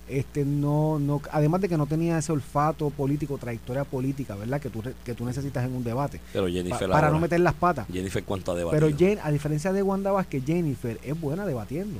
este 0.07 0.45
no 0.45 0.99
no 0.99 1.19
además 1.31 1.61
de 1.61 1.69
que 1.69 1.77
no 1.77 1.87
tenía 1.87 2.17
ese 2.17 2.31
olfato 2.31 2.91
político 2.91 3.37
trayectoria 3.39 3.83
política 3.83 4.35
verdad 4.35 4.61
que 4.61 4.69
tú 4.69 4.83
que 5.03 5.13
tú 5.15 5.25
necesitas 5.25 5.65
en 5.65 5.75
un 5.75 5.83
debate. 5.83 6.19
Pero 6.31 6.47
Jennifer 6.47 6.89
para 6.89 7.09
no 7.09 7.19
meter 7.19 7.39
las 7.39 7.53
patas. 7.55 7.87
Jennifer 7.91 8.23
cuánto 8.23 8.51
ha 8.51 8.55
debatido 8.55 8.87
pero 8.87 8.97
Jen, 8.97 9.19
a 9.23 9.31
diferencia 9.31 9.73
de 9.73 9.81
Wanda 9.81 10.11
Vázquez 10.11 10.43
Jennifer 10.45 10.99
es 11.03 11.19
buena 11.19 11.45
debatiendo. 11.45 11.99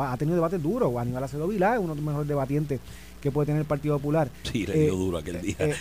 Ha 0.00 0.16
tenido 0.16 0.36
debates 0.36 0.62
duros. 0.62 0.94
Aníbal 0.96 1.24
Acevedo 1.24 1.48
Vilá 1.48 1.74
es 1.74 1.80
uno 1.80 1.94
de 1.94 1.96
los 1.96 2.04
mejores 2.04 2.28
debatientes 2.28 2.80
que 3.20 3.32
puede 3.32 3.46
tener 3.46 3.60
el 3.60 3.66
Partido 3.66 3.96
Popular. 3.98 4.28
Sí 4.44 4.66
le 4.66 4.74
dio 4.74 4.92
eh, 4.92 4.96
duro 4.96 5.18
aquel 5.18 5.40
día. 5.40 5.56
eh, 5.58 5.74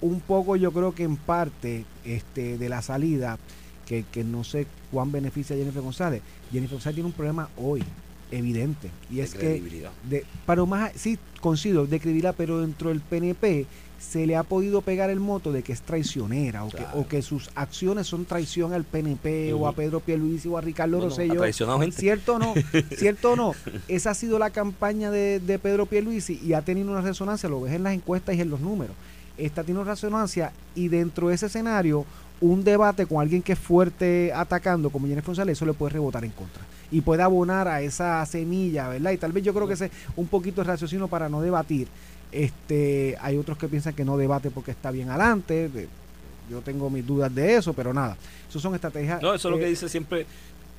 un 0.00 0.20
poco 0.20 0.56
yo 0.56 0.72
creo 0.72 0.94
que 0.94 1.02
en 1.02 1.16
parte 1.16 1.84
este 2.04 2.58
de 2.58 2.68
la 2.68 2.80
salida 2.80 3.38
que, 3.86 4.04
que 4.04 4.24
no 4.24 4.44
sé 4.44 4.66
cuán 4.90 5.12
beneficia 5.12 5.56
a 5.56 5.58
Jennifer 5.58 5.82
González. 5.82 6.22
Jennifer 6.52 6.76
González 6.76 6.94
tiene 6.94 7.08
un 7.08 7.12
problema 7.12 7.48
hoy 7.56 7.82
evidente. 8.30 8.90
Y 9.10 9.20
es 9.20 9.34
que, 9.34 9.62
de, 10.08 10.24
pero 10.46 10.66
más, 10.66 10.92
sí, 10.94 11.18
coincido, 11.40 11.86
de 11.86 12.00
credibilidad, 12.00 12.34
pero 12.36 12.60
dentro 12.60 12.90
del 12.90 13.00
PNP 13.00 13.66
se 14.00 14.26
le 14.26 14.34
ha 14.34 14.42
podido 14.42 14.80
pegar 14.80 15.10
el 15.10 15.20
moto 15.20 15.52
de 15.52 15.62
que 15.62 15.72
es 15.72 15.82
traicionera 15.82 16.64
o, 16.64 16.70
que, 16.70 16.84
o 16.94 17.06
que 17.06 17.20
sus 17.20 17.50
acciones 17.54 18.06
son 18.06 18.24
traición 18.24 18.72
al 18.72 18.84
PNP 18.84 19.52
o 19.52 19.68
a 19.68 19.74
Pedro 19.74 20.00
Pierluisi 20.00 20.48
o 20.48 20.56
a 20.56 20.62
Ricardo 20.62 21.02
Rosselló. 21.02 21.42
¿Cierto 21.92 22.36
o 22.36 22.38
no? 22.38 22.54
¿Cierto 22.96 23.32
o 23.32 23.36
no? 23.36 23.54
Esa 23.88 24.10
ha 24.10 24.14
sido 24.14 24.38
la 24.38 24.50
campaña 24.50 25.10
de, 25.10 25.38
de 25.38 25.58
Pedro 25.58 25.84
Pierluisi 25.84 26.40
y 26.42 26.54
ha 26.54 26.62
tenido 26.62 26.90
una 26.90 27.02
resonancia, 27.02 27.48
lo 27.50 27.60
ves 27.60 27.74
en 27.74 27.82
las 27.82 27.92
encuestas 27.92 28.34
y 28.36 28.40
en 28.40 28.48
los 28.48 28.60
números. 28.60 28.96
Esta 29.36 29.64
tiene 29.64 29.80
una 29.80 29.90
resonancia 29.90 30.52
y 30.74 30.88
dentro 30.88 31.28
de 31.28 31.34
ese 31.34 31.46
escenario 31.46 32.06
un 32.40 32.64
debate 32.64 33.04
con 33.04 33.20
alguien 33.20 33.42
que 33.42 33.52
es 33.52 33.58
fuerte 33.58 34.32
atacando 34.34 34.88
como 34.88 35.06
Jennifer 35.06 35.26
González, 35.26 35.58
eso 35.58 35.66
le 35.66 35.74
puede 35.74 35.92
rebotar 35.92 36.24
en 36.24 36.30
contra 36.30 36.62
y 36.90 37.00
puede 37.00 37.22
abonar 37.22 37.68
a 37.68 37.82
esa 37.82 38.24
semilla, 38.26 38.88
¿verdad? 38.88 39.12
Y 39.12 39.18
tal 39.18 39.32
vez 39.32 39.44
yo 39.44 39.54
creo 39.54 39.66
que 39.66 39.74
ese 39.74 39.90
un 40.16 40.26
poquito 40.26 40.62
de 40.62 40.68
raciocinio 40.68 41.08
para 41.08 41.28
no 41.28 41.40
debatir. 41.40 41.88
Este, 42.32 43.16
hay 43.20 43.36
otros 43.36 43.58
que 43.58 43.68
piensan 43.68 43.94
que 43.94 44.04
no 44.04 44.16
debate 44.16 44.50
porque 44.50 44.70
está 44.70 44.90
bien 44.90 45.10
adelante. 45.10 45.88
Yo 46.48 46.60
tengo 46.60 46.90
mis 46.90 47.06
dudas 47.06 47.34
de 47.34 47.56
eso, 47.56 47.72
pero 47.72 47.92
nada. 47.92 48.16
Eso 48.48 48.58
son 48.58 48.74
estrategias. 48.74 49.22
No, 49.22 49.34
eso 49.34 49.48
es 49.48 49.52
lo 49.52 49.58
que 49.58 49.66
dice 49.66 49.88
siempre 49.88 50.26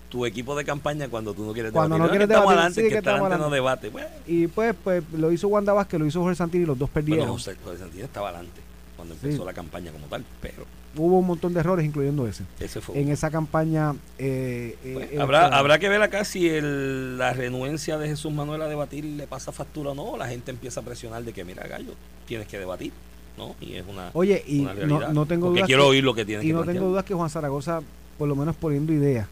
tu 0.10 0.26
equipo 0.26 0.56
de 0.56 0.65
campaña 0.65 1.08
cuando 1.08 1.34
tú 1.34 1.45
no 1.45 1.54
quieres 1.54 1.71
cuando 1.71 1.95
debatir. 1.95 2.06
no 2.06 2.10
quieres 2.10 2.28
debatir, 2.28 2.50
adelante, 2.52 2.89
que, 2.89 2.97
estamos 2.97 3.21
adelante. 3.21 3.45
no 3.45 3.50
debate. 3.50 3.91
Y 4.28 4.47
pues, 4.47 4.76
pues 4.84 5.04
lo 5.13 5.32
hizo 5.32 5.47
Wanda 5.47 5.71
Vázquez, 5.71 6.00
lo 6.00 6.06
hizo 6.06 6.21
Jorge 6.21 6.36
Santini 6.36 6.63
y 6.63 6.67
los 6.67 6.78
dos 6.78 6.89
perdieron. 6.89 7.19
Bueno, 7.19 7.34
José, 7.34 7.56
Jorge 7.63 7.80
Santini 7.80 8.04
estaba 8.04 8.30
adelante 8.30 8.60
cuando 8.97 9.15
empezó 9.15 9.45
la 9.45 9.54
campaña 9.54 9.91
como 9.91 10.08
tal, 10.08 10.26
pero 10.41 10.65
hubo 10.95 11.19
un 11.19 11.27
montón 11.27 11.54
de 11.54 11.60
errores, 11.60 11.86
incluyendo 11.86 12.27
ese. 12.27 12.43
ese 12.60 12.82
fue 12.82 12.99
en 12.99 13.10
esa 13.10 13.30
campaña. 13.30 13.93
Eh, 14.17 14.75
eh, 14.84 15.17
habrá, 15.19 15.47
habrá 15.47 15.80
que 15.80 15.89
ver 15.89 16.01
acá 16.01 16.25
si 16.25 16.49
el, 16.49 17.17
la 17.17 17.34
renuencia 17.34 17.97
de 17.97 18.08
Jesús 18.08 18.32
Manuel 18.32 18.62
a 18.62 18.67
debatir 18.67 19.06
le 19.06 19.27
pasa 19.27 19.51
factura 19.51 19.91
o 19.91 19.95
no. 19.95 20.17
La 20.17 20.27
gente 20.27 20.51
empieza 20.51 20.82
a 20.82 20.84
presionar 20.84 21.23
de 21.23 21.34
que, 21.34 21.43
mira, 21.43 21.67
gallo, 21.67 21.93
tienes 22.25 22.47
que 22.47 22.60
debatir. 22.60 22.91
¿no? 23.38 23.56
Y 23.62 23.75
es 23.75 23.86
una. 23.88 24.12
Oye, 24.13 24.43
y 24.45 24.62
no, 24.62 25.13
no, 25.13 25.25
tengo 25.25 25.49
dudas. 25.49 25.65
quiero 25.65 25.88
oír 25.88 26.04
lo 26.04 26.13
que 26.13 26.25
tiene 26.25 26.43
Y 26.43 26.51
no 26.51 26.63
tengo 26.63 26.88
dudas 26.88 27.06
que 27.06 27.13
Juan 27.13 27.30
Zaragoza, 27.30 27.82
por 28.17 28.27
lo 28.27 28.36
menos 28.36 28.56
poniendo 28.56 28.91
ideas, 28.93 29.27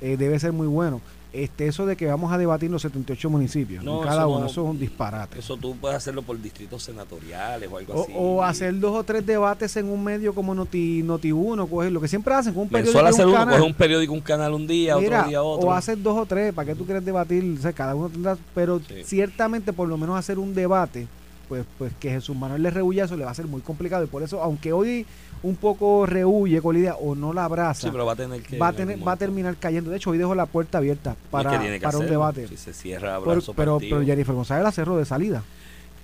eh, 0.00 0.16
debe 0.16 0.38
ser 0.38 0.52
muy 0.52 0.66
bueno 0.66 1.00
este 1.32 1.66
eso 1.66 1.86
de 1.86 1.96
que 1.96 2.06
vamos 2.06 2.32
a 2.32 2.38
debatir 2.38 2.70
los 2.70 2.82
78 2.82 3.30
municipios, 3.30 3.84
no, 3.84 4.00
cada 4.00 4.26
uno, 4.26 4.46
eso 4.46 4.62
es 4.62 4.70
un 4.70 4.78
disparate. 4.78 5.38
Eso 5.38 5.56
tú 5.56 5.76
puedes 5.76 5.96
hacerlo 5.96 6.22
por 6.22 6.40
distritos 6.40 6.82
senatoriales 6.82 7.70
o 7.70 7.78
algo 7.78 8.02
así. 8.02 8.12
O 8.14 8.42
hacer 8.42 8.78
dos 8.78 8.94
o 8.94 9.04
tres 9.04 9.24
debates 9.24 9.76
en 9.76 9.88
un 9.88 10.02
medio 10.02 10.34
como 10.34 10.54
Noti, 10.54 11.02
Noti 11.02 11.32
1, 11.32 11.68
lo 11.90 12.00
que 12.00 12.08
siempre 12.08 12.34
hacen 12.34 12.52
con 12.52 12.64
un 12.64 12.68
periódico. 12.68 13.04
hacer 13.04 13.26
un 13.26 13.34
uno, 13.34 13.66
un 13.66 13.74
periódico, 13.74 14.12
un 14.12 14.20
canal 14.20 14.52
un 14.52 14.66
día, 14.66 14.96
otro 14.96 15.24
día 15.24 15.42
otro. 15.42 15.68
O 15.68 15.72
hacer 15.72 16.00
dos 16.00 16.16
o 16.16 16.26
tres, 16.26 16.52
¿para 16.52 16.66
qué 16.66 16.74
tú 16.74 16.84
quieres 16.84 17.04
debatir? 17.04 17.56
O 17.58 17.62
sea, 17.62 17.72
cada 17.72 17.94
uno 17.94 18.08
tendrá, 18.08 18.36
pero 18.54 18.80
ciertamente 19.04 19.72
por 19.72 19.88
lo 19.88 19.96
menos 19.96 20.18
hacer 20.18 20.38
un 20.38 20.54
debate 20.54 21.06
pues, 21.52 21.66
pues 21.76 21.92
que 22.00 22.08
Jesús 22.08 22.34
Manuel 22.34 22.62
le 22.62 22.70
rehuya 22.70 23.04
eso 23.04 23.14
le 23.14 23.26
va 23.26 23.30
a 23.30 23.34
ser 23.34 23.46
muy 23.46 23.60
complicado. 23.60 24.02
Y 24.04 24.06
por 24.06 24.22
eso, 24.22 24.42
aunque 24.42 24.72
hoy 24.72 25.04
un 25.42 25.54
poco 25.56 26.06
rehuye 26.06 26.62
con 26.62 26.74
la 26.74 26.80
idea 26.80 26.94
o 26.94 27.14
no 27.14 27.34
la 27.34 27.44
abraza, 27.44 27.82
Sí, 27.82 27.88
pero 27.92 28.06
va 28.06 28.14
a 28.14 28.16
tener 28.16 28.42
que. 28.42 28.56
va, 28.56 28.68
a 28.68 28.72
tener, 28.72 29.06
va 29.06 29.16
terminar 29.16 29.54
cayendo. 29.58 29.90
De 29.90 29.98
hecho, 29.98 30.08
hoy 30.08 30.16
dejo 30.16 30.34
la 30.34 30.46
puerta 30.46 30.78
abierta 30.78 31.14
para, 31.30 31.50
que 31.50 31.58
tiene 31.58 31.78
que 31.78 31.84
para 31.84 31.98
un 31.98 32.06
debate. 32.06 32.48
Si 32.48 32.56
se 32.56 32.72
cierra 32.72 33.16
abrazo 33.16 33.52
pero, 33.52 33.74
partido. 33.74 33.98
pero 33.98 34.06
Jennifer 34.06 34.34
González 34.34 34.64
la 34.64 34.72
cerró 34.72 34.96
de 34.96 35.04
salida. 35.04 35.42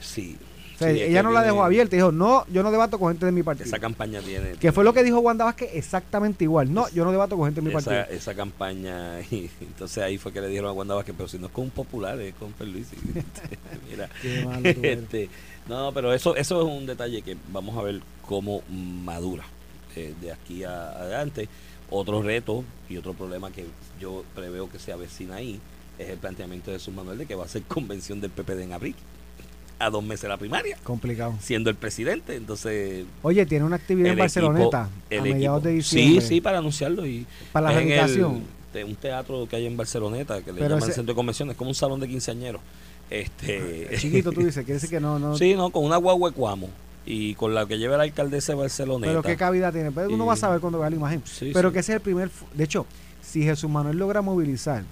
Sí. 0.00 0.36
O 0.78 0.80
sea, 0.80 0.92
Sí, 0.92 1.00
es 1.00 1.10
ella 1.10 1.24
no 1.24 1.32
la 1.32 1.42
dejó 1.42 1.64
abierta. 1.64 1.96
Dijo, 1.96 2.12
no, 2.12 2.46
yo 2.52 2.62
no 2.62 2.70
debato 2.70 3.00
con 3.00 3.08
gente 3.08 3.26
de 3.26 3.32
mi 3.32 3.42
partido. 3.42 3.66
Esa 3.66 3.80
campaña 3.80 4.20
tiene. 4.20 4.52
Que 4.52 4.70
fue 4.70 4.84
lo 4.84 4.92
que 4.94 5.02
dijo 5.02 5.18
Wanda 5.18 5.44
Vázquez 5.44 5.70
exactamente 5.74 6.44
igual. 6.44 6.72
No, 6.72 6.88
yo 6.90 7.04
no 7.04 7.10
debato 7.10 7.36
con 7.36 7.46
gente 7.46 7.60
de 7.60 7.68
mi 7.68 7.74
esa, 7.74 7.90
partido. 7.90 8.16
esa 8.16 8.34
campaña, 8.34 9.20
y 9.30 9.50
entonces 9.60 9.98
ahí 9.98 10.18
fue 10.18 10.32
que 10.32 10.40
le 10.40 10.46
dijeron 10.48 10.70
a 10.70 10.72
Wanda 10.72 10.94
Vázquez, 10.94 11.16
pero 11.16 11.28
si 11.28 11.36
no 11.38 11.46
es 11.48 11.52
con 11.52 11.64
un 11.64 11.70
popular, 11.70 12.20
es 12.20 12.34
con 12.34 12.52
Luis. 12.70 12.86
Mira, 13.90 14.08
Qué 14.22 14.44
malo 14.44 14.60
este, 14.64 15.28
no, 15.68 15.92
pero 15.92 16.14
eso, 16.14 16.36
eso 16.36 16.62
es 16.62 16.68
un 16.68 16.86
detalle 16.86 17.22
que 17.22 17.36
vamos 17.52 17.76
a 17.76 17.82
ver 17.82 18.00
cómo 18.24 18.62
madura 18.70 19.44
eh, 19.96 20.14
de 20.20 20.32
aquí 20.32 20.62
a 20.62 20.90
adelante. 20.90 21.48
Otro 21.90 22.22
reto 22.22 22.64
y 22.88 22.98
otro 22.98 23.14
problema 23.14 23.50
que 23.50 23.64
yo 23.98 24.22
preveo 24.34 24.70
que 24.70 24.78
se 24.78 24.92
avecina 24.92 25.36
ahí 25.36 25.58
es 25.98 26.08
el 26.10 26.18
planteamiento 26.18 26.70
de 26.70 26.78
Jesús 26.78 26.94
Manuel 26.94 27.18
de 27.18 27.26
que 27.26 27.34
va 27.34 27.44
a 27.44 27.48
ser 27.48 27.62
convención 27.62 28.20
del 28.20 28.30
PPD 28.30 28.60
en 28.60 28.72
abril, 28.72 28.94
a 29.80 29.90
dos 29.90 30.02
meses 30.02 30.22
de 30.22 30.28
la 30.28 30.36
primaria, 30.36 30.76
Complicado. 30.82 31.34
siendo 31.40 31.70
el 31.70 31.76
presidente. 31.76 32.34
Entonces, 32.36 33.04
Oye, 33.22 33.46
tiene 33.46 33.64
una 33.64 33.76
actividad 33.76 34.06
en 34.08 34.12
el 34.14 34.18
Barceloneta 34.18 34.64
equipo- 34.66 34.76
a 34.76 35.14
el 35.14 35.22
mediados 35.22 35.62
de 35.62 35.70
diciembre. 35.72 36.20
Sí, 36.20 36.26
sí, 36.26 36.40
para 36.40 36.58
anunciarlo 36.58 37.06
y 37.06 37.26
Para 37.52 37.72
la 37.72 37.80
el- 37.80 38.42
de 38.72 38.84
un 38.84 38.96
teatro 38.96 39.46
que 39.48 39.56
hay 39.56 39.66
en 39.66 39.76
Barceloneta 39.76 40.42
que 40.42 40.52
le 40.52 40.58
Pero 40.58 40.74
llaman 40.74 40.82
ese- 40.82 40.92
centro 40.96 41.14
de 41.14 41.16
convenciones, 41.16 41.56
como 41.56 41.70
un 41.70 41.74
salón 41.74 42.00
de 42.00 42.08
quinceañeros. 42.08 42.60
Este, 43.08 43.88
Chiquito, 43.98 44.32
tú 44.32 44.40
dices, 44.40 44.56
quiere 44.64 44.74
decir 44.74 44.90
que 44.90 45.00
no, 45.00 45.18
no. 45.18 45.36
sí, 45.36 45.54
no, 45.54 45.70
con 45.70 45.84
una 45.84 45.96
guagua 45.96 46.28
de 46.30 46.36
Cuamo 46.36 46.68
y 47.06 47.34
con 47.36 47.54
la 47.54 47.64
que 47.66 47.78
lleva 47.78 47.96
la 47.96 48.02
alcaldesa 48.02 48.52
de 48.52 48.58
Barceloneta. 48.58 49.10
pero 49.10 49.22
qué 49.22 49.36
cavidad 49.36 49.72
tiene. 49.72 49.90
Pero 49.92 50.08
uno 50.10 50.24
Y- 50.24 50.26
va 50.26 50.32
a 50.34 50.36
saber 50.36 50.60
cuando 50.60 50.78
vea 50.80 50.90
la 50.90 50.96
imagen. 50.96 51.22
Sí, 51.24 51.50
pero 51.54 51.70
sí. 51.70 51.72
que 51.74 51.78
ese 51.80 51.92
es 51.92 51.96
el 51.96 52.02
primer. 52.02 52.30
De 52.52 52.64
hecho, 52.64 52.84
si 53.22 53.42
Jesús 53.42 53.70
Manuel 53.70 53.96
logra 53.96 54.20
movilizar 54.20 54.82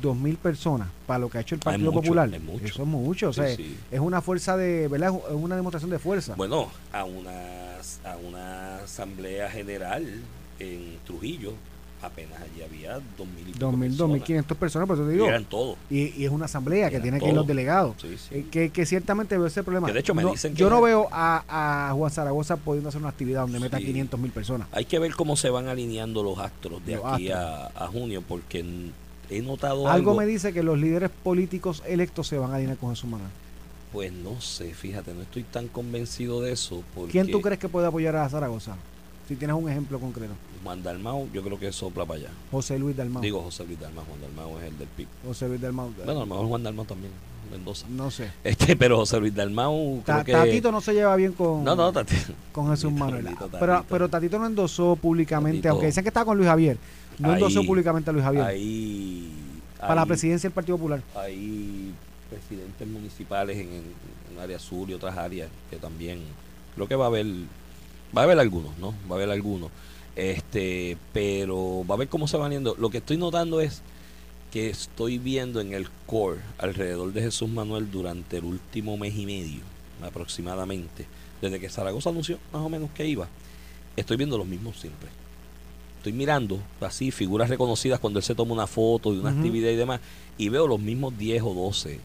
dos 0.00 0.16
mil 0.16 0.36
personas 0.36 0.88
para 1.06 1.18
lo 1.20 1.28
que 1.30 1.38
ha 1.38 1.40
hecho 1.40 1.54
el 1.54 1.60
Partido 1.60 1.90
mucho, 1.92 2.02
Popular, 2.02 2.32
es 2.34 2.42
mucho. 2.42 2.64
eso 2.66 2.82
es 2.82 2.88
mucho. 2.88 3.28
O 3.28 3.32
Sí, 3.32 3.40
sea, 3.40 3.56
sí. 3.56 3.76
es 3.90 4.00
una 4.00 4.20
fuerza 4.20 4.56
de. 4.56 4.88
¿Verdad? 4.88 5.12
Es 5.28 5.34
una 5.34 5.56
demostración 5.56 5.90
de 5.90 5.98
fuerza. 5.98 6.34
Bueno, 6.36 6.68
a 6.92 7.04
una, 7.04 7.32
a 8.04 8.16
una 8.16 8.76
asamblea 8.78 9.50
general 9.50 10.04
en 10.58 10.98
Trujillo 11.04 11.52
apenas 12.02 12.38
allí 12.40 12.62
había 12.62 13.00
dos 13.16 13.26
mil 13.26 13.48
y 13.48 13.52
2.000, 13.52 13.80
personas. 13.80 14.20
2.500 14.28 14.56
personas, 14.56 14.86
por 14.86 14.96
eso 14.96 15.04
te 15.06 15.10
Y 15.10 15.14
digo. 15.14 15.26
eran 15.26 15.44
todos. 15.46 15.76
Y, 15.90 16.12
y 16.20 16.24
es 16.26 16.30
una 16.30 16.44
asamblea 16.44 16.88
que 16.90 17.00
tiene 17.00 17.18
que 17.18 17.26
ir 17.28 17.34
los 17.34 17.46
delegados. 17.46 17.96
Sí. 18.00 18.16
Eh, 18.30 18.46
que, 18.50 18.70
que 18.70 18.86
ciertamente 18.86 19.36
veo 19.36 19.46
ese 19.46 19.64
problema. 19.64 19.86
Que 19.88 19.94
de 19.94 20.00
hecho 20.00 20.14
me 20.14 20.22
No, 20.22 20.30
dicen 20.32 20.52
que- 20.54 20.60
yo 20.60 20.70
no 20.70 20.80
veo 20.82 21.08
a, 21.10 21.88
a 21.88 21.92
Juan 21.94 22.10
Zaragoza 22.12 22.58
pudiendo 22.58 22.90
hacer 22.90 23.00
una 23.00 23.08
actividad 23.10 23.40
donde 23.40 23.58
meta. 23.58 23.78
500 23.78 24.20
mil 24.20 24.30
personas. 24.30 24.68
Hay 24.72 24.84
que 24.84 24.98
ver 24.98 25.14
cómo 25.14 25.36
se 25.36 25.50
van 25.50 25.68
alineando 25.68 26.22
los 26.22 26.38
astros 26.38 26.84
de 26.84 26.96
Los 26.96 27.04
aquí 27.06 27.30
astros. 27.32 27.72
a, 27.76 27.84
a 27.84 27.88
junio, 27.88 28.22
porque 28.28 28.62
he 29.30 29.42
notado 29.42 29.88
Algo 29.88 30.10
algo. 30.10 30.14
me 30.14 30.26
dice 30.26 30.52
que 30.52 30.62
los 30.62 30.78
líderes 30.78 31.10
políticos 31.10 31.82
electos 31.86 32.26
se 32.28 32.38
van 32.38 32.52
a 32.52 32.56
alinear 32.56 32.76
con 32.76 32.90
Jesús 32.90 33.08
Manuel. 33.10 33.30
Pues 33.92 34.12
no 34.12 34.40
sé, 34.40 34.74
fíjate, 34.74 35.14
no 35.14 35.22
estoy 35.22 35.42
tan 35.44 35.68
convencido 35.68 36.40
de 36.42 36.52
eso. 36.52 36.82
Porque 36.94 37.12
¿Quién 37.12 37.30
tú 37.30 37.40
crees 37.40 37.58
que 37.58 37.68
puede 37.68 37.86
apoyar 37.86 38.16
a 38.16 38.28
Zaragoza? 38.28 38.76
Si 39.28 39.36
tienes 39.36 39.56
un 39.56 39.68
ejemplo 39.68 39.98
concreto. 39.98 40.34
Juan 40.62 40.82
Dalmau, 40.82 41.28
yo 41.32 41.42
creo 41.42 41.58
que 41.58 41.72
sopla 41.72 42.04
para 42.04 42.20
allá. 42.20 42.30
José 42.50 42.78
Luis 42.78 42.96
Dalmau. 42.96 43.22
Digo 43.22 43.42
José 43.42 43.64
Luis 43.64 43.78
Dalmau, 43.80 44.04
Juan 44.04 44.20
Dalmau 44.20 44.58
es 44.58 44.64
el 44.64 44.78
del 44.78 44.88
PIB. 44.88 45.06
José 45.24 45.48
Luis 45.48 45.60
Dalmau. 45.60 45.90
Bueno, 45.96 46.10
a 46.12 46.14
lo 46.14 46.26
mejor 46.26 46.46
Juan 46.46 46.62
Dalmau 46.62 46.84
también, 46.84 47.12
Mendoza. 47.50 47.86
no 47.88 48.10
sé. 48.10 48.30
Este, 48.44 48.76
pero 48.76 48.96
José 48.98 49.18
Luis 49.20 49.34
Dalmau, 49.34 50.02
Ta- 50.04 50.24
creo 50.24 50.24
que... 50.24 50.32
Tatito 50.32 50.72
no 50.72 50.80
se 50.80 50.92
lleva 50.94 51.14
bien 51.16 51.32
con, 51.32 51.64
No, 51.64 51.74
no, 51.76 51.92
con 52.52 52.68
Jesús 52.70 52.90
Tatito, 52.90 52.90
Manuel. 52.90 53.24
Tatito, 53.24 53.48
Pero, 53.58 53.72
Tatito. 53.72 53.86
pero 53.88 54.08
Tatito 54.08 54.38
no 54.38 54.46
endosó 54.46 54.96
públicamente, 54.96 55.68
aunque 55.68 55.86
dicen 55.86 56.04
que 56.04 56.08
estaba 56.08 56.26
con 56.26 56.36
Luis 56.36 56.48
Javier, 56.48 56.78
no 57.18 57.32
endosó 57.34 57.62
públicamente 57.64 58.10
a 58.10 58.12
Luis 58.12 58.24
Javier 58.24 58.44
Ahí... 58.44 59.30
para 59.80 59.94
la 59.96 60.06
presidencia 60.06 60.48
del 60.48 60.54
Partido 60.54 60.76
Popular. 60.76 61.02
hay 61.14 61.92
presidentes 62.28 62.88
municipales 62.88 63.56
en, 63.58 63.68
en 64.32 64.40
área 64.42 64.58
sur 64.58 64.90
y 64.90 64.94
otras 64.94 65.16
áreas 65.16 65.48
que 65.70 65.76
también 65.76 66.20
creo 66.74 66.88
que 66.88 66.96
va 66.96 67.04
a 67.04 67.08
haber 67.08 67.26
va 68.16 68.22
a 68.22 68.24
haber 68.24 68.38
algunos 68.40 68.76
no 68.78 68.90
va 69.08 69.14
a 69.14 69.18
haber 69.18 69.30
algunos 69.30 69.70
este 70.16 70.96
pero 71.12 71.84
va 71.88 71.94
a 71.94 71.98
ver 71.98 72.08
cómo 72.08 72.26
se 72.26 72.36
van 72.36 72.50
yendo 72.50 72.74
lo 72.78 72.90
que 72.90 72.98
estoy 72.98 73.16
notando 73.16 73.60
es 73.60 73.82
que 74.56 74.70
estoy 74.70 75.18
viendo 75.18 75.60
en 75.60 75.74
el 75.74 75.86
core 76.06 76.40
alrededor 76.56 77.12
de 77.12 77.20
Jesús 77.20 77.46
Manuel 77.46 77.90
durante 77.90 78.38
el 78.38 78.44
último 78.44 78.96
mes 78.96 79.14
y 79.14 79.26
medio 79.26 79.60
aproximadamente 80.00 81.04
desde 81.42 81.60
que 81.60 81.68
Zaragoza 81.68 82.08
anunció 82.08 82.38
más 82.54 82.62
o 82.62 82.70
menos 82.70 82.88
que 82.92 83.06
iba 83.06 83.28
estoy 83.96 84.16
viendo 84.16 84.38
los 84.38 84.46
mismos 84.46 84.80
siempre. 84.80 85.10
Estoy 85.98 86.14
mirando 86.14 86.58
así 86.80 87.10
figuras 87.10 87.50
reconocidas 87.50 88.00
cuando 88.00 88.18
él 88.18 88.24
se 88.24 88.34
toma 88.34 88.54
una 88.54 88.66
foto 88.66 89.12
de 89.12 89.20
una 89.20 89.28
actividad 89.28 89.68
y 89.68 89.76
demás 89.76 90.00
y 90.38 90.48
veo 90.48 90.66
los 90.66 90.80
mismos 90.80 91.18
10 91.18 91.42
o 91.42 91.52
12 91.52 92.00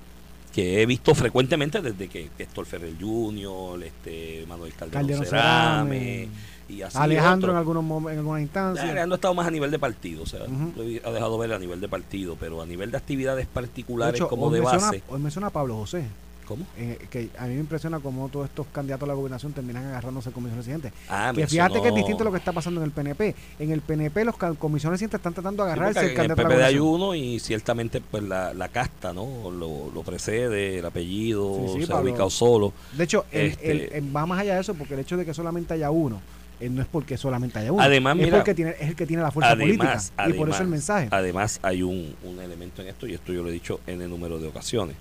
que 0.54 0.82
he 0.82 0.86
visto 0.86 1.16
frecuentemente 1.16 1.82
desde 1.82 2.08
que 2.08 2.30
Héctor 2.38 2.66
Ferrer 2.66 2.94
Jr., 3.00 3.84
este, 3.84 4.46
Manuel 4.48 4.74
Calderón, 4.74 5.02
Calderón 5.02 5.26
Cerame, 5.26 6.00
Cerame, 6.00 6.28
y 6.70 6.82
así 6.82 6.98
Alejandro 6.98 7.52
en 7.52 7.58
algunos 7.58 7.84
en 8.12 8.18
algunas 8.20 8.42
instancias. 8.42 8.86
Alejandro 8.90 9.16
ha 9.16 9.18
estado 9.18 9.34
más 9.34 9.48
a 9.48 9.52
nivel 9.52 9.72
de 9.72 9.80
partido, 9.80 10.24
o 10.24 10.26
sea, 10.26 10.44
Ujú. 10.44 10.74
lo 10.76 11.10
ha 11.10 11.12
dejado 11.14 11.38
ver 11.38 11.54
a 11.54 11.60
nivel 11.60 11.80
de 11.82 11.88
partido, 11.90 12.36
pero 12.40 12.62
a 12.62 12.66
nivel 12.66 12.92
de 12.92 12.98
actividades 12.98 13.48
De 13.48 13.54
particulares 13.54 14.16
hecho, 14.16 14.28
como 14.28 14.50
de 14.50 14.60
menciona, 14.62 14.86
base. 14.88 15.04
hoy 15.10 15.20
menciona 15.20 15.48
a 15.48 15.52
Pablo 15.52 15.76
José, 15.78 16.04
¿Cómo? 16.46 16.66
eh, 16.78 16.98
que 17.10 17.30
a 17.38 17.46
mí 17.46 17.54
me 17.54 17.60
impresiona 17.62 18.00
cómo 18.00 18.28
todos 18.30 18.50
estos 18.50 18.68
candidatos 18.74 19.04
a 19.04 19.08
la 19.08 19.14
gobernación 19.14 19.54
terminan 19.54 19.86
agarrándose 19.86 20.32
comisiones 20.32 20.66
residentes. 20.66 20.92
Ah, 21.10 21.32
Que 21.36 21.48
fíjate 21.48 21.82
que 21.82 21.88
es 21.90 21.96
distinto 21.96 22.24
a 22.24 22.26
lo 22.26 22.32
que 22.32 22.38
está 22.40 22.52
pasando 22.52 22.82
en 22.82 22.86
el 22.86 22.92
PNP. 22.92 23.36
En 23.60 23.72
el 23.72 23.82
PNP 23.82 24.26
los 24.26 24.36
comisiones 24.36 24.96
residentes 25.00 25.20
están 25.20 25.34
tratando 25.34 25.64
de 25.64 25.70
Sí, 25.70 25.74
agarrarse 25.74 26.00
porque 26.02 26.06
el 26.06 26.12
en 26.16 26.22
el 26.22 26.28
candidato 26.28 26.42
a 26.42 26.44
la 26.50 26.56
PPD 26.56 26.66
hay 26.68 26.80
uno 26.80 27.16
y 27.16 27.40
ciertamente 27.40 28.02
pues 28.02 28.24
la, 28.24 28.54
la 28.54 28.68
casta, 28.70 29.14
¿no? 29.14 29.50
Lo, 29.52 29.92
lo 29.94 30.04
precede, 30.04 30.80
el 30.80 30.86
apellido, 30.86 31.56
Sí, 31.74 31.80
sí, 31.82 31.86
se 31.86 31.94
ha 31.94 32.00
ubicado 32.02 32.30
solo. 32.30 32.74
De 32.98 33.04
hecho, 33.04 33.26
el- 33.32 33.48
Este- 33.48 33.72
el- 33.72 33.94
el- 33.94 34.16
va 34.16 34.26
más 34.26 34.40
allá 34.40 34.56
de 34.56 34.62
eso 34.62 34.74
porque 34.74 34.94
el 34.96 35.00
hecho 35.02 35.18
de 35.18 35.26
que 35.26 35.34
solamente 35.34 35.74
haya 35.74 35.92
uno 35.92 36.22
eh, 36.60 36.70
no 36.70 36.82
es 36.84 36.88
porque 36.88 37.18
solamente 37.18 37.58
haya 37.58 37.72
uno. 37.72 37.82
Además, 37.82 38.16
es 38.20 38.24
mira, 38.26 38.38
porque 38.38 38.54
tiene, 38.54 38.76
es 38.80 38.90
el 38.90 38.96
que 38.96 39.08
tiene 39.08 39.24
la 39.24 39.32
fuerza 39.32 39.54
además, 39.54 40.12
política. 40.16 40.30
y 40.30 40.34
por 40.40 40.50
eso 40.50 40.62
el 40.62 40.68
mensaje. 40.68 41.08
Además, 41.10 41.60
hay 41.64 41.82
un, 41.82 42.16
un 42.24 42.40
elemento 42.40 42.84
en 42.84 42.90
esto, 42.90 43.08
y 43.08 43.16
esto 43.16 43.34
yo 43.34 43.42
lo 43.42 43.50
he 43.50 43.52
dicho 43.52 43.80
en 43.88 44.00
el 44.02 44.10
número 44.10 44.38
de 44.38 44.48
ocasiones. 44.48 44.96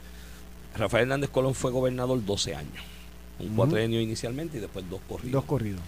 Rafael 0.76 1.02
Hernández 1.02 1.30
Colón 1.30 1.54
fue 1.54 1.70
gobernador 1.70 2.24
12 2.24 2.54
años. 2.54 2.82
Un 3.38 3.46
Ujú. 3.48 3.56
cuatrenio 3.56 4.00
inicialmente 4.00 4.58
y 4.58 4.60
después 4.60 4.84
dos 4.90 5.00
corridos. 5.08 5.32
Dos 5.32 5.44
corridos. 5.44 5.80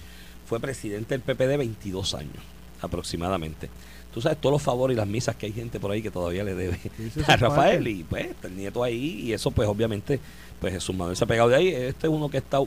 Fue 0.47 0.59
presidente 0.61 1.17
del 1.17 1.21
PPD 1.21 1.57
22 1.59 2.15
años, 2.15 2.37
aproximadamente. 2.81 3.69
Tú 4.13 4.21
sabes 4.21 4.39
todos 4.41 4.53
los 4.55 4.63
favores 4.63 4.95
y 4.95 4.99
las 4.99 5.07
misas 5.07 5.37
que 5.37 5.47
hay 5.47 5.53
gente 5.53 5.81
por 5.81 5.91
ahí 5.91 6.03
que 6.03 6.11
todavía 6.11 6.45
le 6.45 6.55
debe 6.55 6.79
a 7.27 7.37
Rafael 7.37 7.77
parte. 7.79 7.91
y 7.91 8.03
pues 8.05 8.27
está 8.27 8.49
el 8.49 8.57
nieto 8.57 8.83
ahí 8.83 9.21
y 9.23 9.33
eso 9.33 9.51
pues 9.51 9.67
obviamente 9.69 10.21
pues 10.61 10.75
Jesús 10.75 10.95
Manuel 10.95 11.17
se 11.17 11.25
ha 11.25 11.27
pegado 11.27 11.49
de 11.49 11.57
ahí. 11.57 11.69
Este 11.69 12.07
es 12.09 12.13
uno 12.13 12.29
que 12.29 12.39
está, 12.39 12.59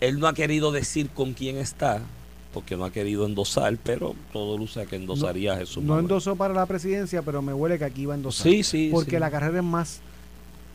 él 0.00 0.20
no 0.20 0.28
ha 0.28 0.34
querido 0.34 0.70
decir 0.70 1.10
con 1.10 1.32
quién 1.32 1.56
está 1.58 2.00
porque 2.52 2.76
no 2.76 2.84
ha 2.84 2.92
querido 2.92 3.26
endosar, 3.26 3.76
pero 3.82 4.14
todo 4.32 4.56
luce 4.56 4.82
a 4.82 4.86
que 4.86 4.94
endosaría 4.94 5.54
a 5.54 5.56
Jesús 5.56 5.78
No 5.82 5.88
Manuel. 5.94 6.04
endosó 6.04 6.36
para 6.36 6.54
la 6.54 6.66
presidencia, 6.66 7.20
pero 7.22 7.42
me 7.42 7.52
huele 7.52 7.76
que 7.78 7.84
aquí 7.84 8.06
va 8.06 8.14
a 8.14 8.16
endosar. 8.16 8.44
Sí, 8.44 8.62
sí, 8.62 8.90
porque 8.92 9.12
sí. 9.12 9.18
la 9.18 9.28
carrera 9.32 9.58
es 9.58 9.64
más 9.64 10.00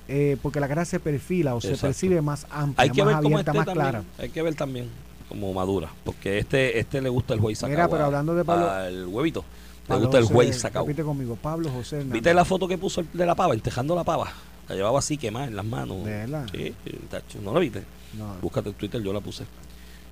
eh, 0.10 0.38
porque 0.42 0.60
la 0.60 0.68
carrera 0.68 0.86
se 0.86 1.00
perfila 1.00 1.56
o 1.56 1.62
se 1.62 1.78
percibe 1.78 2.22
más 2.22 2.46
amplia, 2.50 2.84
Hay 2.84 2.90
que 2.90 3.04
más 3.04 3.14
ver 3.16 3.24
cómo 3.24 3.36
abierta, 3.38 3.52
esté 3.52 3.58
más 3.60 3.66
también, 3.68 3.90
clara. 3.92 4.04
hay 4.18 4.30
que 4.30 4.42
ver 4.42 4.56
también 4.56 4.90
cómo 5.30 5.54
madura, 5.54 5.90
porque 6.04 6.40
este 6.40 6.80
este 6.80 7.02
le 7.02 7.10
gusta 7.10 7.34
el 7.36 7.40
juez 7.40 7.60
sacado. 7.60 7.78
Mira, 7.78 7.88
pero 7.88 8.06
hablando 8.06 8.34
de 8.36 8.44
Pablo- 8.44 8.70
al 8.70 9.08
huevito, 9.08 9.46
le 9.88 9.96
gusta 9.98 10.18
el 10.18 10.26
juez 10.26 10.60
sacado. 10.60 10.86
Repite 10.86 11.04
conmigo, 11.04 11.36
Pablo 11.36 11.70
José 11.70 11.98
Hernández. 11.98 12.14
¿Viste 12.14 12.34
la 12.34 12.44
foto 12.46 12.68
que 12.68 12.78
puso 12.78 13.02
el 13.02 13.08
de 13.14 13.26
la 13.26 13.36
pava, 13.36 13.54
entejando 13.54 13.96
la 13.96 14.04
pava? 14.04 14.32
La 14.68 14.76
llevaba 14.76 15.00
así 15.00 15.18
quemada 15.18 15.48
en 15.48 15.56
las 15.56 15.66
manos. 15.66 16.04
¿De 16.06 16.12
verdad? 16.12 16.46
Sí, 16.52 16.74
tacho, 17.10 17.40
¿no 17.42 17.54
la 17.54 17.60
viste? 17.60 17.84
No, 18.18 18.36
Búscate 18.42 18.70
en 18.70 18.76
Twitter, 18.76 19.02
yo 19.02 19.14
la 19.14 19.20
puse. 19.20 19.46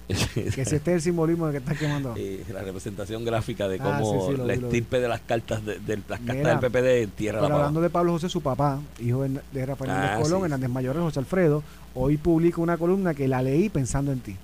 que 0.55 0.61
ese 0.61 0.77
esté 0.77 0.93
el 0.93 1.01
simbolismo 1.01 1.47
de 1.47 1.51
que 1.53 1.57
está 1.57 1.75
quemando. 1.75 2.15
La 2.53 2.61
representación 2.61 3.25
gráfica 3.25 3.67
de 3.67 3.77
Ah, 3.81 3.99
cómo 4.01 4.21
sí, 4.27 4.31
sí, 4.31 4.37
lo 4.37 4.45
la 4.45 4.55
vi, 4.55 4.63
estirpe 4.63 4.99
de 4.99 5.07
las 5.09 5.19
cartas 5.21 5.65
de, 5.65 5.79
de 5.79 5.97
las 5.97 6.19
cartas 6.19 6.35
Mira, 6.35 6.55
del 6.57 6.71
PPD 6.71 7.03
entierra 7.03 7.37
la 7.41 7.47
Pero 7.47 7.53
pava. 7.55 7.59
hablando 7.65 7.81
de 7.81 7.89
Pablo 7.89 8.11
José, 8.13 8.29
su 8.29 8.41
papá, 8.41 8.79
hijo 8.99 9.25
de 9.51 9.65
Rafael 9.65 9.91
Ah, 9.91 10.17
Colón, 10.21 10.39
sí, 10.39 10.43
Hernández 10.45 10.69
Mayores, 10.69 11.01
José 11.01 11.19
Alfredo, 11.19 11.61
hoy 11.93 12.17
publica 12.17 12.61
una 12.61 12.77
columna 12.77 13.13
que 13.13 13.27
la 13.27 13.41
leí 13.41 13.69
pensando 13.69 14.11
en 14.11 14.19
ti. 14.21 14.35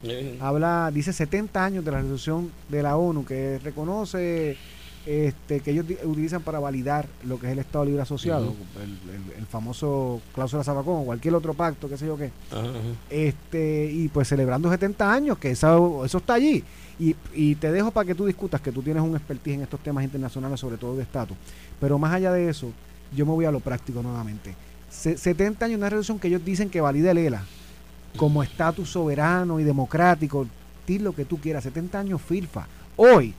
Habla, 0.41 0.91
dice 0.93 1.13
70 1.13 1.63
años 1.63 1.85
de 1.85 1.91
la 1.91 1.97
resolución 1.99 2.51
de 2.69 2.83
la 2.83 2.97
ONU 2.97 3.23
que 3.25 3.59
reconoce 3.63 4.57
este, 5.05 5.59
que 5.59 5.71
ellos 5.71 5.85
utilizan 6.05 6.41
para 6.41 6.59
validar 6.59 7.07
lo 7.25 7.37
que 7.39 7.47
es 7.47 7.51
el 7.53 7.59
Estado 7.59 7.85
Libre 7.85 8.01
Asociado, 8.01 8.53
el, 8.81 8.83
el- 9.13 9.39
el 9.39 9.45
famoso 9.45 10.21
cláusula 10.33 10.63
Zabacón 10.63 11.01
o 11.01 11.05
cualquier 11.05 11.35
otro 11.35 11.53
pacto, 11.53 11.89
qué 11.89 11.97
sé 11.97 12.05
yo 12.07 12.15
qué. 12.17 12.31
ajá, 12.51 12.61
ajá. 12.61 12.79
Este, 13.09 13.89
y 13.91 14.07
pues 14.07 14.27
celebrando 14.27 14.69
70 14.69 15.11
años, 15.13 15.37
que 15.37 15.51
eso, 15.51 16.05
eso 16.05 16.17
está 16.19 16.35
allí. 16.35 16.63
Y, 16.99 17.15
y 17.33 17.55
te 17.55 17.71
dejo 17.71 17.91
para 17.91 18.05
que 18.07 18.15
tú 18.15 18.25
discutas, 18.25 18.61
que 18.61 18.71
tú 18.71 18.81
tienes 18.81 19.03
un 19.03 19.15
expertise 19.15 19.55
en 19.55 19.61
estos 19.63 19.79
temas 19.81 20.03
internacionales, 20.03 20.59
sobre 20.59 20.77
todo 20.77 20.95
de 20.95 21.03
estatus. 21.03 21.35
Pero 21.79 21.97
más 21.99 22.13
allá 22.13 22.31
de 22.31 22.49
eso, 22.49 22.71
yo 23.15 23.25
me 23.25 23.31
voy 23.33 23.45
a 23.45 23.51
lo 23.51 23.59
práctico 23.59 24.01
nuevamente. 24.01 24.55
Se- 24.89 25.17
70 25.17 25.65
años, 25.65 25.77
una 25.79 25.89
resolución 25.89 26.19
que 26.19 26.27
ellos 26.27 26.45
dicen 26.45 26.69
que 26.69 26.81
valida 26.81 27.11
el 27.11 27.17
ELA. 27.17 27.43
como 28.15 28.43
estatus 28.43 28.89
soberano 28.91 29.59
y 29.59 29.63
democrático, 29.63 30.45
di 30.85 30.99
lo 30.99 31.13
que 31.13 31.25
tú 31.25 31.39
quieras, 31.39 31.63
70 31.63 31.99
años 31.99 32.21
FIRFA. 32.21 32.67
Hoy 32.95 33.33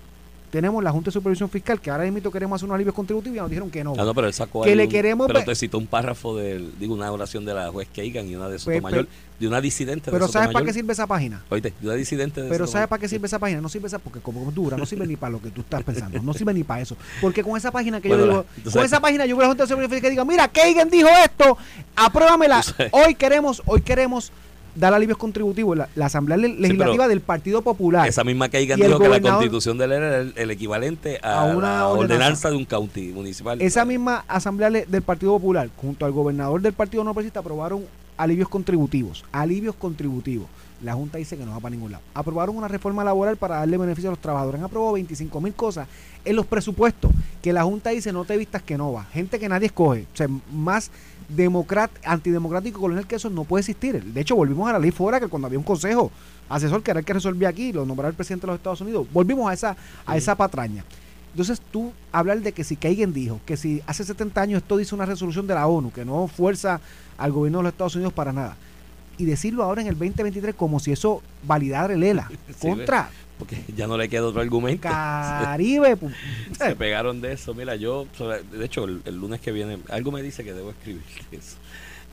tenemos 0.55 0.85
la 0.85 0.93
Junta 0.93 1.07
de 1.07 1.13
Supervisión 1.13 1.51
Fiscal, 1.51 1.81
que 1.81 1.91
ahora 1.91 2.05
mismo 2.09 2.31
queremos 2.31 2.55
hacer 2.55 2.67
unos 2.67 2.77
alivios 2.77 2.95
contributivos 2.95 3.37
y 3.37 3.41
nos 3.41 3.51
dijeron 3.51 3.71
que 3.73 3.83
no. 3.83 3.95
Ah, 3.99 4.05
no, 4.05 4.15
pero 4.15 4.29
él 4.29 4.33
sacó 4.33 4.63
Que 4.63 4.77
le 4.77 4.85
un- 4.85 4.89
queremos 4.89 5.27
Pero 5.27 5.43
te 5.43 5.53
citó 5.57 5.79
un 5.79 5.89
párrafo 5.89 6.37
del, 6.37 6.79
digo, 6.79 6.95
una 6.95 7.11
oración 7.11 7.45
de 7.45 7.55
la 7.55 7.73
juez 7.73 7.89
Kagan 7.93 8.29
y 8.29 8.37
una 8.37 8.45
de 8.45 8.51
Pues, 8.61 8.63
Sotomayor, 8.63 9.09
de 9.41 9.49
una 9.49 9.61
disidente 9.61 10.13
Pero 10.13 10.29
de 10.29 10.33
¿sabes 10.33 10.51
para 10.53 10.65
qué 10.65 10.73
sirve 10.73 10.93
esa 10.93 11.09
página? 11.09 11.43
Oíste, 11.51 11.75
de 11.81 11.87
una 11.89 11.97
disidente 11.97 12.41
de 12.41 12.49
Pero 12.49 12.69
¿sabes 12.69 12.87
para 12.87 13.01
qué 13.01 13.09
sirve 13.09 13.27
esa 13.27 13.41
página? 13.41 13.61
No 13.61 13.69
sirve 13.69 13.89
esa 13.89 13.99
porque 13.99 14.21
como 14.21 14.49
dura, 14.53 14.77
no 14.77 14.87
sirve 14.87 15.09
ni 15.09 15.17
para 15.17 15.33
lo 15.33 15.43
que 15.43 15.51
tú 15.51 15.63
estás 15.63 15.83
pensando, 15.83 16.23
no 16.23 16.33
sirve 16.33 16.55
ni 16.55 16.63
para 16.63 16.83
eso. 16.83 16.97
Porque 17.21 17.43
con 17.43 17.57
esa 17.57 17.73
página 17.73 18.01
que 18.01 18.07
Bueno, 18.07 18.25
yo 18.25 18.31
digo, 18.31 18.45
con 18.63 18.73
sabes- 18.73 18.87
esa 18.93 19.01
página 19.01 19.27
yo 19.27 19.35
voy 19.35 19.43
a 19.43 19.47
la 19.47 19.51
Junta 19.51 19.65
de 19.65 19.69
Seguridad 19.69 19.91
Fiscal 19.91 20.09
y 20.09 20.11
digo, 20.13 20.25
mira, 20.25 20.47
Kagan 20.47 20.89
dijo 20.89 21.09
esto, 21.25 21.59
apruébamela. 21.97 22.63
Hoy 22.93 23.17
queremos, 23.17 23.61
hoy 23.67 23.81
queremos 23.81 24.31
dar 24.75 24.95
alivios 24.95 25.19
contributivos. 25.19 25.77
La, 25.77 25.89
la 25.95 26.07
Asamblea 26.07 26.37
Le- 26.37 26.49
Legislativa 26.49 27.09
del 27.09 27.21
Partido 27.21 27.63
Popular. 27.63 28.09
Esa 28.09 28.25
misma 28.25 28.47
el 28.47 28.67
dijo 28.77 28.99
que 28.99 29.09
la 29.09 29.21
constitución 29.21 29.79
de 29.79 29.85
él 29.85 29.93
era 29.93 30.19
el, 30.19 30.33
el 30.37 30.51
equivalente 30.51 31.19
a, 31.23 31.43
A 31.43 31.45
una 31.57 31.87
ordenanza. 31.89 31.99
ordenanza 32.15 32.51
de 32.51 32.57
un 32.57 32.65
county 32.65 33.13
municipal. 33.13 33.61
Esa 33.61 33.85
misma 33.85 34.25
Asamblea 34.29 34.71
Le- 34.71 34.87
del 34.87 35.03
Partido 35.03 35.33
Popular, 35.33 35.69
junto 35.77 36.07
al 36.07 36.13
gobernador 36.13 36.61
del 36.61 36.73
Partido 36.73 37.05
No 37.05 37.13
Progresista, 37.15 37.41
aprobaron 37.41 37.85
alivios 38.17 38.49
contributivos. 38.49 39.25
Alivios 39.33 39.75
contributivos. 39.75 40.47
La 40.83 40.93
Junta 40.93 41.17
dice 41.17 41.39
que 41.39 41.47
no 41.47 41.53
va 41.53 41.61
para 41.61 41.75
ningún 41.75 41.93
lado. 41.93 42.03
Aprobaron 42.13 42.57
una 42.57 42.69
reforma 42.69 43.03
laboral 43.05 43.37
para 43.39 43.57
darle 43.57 43.79
beneficio 43.79 44.11
a 44.11 44.13
los 44.13 44.19
trabajadores. 44.19 44.59
Han 44.59 44.67
aprobado 44.67 44.93
25 44.93 45.41
mil 45.41 45.55
cosas 45.55 45.89
en 46.25 46.37
los 46.37 46.45
presupuestos 46.45 47.11
que 47.41 47.53
la 47.55 47.63
Junta 47.63 47.91
dice 47.91 48.13
no 48.13 48.25
te 48.27 48.37
vistas 48.37 48.61
que 48.63 48.77
no 48.77 48.93
va. 48.93 49.05
Gente 49.05 49.39
que 49.39 49.49
nadie 49.49 49.67
escoge. 49.67 50.03
O 50.13 50.17
sea, 50.17 50.29
más 50.53 50.91
antidemocrático 52.05 52.81
colonial 52.81 53.07
que 53.07 53.17
eso 53.17 53.31
no 53.31 53.45
puede 53.45 53.61
existir. 53.61 54.03
De 54.03 54.21
hecho, 54.21 54.37
volvimos 54.37 54.69
a 54.69 54.73
la 54.75 54.79
ley 54.79 54.91
fuera 54.91 55.21
que 55.21 55.29
cuando 55.29 55.47
había 55.47 55.59
un 55.59 55.65
consejo 55.65 56.11
asesor 56.49 56.83
que 56.83 56.91
era 56.91 57.01
el 57.01 57.07
que 57.07 57.15
resolvía 57.15 57.49
aquí, 57.49 57.73
lo 57.73 57.87
nombraba 57.87 58.11
el 58.11 58.15
presidente 58.15 58.47
de 58.47 58.53
los 58.53 58.59
Estados 58.59 58.81
Unidos. 58.81 59.07
Volvimos 59.13 59.51
a 59.51 59.55
esa, 59.55 59.77
a 60.07 60.17
esa 60.17 60.35
patraña. 60.35 60.85
Entonces 61.33 61.61
tú 61.73 61.93
hablar 62.13 62.41
de 62.41 62.53
que 62.53 62.63
si 62.63 62.77
Kagan 62.77 63.13
dijo 63.13 63.41
que 63.45 63.57
si 63.57 63.83
hace 63.87 64.05
70 64.05 64.41
años 64.41 64.63
esto 64.63 64.77
dice 64.77 64.95
una 64.95 65.05
resolución 65.05 65.47
de 65.49 65.55
la 65.55 65.67
ONU 65.67 65.93
que 65.93 66.05
no 66.05 66.29
fuerza 66.29 66.81
al 67.19 67.33
gobierno 67.33 67.59
de 67.59 67.65
los 67.65 67.73
Estados 67.73 67.97
Unidos 67.97 68.13
para 68.13 68.33
nada 68.33 68.57
y 69.19 69.25
decirlo 69.25 69.63
ahora 69.63 69.81
en 69.83 69.89
el 69.89 69.95
2023 69.95 70.55
como 70.55 70.81
si 70.81 70.93
eso 70.93 71.23
validara 71.45 71.95
el 71.95 72.03
ELA 72.03 72.29
Sí, 72.49 72.69
contra 72.69 73.11
Porque 73.39 73.63
ya 73.77 73.87
no 73.87 73.97
le 73.99 74.09
queda 74.09 74.27
otro 74.27 74.41
argumento. 74.41 74.83
Caribe. 74.89 75.97
Se 76.59 76.77
pegaron 76.77 77.21
de 77.21 77.33
eso. 77.33 77.55
Mira, 77.55 77.75
yo, 77.77 78.07
de 78.53 78.65
hecho, 78.65 78.85
el, 78.85 79.03
el 79.05 79.17
lunes 79.17 79.41
que 79.41 79.51
viene, 79.53 79.79
algo 79.91 80.13
me 80.13 80.23
dice 80.23 80.45
que 80.45 80.53
debo 80.53 80.71
escribir 80.71 81.03
eso. 81.33 81.57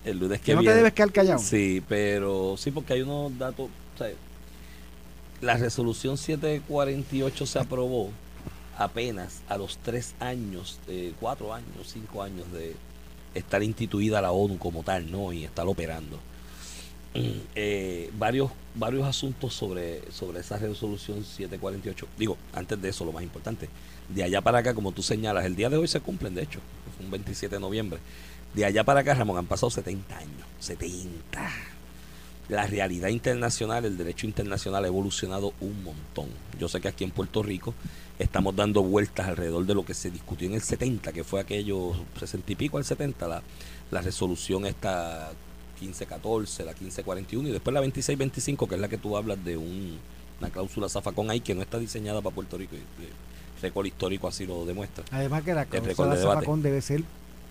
El 0.04 0.18
lunes 0.20 0.40
que 0.40 0.46
Que 0.46 0.54
no 0.56 0.60
te 0.62 0.64
viene. 0.66 0.78
debes 0.78 0.94
quedar 0.94 1.12
callado. 1.12 1.40
Sí, 1.40 1.84
pero 1.88 2.56
sí, 2.58 2.72
porque 2.72 2.94
hay 2.94 3.02
unos 3.04 3.38
datos. 3.38 3.70
o 3.96 3.98
sea, 3.98 4.08
la 5.42 5.58
resolución 5.58 6.18
748 6.18 7.46
se 7.46 7.60
aprobó 7.60 8.10
apenas 8.78 9.42
a 9.48 9.58
los 9.58 9.78
tres 9.78 10.16
años, 10.20 10.80
eh, 10.88 11.14
cuatro 11.20 11.54
años, 11.54 11.68
cinco 11.86 12.24
años 12.24 12.52
de 12.52 12.76
estar 13.36 13.62
instituida 13.62 14.22
la 14.22 14.32
ONU 14.32 14.58
como 14.58 14.82
tal, 14.84 15.12
¿no? 15.12 15.32
Y 15.34 15.44
estar 15.46 15.68
operando. 15.68 16.20
Eh, 17.14 18.10
varios 18.18 18.52
varios 18.76 19.06
asuntos 19.06 19.54
sobre, 19.54 20.02
sobre 20.12 20.40
esa 20.40 20.58
resolución 20.58 21.24
748. 21.24 22.08
Digo, 22.18 22.38
antes 22.54 22.82
de 22.82 22.90
eso, 22.90 23.06
lo 23.06 23.12
más 23.12 23.24
importante, 23.24 23.70
de 24.10 24.24
allá 24.24 24.42
para 24.42 24.60
acá, 24.60 24.74
como 24.74 24.92
tú 24.92 25.02
señalas, 25.02 25.46
el 25.46 25.56
día 25.56 25.70
de 25.70 25.78
hoy 25.78 25.88
se 25.88 26.00
cumplen, 26.00 26.36
de 26.36 26.44
hecho, 26.44 26.60
fue 26.96 27.06
un 27.06 27.12
27 27.12 27.56
de 27.56 27.60
noviembre. 27.60 28.00
De 28.54 28.66
allá 28.66 28.84
para 28.84 29.02
acá, 29.02 29.14
Ramón, 29.14 29.38
han 29.38 29.46
pasado 29.46 29.70
70 29.70 30.18
años. 30.18 30.48
70. 30.60 31.52
La 32.50 32.68
realidad 32.68 33.08
internacional, 33.08 33.86
el 33.86 33.98
derecho 33.98 34.28
internacional 34.28 34.84
ha 34.84 34.88
evolucionado 34.88 35.54
un 35.62 35.84
montón. 35.84 36.28
Yo 36.60 36.68
sé 36.68 36.82
que 36.82 36.90
aquí 36.90 37.06
en 37.06 37.12
Puerto 37.12 37.44
Rico 37.44 37.74
estamos 38.20 38.56
dando 38.56 38.84
vueltas 38.84 39.28
alrededor 39.28 39.66
de 39.66 39.74
lo 39.74 39.86
que 39.86 39.94
se 39.94 40.12
discutió 40.12 40.48
en 40.48 40.56
el 40.56 40.62
70, 40.62 41.14
que 41.14 41.24
fue 41.24 41.40
aquello 41.40 41.94
60 42.20 42.52
y 42.52 42.56
pico 42.56 42.78
al 42.78 42.84
70, 42.84 43.28
la, 43.28 43.42
la 43.90 44.02
resolución 44.02 44.66
esta 44.66 45.32
1514, 45.82 46.64
la 46.64 46.72
1541 46.72 47.50
y 47.50 47.52
después 47.52 47.74
la 47.74 47.80
2625, 47.82 48.68
que 48.68 48.76
es 48.76 48.82
la 48.82 48.88
que 48.88 48.98
tú 48.98 49.18
hablas 49.18 49.44
de 49.44 49.58
un- 49.58 49.98
una 50.40 50.50
cláusula 50.50 50.90
zafacón 50.90 51.30
ahí 51.30 51.40
que 51.42 51.54
no 51.54 51.62
está 51.62 51.78
diseñada 51.80 52.22
para 52.22 52.34
Puerto 52.34 52.58
Rico. 52.58 52.76
El 52.76 52.82
récord 53.62 53.86
histórico 53.86 54.28
así 54.28 54.46
lo 54.46 54.66
demuestra. 54.66 55.04
Además 55.12 55.44
que 55.44 55.54
la 55.54 55.66
cláusula 55.66 56.16
de. 56.16 56.22
Zafacón 56.24 56.62
debe 56.64 56.82
ser 56.82 57.04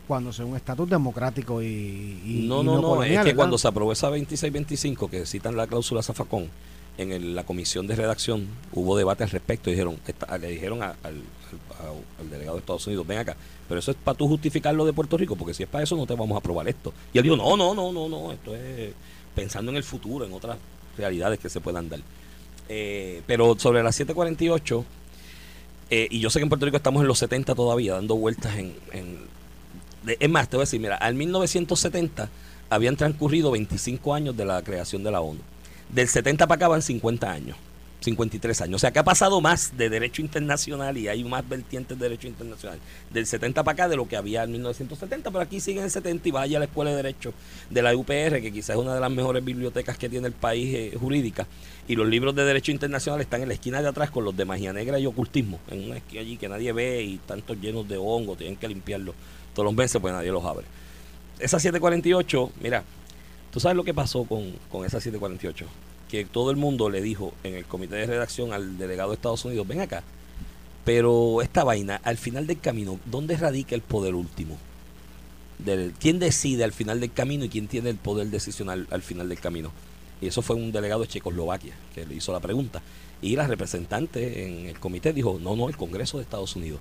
cuando 0.08 0.32
sea 0.32 0.44
un 0.44 0.56
estatus 0.56 0.88
democrático 0.90 1.62
y, 1.62 1.66
y- 1.66 2.46
no, 2.48 2.62
y 2.62 2.64
no, 2.64 2.80
no, 2.80 3.02
es 3.04 3.10
que 3.10 3.16
¿verdad? 3.18 3.36
cuando 3.36 3.58
se 3.58 3.68
aprobó 3.68 3.92
esa 3.92 4.08
2625 4.08 5.08
que 5.08 5.24
citan 5.26 5.56
la 5.56 5.66
cláusula 5.68 6.02
zafacón 6.02 6.48
en 6.98 7.34
la 7.34 7.44
comisión 7.44 7.86
de 7.86 7.96
redacción 7.96 8.46
hubo 8.72 8.96
debate 8.96 9.24
al 9.24 9.30
respecto. 9.30 9.70
Dijeron 9.70 9.98
esta- 10.06 10.36
le 10.38 10.48
dijeron 10.48 10.82
al, 10.82 10.94
delegado 12.30 12.56
de 12.56 12.60
Estados 12.60 12.86
Unidos 12.86 13.06
ven 13.06 13.18
acá 13.18 13.36
pero 13.68 13.80
eso 13.80 13.90
es 13.90 13.96
para 13.96 14.16
tú 14.16 14.28
justificar 14.28 14.74
lo 14.74 14.84
de 14.84 14.92
Puerto 14.92 15.16
Rico 15.16 15.34
porque 15.36 15.54
si 15.54 15.62
es 15.64 15.68
para 15.68 15.82
eso 15.82 15.96
no 15.96 16.06
te 16.06 16.14
vamos 16.14 16.36
a 16.36 16.38
aprobar 16.38 16.68
esto 16.68 16.92
y 17.12 17.18
él 17.18 17.24
dijo 17.24 17.36
no 17.36 17.56
no 17.56 17.74
no 17.74 17.92
no 17.92 18.08
no 18.08 18.30
esto 18.32 18.54
es 18.54 18.92
pensando 19.34 19.70
en 19.72 19.76
el 19.76 19.82
futuro 19.82 20.24
en 20.24 20.32
otras 20.32 20.58
realidades 20.96 21.38
que 21.40 21.48
se 21.48 21.60
puedan 21.60 21.88
dar 21.88 22.00
Eh, 22.68 23.22
pero 23.26 23.58
sobre 23.58 23.82
la 23.82 23.90
748 23.90 24.84
eh, 25.90 26.06
y 26.10 26.20
yo 26.20 26.30
sé 26.30 26.38
que 26.38 26.44
en 26.44 26.48
Puerto 26.50 26.66
Rico 26.66 26.76
estamos 26.76 27.02
en 27.02 27.08
los 27.08 27.18
70 27.18 27.54
todavía 27.56 27.94
dando 27.94 28.14
vueltas 28.16 28.56
en, 28.56 28.74
es 30.06 30.30
más, 30.30 30.48
te 30.48 30.56
voy 30.56 30.62
a 30.62 30.66
decir, 30.66 30.80
mira, 30.80 30.96
al 30.96 31.14
1970 31.14 32.28
habían 32.70 32.96
transcurrido 32.96 33.50
25 33.50 34.14
años 34.14 34.36
de 34.36 34.44
la 34.44 34.62
creación 34.62 35.02
de 35.02 35.10
la 35.10 35.20
ONU. 35.20 35.40
Del 35.92 36.06
70 36.06 36.46
para 36.46 36.56
acá 36.56 36.68
van 36.68 36.82
50 36.82 37.28
años, 37.28 37.56
53 38.00 38.60
años. 38.60 38.76
O 38.76 38.78
sea 38.78 38.92
que 38.92 39.00
ha 39.00 39.04
pasado 39.04 39.40
más 39.40 39.76
de 39.76 39.90
derecho 39.90 40.22
internacional 40.22 40.96
y 40.96 41.08
hay 41.08 41.24
más 41.24 41.48
vertientes 41.48 41.98
de 41.98 42.04
derecho 42.08 42.28
internacional. 42.28 42.78
Del 43.12 43.26
70 43.26 43.64
para 43.64 43.72
acá 43.72 43.88
de 43.88 43.96
lo 43.96 44.06
que 44.06 44.16
había 44.16 44.44
en 44.44 44.52
1970, 44.52 45.32
pero 45.32 45.42
aquí 45.42 45.58
sigue 45.58 45.80
en 45.80 45.86
el 45.86 45.90
70 45.90 46.28
y 46.28 46.30
vaya 46.30 46.58
a 46.58 46.60
la 46.60 46.66
Escuela 46.66 46.90
de 46.90 46.96
Derecho 46.96 47.34
de 47.70 47.82
la 47.82 47.96
UPR, 47.96 48.40
que 48.40 48.52
quizás 48.52 48.70
es 48.70 48.76
una 48.76 48.94
de 48.94 49.00
las 49.00 49.10
mejores 49.10 49.44
bibliotecas 49.44 49.98
que 49.98 50.08
tiene 50.08 50.28
el 50.28 50.32
país 50.32 50.72
eh, 50.74 50.96
jurídica. 50.98 51.48
Y 51.88 51.96
los 51.96 52.06
libros 52.06 52.36
de 52.36 52.44
derecho 52.44 52.70
internacional 52.70 53.20
están 53.20 53.42
en 53.42 53.48
la 53.48 53.54
esquina 53.54 53.82
de 53.82 53.88
atrás 53.88 54.10
con 54.10 54.24
los 54.24 54.36
de 54.36 54.44
magia 54.44 54.72
negra 54.72 55.00
y 55.00 55.06
ocultismo, 55.06 55.58
en 55.68 55.86
una 55.86 55.96
esquina 55.96 56.20
allí 56.20 56.36
que 56.36 56.48
nadie 56.48 56.72
ve 56.72 57.02
y 57.02 57.18
tantos 57.18 57.60
llenos 57.60 57.88
de 57.88 57.96
hongo, 57.96 58.36
tienen 58.36 58.56
que 58.56 58.68
limpiarlo 58.68 59.12
todos 59.54 59.64
los 59.64 59.74
meses, 59.74 60.00
pues 60.00 60.14
nadie 60.14 60.30
los 60.30 60.44
abre. 60.44 60.66
Esa 61.40 61.58
748, 61.58 62.52
mira, 62.60 62.84
tú 63.50 63.60
sabes 63.60 63.76
lo 63.76 63.84
que 63.84 63.94
pasó 63.94 64.24
con, 64.24 64.52
con 64.70 64.84
esa 64.84 65.00
748, 65.00 65.66
que 66.10 66.24
todo 66.24 66.50
el 66.50 66.56
mundo 66.56 66.90
le 66.90 67.00
dijo 67.00 67.34
en 67.44 67.54
el 67.54 67.64
comité 67.64 67.96
de 67.96 68.06
redacción 68.06 68.52
al 68.52 68.78
delegado 68.78 69.10
de 69.10 69.16
Estados 69.16 69.44
Unidos, 69.44 69.66
ven 69.66 69.80
acá, 69.80 70.02
pero 70.84 71.42
esta 71.42 71.64
vaina, 71.64 72.00
al 72.02 72.16
final 72.16 72.46
del 72.46 72.58
camino, 72.58 72.98
¿dónde 73.06 73.36
radica 73.36 73.74
el 73.74 73.82
poder 73.82 74.14
último? 74.14 74.58
Del, 75.58 75.92
¿Quién 75.98 76.18
decide 76.18 76.64
al 76.64 76.72
final 76.72 77.00
del 77.00 77.12
camino 77.12 77.44
y 77.44 77.48
quién 77.50 77.68
tiene 77.68 77.90
el 77.90 77.96
poder 77.96 78.28
decisional 78.28 78.86
al 78.90 79.02
final 79.02 79.28
del 79.28 79.38
camino? 79.38 79.72
Y 80.20 80.26
eso 80.26 80.42
fue 80.42 80.56
un 80.56 80.72
delegado 80.72 81.02
de 81.02 81.08
Checoslovaquia 81.08 81.74
que 81.94 82.06
le 82.06 82.14
hizo 82.14 82.32
la 82.32 82.40
pregunta. 82.40 82.82
Y 83.22 83.36
la 83.36 83.46
representante 83.46 84.46
en 84.46 84.66
el 84.66 84.80
comité 84.80 85.12
dijo, 85.12 85.38
no, 85.40 85.54
no, 85.56 85.68
el 85.68 85.76
Congreso 85.76 86.16
de 86.16 86.24
Estados 86.24 86.56
Unidos. 86.56 86.80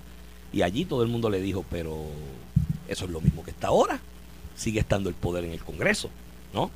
Y 0.52 0.62
allí 0.62 0.86
todo 0.86 1.02
el 1.02 1.08
mundo 1.08 1.28
le 1.28 1.40
dijo, 1.40 1.64
pero 1.70 2.06
eso 2.88 3.04
es 3.04 3.10
lo 3.10 3.20
mismo 3.20 3.44
que 3.44 3.50
está 3.50 3.68
ahora. 3.68 4.00
Sigue 4.56 4.80
estando 4.80 5.08
el 5.08 5.14
poder 5.14 5.44
en 5.44 5.52
el 5.52 5.62
Congreso, 5.62 6.10
¿no? 6.52 6.70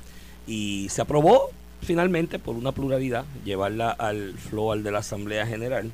Y 0.47 0.87
se 0.89 1.01
aprobó 1.01 1.49
finalmente 1.81 2.39
por 2.39 2.55
una 2.55 2.71
pluralidad 2.71 3.25
llevarla 3.43 3.91
al 3.91 4.33
flow 4.33 4.71
al 4.71 4.83
de 4.83 4.91
la 4.91 4.99
Asamblea 4.99 5.45
General. 5.45 5.91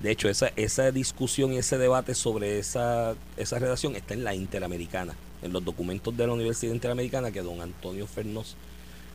De 0.00 0.10
hecho, 0.10 0.28
esa, 0.28 0.48
esa 0.56 0.90
discusión 0.90 1.52
y 1.52 1.58
ese 1.58 1.78
debate 1.78 2.14
sobre 2.14 2.58
esa, 2.58 3.14
esa 3.36 3.58
redacción 3.58 3.94
está 3.94 4.14
en 4.14 4.24
la 4.24 4.34
Interamericana, 4.34 5.14
en 5.42 5.52
los 5.52 5.64
documentos 5.64 6.16
de 6.16 6.26
la 6.26 6.32
Universidad 6.32 6.72
Interamericana 6.72 7.30
que 7.30 7.40
don 7.40 7.60
Antonio 7.60 8.06
Fernos 8.06 8.56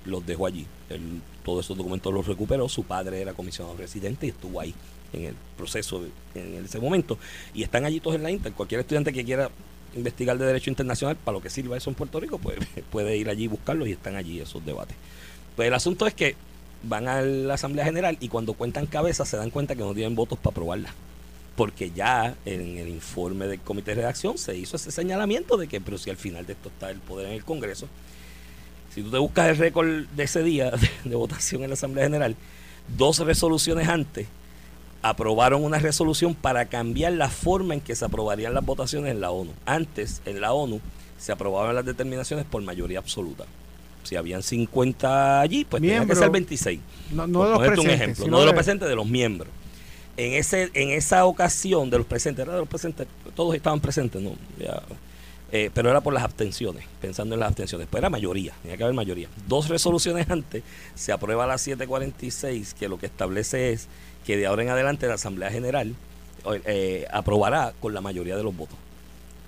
los 0.05 0.25
dejó 0.25 0.45
allí. 0.45 0.65
Él, 0.89 1.21
todos 1.43 1.65
esos 1.65 1.77
documentos 1.77 2.13
los 2.13 2.25
recuperó. 2.25 2.69
Su 2.69 2.83
padre 2.83 3.21
era 3.21 3.33
comisionado 3.33 3.77
residente 3.77 4.25
y 4.25 4.29
estuvo 4.29 4.59
ahí 4.59 4.73
en 5.13 5.25
el 5.25 5.35
proceso 5.57 6.03
en 6.33 6.65
ese 6.65 6.79
momento. 6.79 7.17
Y 7.53 7.63
están 7.63 7.85
allí 7.85 7.99
todos 7.99 8.15
en 8.15 8.23
la 8.23 8.31
Inter. 8.31 8.53
Cualquier 8.53 8.81
estudiante 8.81 9.11
que 9.11 9.25
quiera 9.25 9.49
investigar 9.95 10.37
de 10.37 10.45
Derecho 10.45 10.69
Internacional, 10.69 11.15
para 11.15 11.37
lo 11.37 11.41
que 11.41 11.49
sirva 11.49 11.77
eso 11.77 11.89
en 11.89 11.95
Puerto 11.95 12.19
Rico, 12.19 12.37
pues 12.37 12.57
puede 12.91 13.17
ir 13.17 13.29
allí 13.29 13.45
y 13.45 13.47
buscarlos 13.47 13.87
y 13.87 13.91
están 13.91 14.15
allí 14.15 14.39
esos 14.39 14.65
debates. 14.65 14.95
Pues 15.55 15.67
el 15.67 15.73
asunto 15.73 16.05
es 16.07 16.13
que 16.13 16.35
van 16.83 17.07
a 17.07 17.21
la 17.21 17.55
Asamblea 17.55 17.85
General 17.85 18.17
y 18.19 18.29
cuando 18.29 18.53
cuentan 18.53 18.85
cabezas 18.85 19.27
se 19.27 19.37
dan 19.37 19.49
cuenta 19.49 19.75
que 19.75 19.81
no 19.81 19.93
tienen 19.93 20.15
votos 20.15 20.37
para 20.37 20.51
aprobarla. 20.51 20.93
Porque 21.55 21.89
ya 21.89 22.35
en 22.45 22.77
el 22.77 22.87
informe 22.89 23.47
del 23.47 23.59
comité 23.59 23.91
de 23.91 24.01
redacción 24.01 24.37
se 24.37 24.55
hizo 24.55 24.75
ese 24.75 24.91
señalamiento 24.91 25.57
de 25.57 25.67
que, 25.67 25.81
pero 25.81 25.97
si 25.97 26.11
al 26.11 26.17
final 26.17 26.45
de 26.45 26.53
esto 26.53 26.69
está 26.69 26.91
el 26.91 26.99
poder 26.99 27.27
en 27.27 27.33
el 27.33 27.43
Congreso, 27.43 27.87
si 28.93 29.01
tú 29.01 29.09
te 29.09 29.17
buscas 29.17 29.49
el 29.49 29.57
récord 29.57 30.05
de 30.15 30.23
ese 30.23 30.43
día 30.43 30.69
de, 30.71 30.89
de 31.03 31.15
votación 31.15 31.63
en 31.63 31.71
la 31.71 31.73
Asamblea 31.73 32.05
General, 32.05 32.35
dos 32.95 33.19
resoluciones 33.19 33.87
antes 33.87 34.27
aprobaron 35.09 35.63
una 35.63 35.79
resolución 35.79 36.35
para 36.35 36.65
cambiar 36.65 37.13
la 37.13 37.29
forma 37.29 37.73
en 37.73 37.81
que 37.81 37.95
se 37.95 38.05
aprobarían 38.05 38.53
las 38.53 38.65
votaciones 38.65 39.11
en 39.11 39.21
la 39.21 39.31
ONU. 39.31 39.51
Antes, 39.65 40.21
en 40.25 40.41
la 40.41 40.53
ONU, 40.53 40.81
se 41.17 41.31
aprobaban 41.31 41.75
las 41.75 41.85
determinaciones 41.85 42.45
por 42.45 42.61
mayoría 42.61 42.99
absoluta. 42.99 43.45
Si 44.03 44.15
habían 44.15 44.41
50 44.41 45.41
allí, 45.41 45.65
pues 45.65 45.81
tenía 45.81 46.05
que 46.05 46.15
ser 46.15 46.29
26. 46.29 46.79
No, 47.11 47.27
no 47.27 47.43
de 47.43 47.49
los 47.49 47.59
un 47.59 47.65
presentes. 47.65 47.93
ejemplo, 47.93 48.23
sino 48.25 48.37
no 48.37 48.39
de 48.39 48.45
los 48.45 48.53
presentes, 48.55 48.87
de 48.87 48.95
los 48.95 49.07
miembros. 49.07 49.49
En 50.15 50.33
ese 50.33 50.71
en 50.73 50.89
esa 50.89 51.25
ocasión 51.25 51.89
de 51.89 51.97
los 51.97 52.07
presentes, 52.07 52.43
era 52.43 52.53
de 52.53 52.59
los 52.59 52.69
presentes, 52.69 53.07
todos 53.35 53.53
estaban 53.55 53.79
presentes, 53.79 54.21
¿no? 54.21 54.31
Ya, 54.57 54.81
eh, 55.51 55.71
pero 55.73 55.89
era 55.89 56.01
por 56.01 56.13
las 56.13 56.23
abstenciones, 56.23 56.85
pensando 56.99 57.35
en 57.35 57.39
las 57.39 57.47
abstenciones. 57.49 57.87
Pues 57.89 58.01
era 58.01 58.09
mayoría, 58.09 58.53
tenía 58.61 58.77
que 58.77 58.83
haber 58.83 58.95
mayoría. 58.95 59.29
Dos 59.47 59.69
resoluciones 59.69 60.29
antes 60.29 60.63
se 60.95 61.11
aprueba 61.11 61.47
la 61.47 61.57
746, 61.57 62.73
que 62.73 62.89
lo 62.89 62.99
que 62.99 63.05
establece 63.05 63.71
es 63.71 63.87
que 64.25 64.35
de 64.37 64.47
ahora 64.47 64.63
en 64.63 64.69
adelante 64.69 65.07
la 65.07 65.13
Asamblea 65.13 65.49
General 65.49 65.95
eh, 66.65 67.05
aprobará 67.11 67.73
con 67.79 67.93
la 67.93 68.01
mayoría 68.01 68.35
de 68.35 68.43
los 68.43 68.55
votos. 68.55 68.77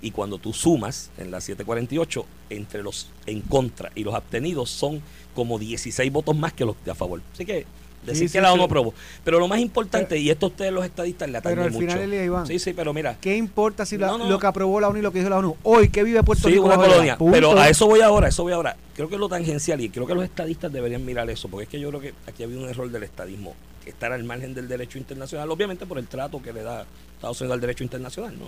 Y 0.01 0.11
cuando 0.11 0.37
tú 0.37 0.53
sumas 0.53 1.11
en 1.17 1.31
la 1.31 1.41
748, 1.41 2.25
entre 2.49 2.81
los 2.81 3.09
en 3.25 3.41
contra 3.41 3.91
y 3.95 4.05
los 4.05 4.15
abstenidos 4.15 4.69
son 4.69 5.01
como 5.35 5.59
16 5.59 6.11
votos 6.11 6.37
más 6.37 6.53
que 6.53 6.63
los 6.63 6.75
de 6.85 6.91
a 6.91 6.95
favor. 6.95 7.21
Así 7.33 7.45
que 7.45 7.65
decir 8.05 8.29
Sí, 8.29 8.33
que 8.33 8.41
la. 8.41 8.53
ONU 8.53 8.63
aprobó. 8.63 8.93
Pero 9.23 9.39
lo 9.39 9.47
más 9.47 9.59
importante, 9.59 10.17
y 10.17 10.29
esto 10.29 10.47
ustedes 10.47 10.71
los 10.71 10.85
estadistas 10.85 11.29
le 11.29 11.37
atañe 11.37 11.55
Pero 11.55 11.65
al 11.67 11.71
mucho. 11.71 11.87
final, 11.87 12.13
Iván, 12.13 12.47
sí, 12.47 12.59
sí, 12.59 12.73
pero 12.73 12.93
mira, 12.93 13.17
¿Qué 13.19 13.35
importa 13.37 13.85
si 13.85 13.97
la- 13.97 14.07
No, 14.07 14.17
no. 14.19 14.29
lo 14.29 14.39
que 14.39 14.47
aprobó 14.47 14.79
la 14.79 14.87
ONU 14.89 14.99
y 14.99 15.01
lo 15.01 15.11
que 15.11 15.19
dijo 15.19 15.29
la 15.29 15.37
ONU? 15.37 15.55
Hoy, 15.63 15.89
¿qué 15.89 16.03
vive 16.03 16.23
Puerto 16.23 16.47
sí, 16.47 16.53
Rico? 16.55 16.65
una 16.65 16.75
colonia. 16.77 17.17
punto? 17.17 17.33
Pero 17.33 17.57
a 17.59 17.69
eso 17.69 17.85
voy 17.87 18.01
ahora, 18.01 18.27
a 18.27 18.29
eso 18.29 18.43
voy 18.43 18.53
ahora. 18.53 18.75
Creo 18.95 19.07
que 19.09 19.15
es 19.15 19.19
lo 19.19 19.29
tangencial 19.29 19.79
y 19.81 19.89
creo 19.89 20.05
que 20.07 20.15
los 20.15 20.23
estadistas 20.23 20.71
deberían 20.71 21.05
mirar 21.05 21.29
eso, 21.29 21.47
porque 21.47 21.63
es 21.63 21.69
que 21.69 21.79
yo 21.79 21.89
creo 21.89 22.01
que 22.01 22.13
aquí 22.27 22.43
había 22.43 22.57
un 22.57 22.69
error 22.69 22.89
del 22.89 23.03
estadismo, 23.03 23.55
estar 23.85 24.11
al 24.11 24.23
margen 24.23 24.53
del 24.53 24.67
derecho 24.67 24.97
internacional, 24.97 25.49
obviamente 25.51 25.85
por 25.85 25.97
el 25.99 26.07
trato 26.07 26.41
que 26.41 26.51
le 26.53 26.63
da 26.63 26.85
Estados 27.15 27.39
Unidos 27.41 27.55
al 27.55 27.61
derecho 27.61 27.83
internacional, 27.83 28.37
¿no? 28.37 28.45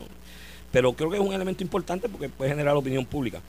Pero 0.72 0.94
creo 0.94 1.10
que 1.10 1.18
es 1.18 1.22
un 1.24 1.34
elemento 1.34 1.64
importante 1.64 2.08
porque 2.10 2.30
puede 2.30 2.52
generar 2.52 2.76
opinión 2.76 3.06
pública. 3.06 3.42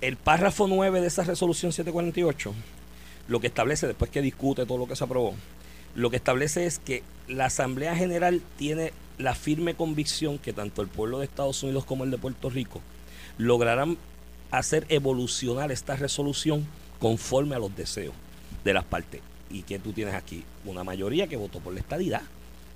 El 0.00 0.16
párrafo 0.16 0.66
9 0.68 1.00
de 1.00 1.06
esa 1.06 1.22
resolución 1.22 1.72
748, 1.72 2.52
lo 3.28 3.40
que 3.40 3.46
establece, 3.46 3.86
después 3.86 4.10
que 4.10 4.22
discute 4.22 4.66
todo 4.66 4.78
lo 4.78 4.86
que 4.86 4.96
se 4.96 5.04
aprobó, 5.04 5.34
lo 5.94 6.10
que 6.10 6.16
establece 6.16 6.66
es 6.66 6.78
que 6.78 7.02
la 7.28 7.46
Asamblea 7.46 7.94
General 7.94 8.40
tiene 8.56 8.92
la 9.18 9.34
firme 9.34 9.74
convicción 9.74 10.38
que 10.38 10.52
tanto 10.52 10.82
el 10.82 10.88
pueblo 10.88 11.18
de 11.18 11.26
Estados 11.26 11.62
Unidos 11.62 11.84
como 11.84 12.04
el 12.04 12.10
de 12.10 12.18
Puerto 12.18 12.50
Rico 12.50 12.80
lograrán 13.38 13.96
hacer 14.50 14.86
evolucionar 14.88 15.72
esta 15.72 15.96
resolución 15.96 16.66
conforme 16.98 17.54
a 17.54 17.58
los 17.58 17.74
deseos 17.74 18.14
de 18.64 18.74
las 18.74 18.84
partes. 18.84 19.20
¿Y 19.50 19.62
que 19.62 19.78
tú 19.78 19.92
tienes 19.92 20.14
aquí? 20.14 20.44
Una 20.64 20.84
mayoría 20.84 21.26
que 21.26 21.36
votó 21.36 21.60
por 21.60 21.74
la 21.74 21.80
estadidad. 21.80 22.22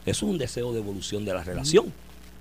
Eso 0.04 0.26
es 0.26 0.32
un 0.32 0.38
deseo 0.38 0.72
de 0.72 0.80
evolución 0.80 1.24
de 1.24 1.32
la 1.32 1.42
relación. 1.42 1.92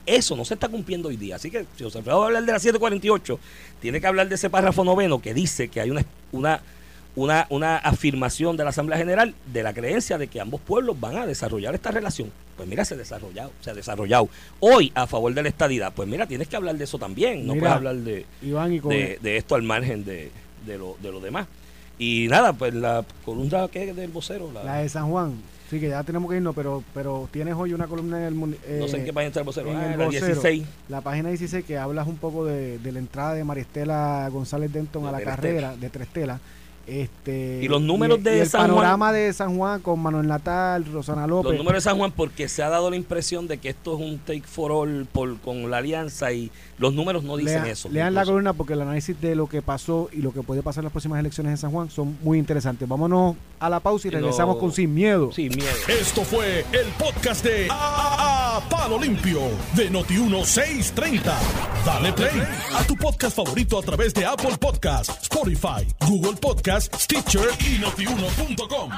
Eso 0.06 0.36
no 0.36 0.46
se 0.46 0.54
está 0.54 0.68
cumpliendo 0.68 1.10
hoy 1.10 1.18
día. 1.18 1.38
Así 1.38 1.50
que 1.50 1.66
si 1.76 1.84
José 1.84 2.00
Alfredo 2.00 2.20
va 2.20 2.26
a 2.26 2.28
hablar 2.28 2.46
de 2.46 2.52
la 2.52 2.60
748, 2.60 3.40
tiene 3.82 4.00
que 4.00 4.08
hablar 4.08 4.30
de 4.30 4.36
ese 4.36 4.50
párrafo 4.50 4.84
noveno 4.84 5.22
que 5.22 5.34
dice 5.34 5.68
que 5.68 5.82
hay 5.82 5.90
una, 5.90 6.06
una, 6.32 6.62
una, 7.16 7.48
una 7.50 7.78
afirmación 7.78 8.58
de 8.58 8.64
la 8.64 8.72
Asamblea 8.72 8.98
General 8.98 9.34
de 9.52 9.64
la 9.64 9.74
creencia 9.74 10.18
de 10.18 10.28
que 10.28 10.40
ambos 10.42 10.62
pueblos 10.62 11.00
van 11.00 11.18
a 11.18 11.26
desarrollar 11.26 11.74
esta 11.76 11.92
relación. 11.92 12.32
Pues 12.58 12.68
mira, 12.68 12.86
se 12.86 12.94
ha 12.94 12.98
desarrollado, 12.98 13.52
se 13.62 13.70
ha 13.72 13.74
desarrollado. 13.74 14.30
Hoy 14.60 14.92
a 14.96 15.08
favor 15.08 15.34
de 15.34 15.44
la 15.44 15.50
estadidad, 15.50 15.94
pues 15.94 16.08
mira, 16.08 16.26
tienes 16.28 16.48
que 16.48 16.56
hablar 16.56 16.76
de 16.78 16.84
eso 16.84 16.98
también. 16.98 17.46
No 17.46 17.54
Mira, 17.54 17.62
puedes 17.64 17.76
hablar 17.78 17.96
de, 17.98 18.26
Iván, 18.42 18.74
y 18.74 18.80
con, 18.80 18.92
de, 18.92 19.20
de 19.22 19.38
esto 19.38 19.56
al 19.56 19.64
margen 19.64 20.06
de, 20.06 20.32
de, 20.66 20.78
lo, 20.78 20.96
de 21.02 21.12
lo 21.12 21.20
demás. 21.20 21.48
Y 21.98 22.28
nada, 22.30 22.54
pues 22.54 22.74
la 22.74 23.06
columna 23.24 23.68
que 23.70 23.94
del 23.94 24.12
vocero, 24.12 24.52
la, 24.54 24.64
la 24.64 24.76
de 24.78 24.90
San 24.90 25.10
Juan. 25.10 25.34
Sí, 25.70 25.80
que 25.80 25.90
ya 25.90 26.04
tenemos 26.04 26.30
que 26.30 26.38
irnos, 26.38 26.54
pero, 26.56 26.84
pero 26.94 27.28
tienes 27.32 27.56
hoy 27.56 27.74
una 27.74 27.88
columna 27.88 28.20
en 28.20 28.24
el... 28.26 28.36
mun- 28.36 28.56
no 28.80 28.88
sé 28.88 28.98
en 28.98 29.02
eh, 29.02 29.06
qué 29.06 29.14
página 29.14 29.30
está 29.30 29.40
el 29.40 29.46
vocero, 29.46 29.72
en 29.72 29.78
ah, 29.78 29.94
el 29.94 29.98
la 30.00 30.06
vocero. 30.06 30.26
16. 30.28 30.64
La 30.90 31.02
página 31.02 31.30
16 31.30 31.66
que 31.66 31.78
hablas 31.78 32.08
un 32.08 32.18
poco 32.18 32.46
de, 32.46 32.78
de 32.78 32.92
la 32.92 33.00
entrada 33.00 33.34
de 33.34 33.44
Maristela 33.44 34.30
González 34.32 34.72
Denton 34.72 35.04
De 35.04 35.10
a 35.10 35.12
la 35.12 35.22
carrera 35.22 35.76
de 35.76 35.90
Trestela. 35.90 36.40
Este, 36.88 37.62
Y 37.64 37.68
los 37.68 37.82
números 37.82 38.20
y- 38.20 38.24
de 38.24 38.38
y 38.38 38.40
el 38.42 38.48
San 38.50 38.62
Juan- 38.62 38.76
panorama 38.76 39.12
de 39.12 39.34
San 39.34 39.58
Juan 39.58 39.82
con 39.82 40.00
Manuel 40.00 40.28
Natal, 40.28 40.86
Rosana 40.92 41.26
López. 41.28 41.52
Los 41.52 41.58
números 41.58 41.84
de 41.84 41.90
San 41.90 41.98
Juan, 41.98 42.12
porque 42.12 42.48
se 42.48 42.62
ha 42.64 42.70
dado 42.70 42.90
la 42.90 42.96
impresión 42.96 43.48
de 43.48 43.58
que 43.58 43.70
esto 43.70 43.96
es 43.96 44.02
un 44.02 44.20
take 44.20 44.44
for 44.44 44.72
all 44.72 45.08
por, 45.12 45.38
con 45.40 45.70
la 45.72 45.78
alianza 45.78 46.32
y 46.32 46.52
los 46.78 46.94
números 46.94 47.24
no 47.24 47.38
dicen 47.38 47.64
Lean- 47.64 47.68
eso. 47.72 47.90
Lean 47.90 48.14
la 48.14 48.26
columna 48.26 48.54
porque 48.54 48.74
el 48.74 48.82
análisis 48.82 49.20
de 49.20 49.36
lo 49.36 49.48
que 49.48 49.62
pasó 49.62 50.10
y 50.12 50.18
lo 50.22 50.32
que 50.34 50.42
puede 50.44 50.62
pasar 50.62 50.82
en 50.82 50.86
las 50.86 50.92
próximas 50.94 51.20
elecciones 51.20 51.52
en 51.52 51.58
San 51.58 51.72
Juan 51.72 51.90
son 51.90 52.18
muy 52.22 52.38
interesantes. 52.38 52.88
Vámonos 52.88 53.36
a 53.60 53.70
la 53.70 53.80
pausa 53.80 54.08
y 54.08 54.12
no- 54.12 54.18
regresamos 54.20 54.58
con 54.58 54.72
Sin 54.72 54.94
Miedo. 54.94 55.32
Sí, 55.32 55.50
miedo. 55.50 55.70
Esto 55.88 56.24
fue 56.24 56.60
el 56.72 56.88
podcast 57.00 57.44
de 57.46 57.68
A, 57.72 58.58
A- 58.58 58.70
Palo 58.70 59.00
Limpio 59.00 59.40
de 59.76 59.90
Noti1630. 59.92 61.34
Dale 61.86 62.14
play 62.14 62.42
a 62.76 62.84
tu 62.84 62.96
podcast 62.96 63.36
favorito 63.36 63.80
a 63.80 63.82
través 63.82 64.14
de 64.14 64.26
Apple 64.26 64.58
Podcasts, 64.60 65.24
Spotify, 65.24 65.86
Google 66.08 66.34
Podcasts, 66.34 66.75
Stitcher 66.84 67.50
y 67.60 67.80
notiuno.com. 67.80 68.92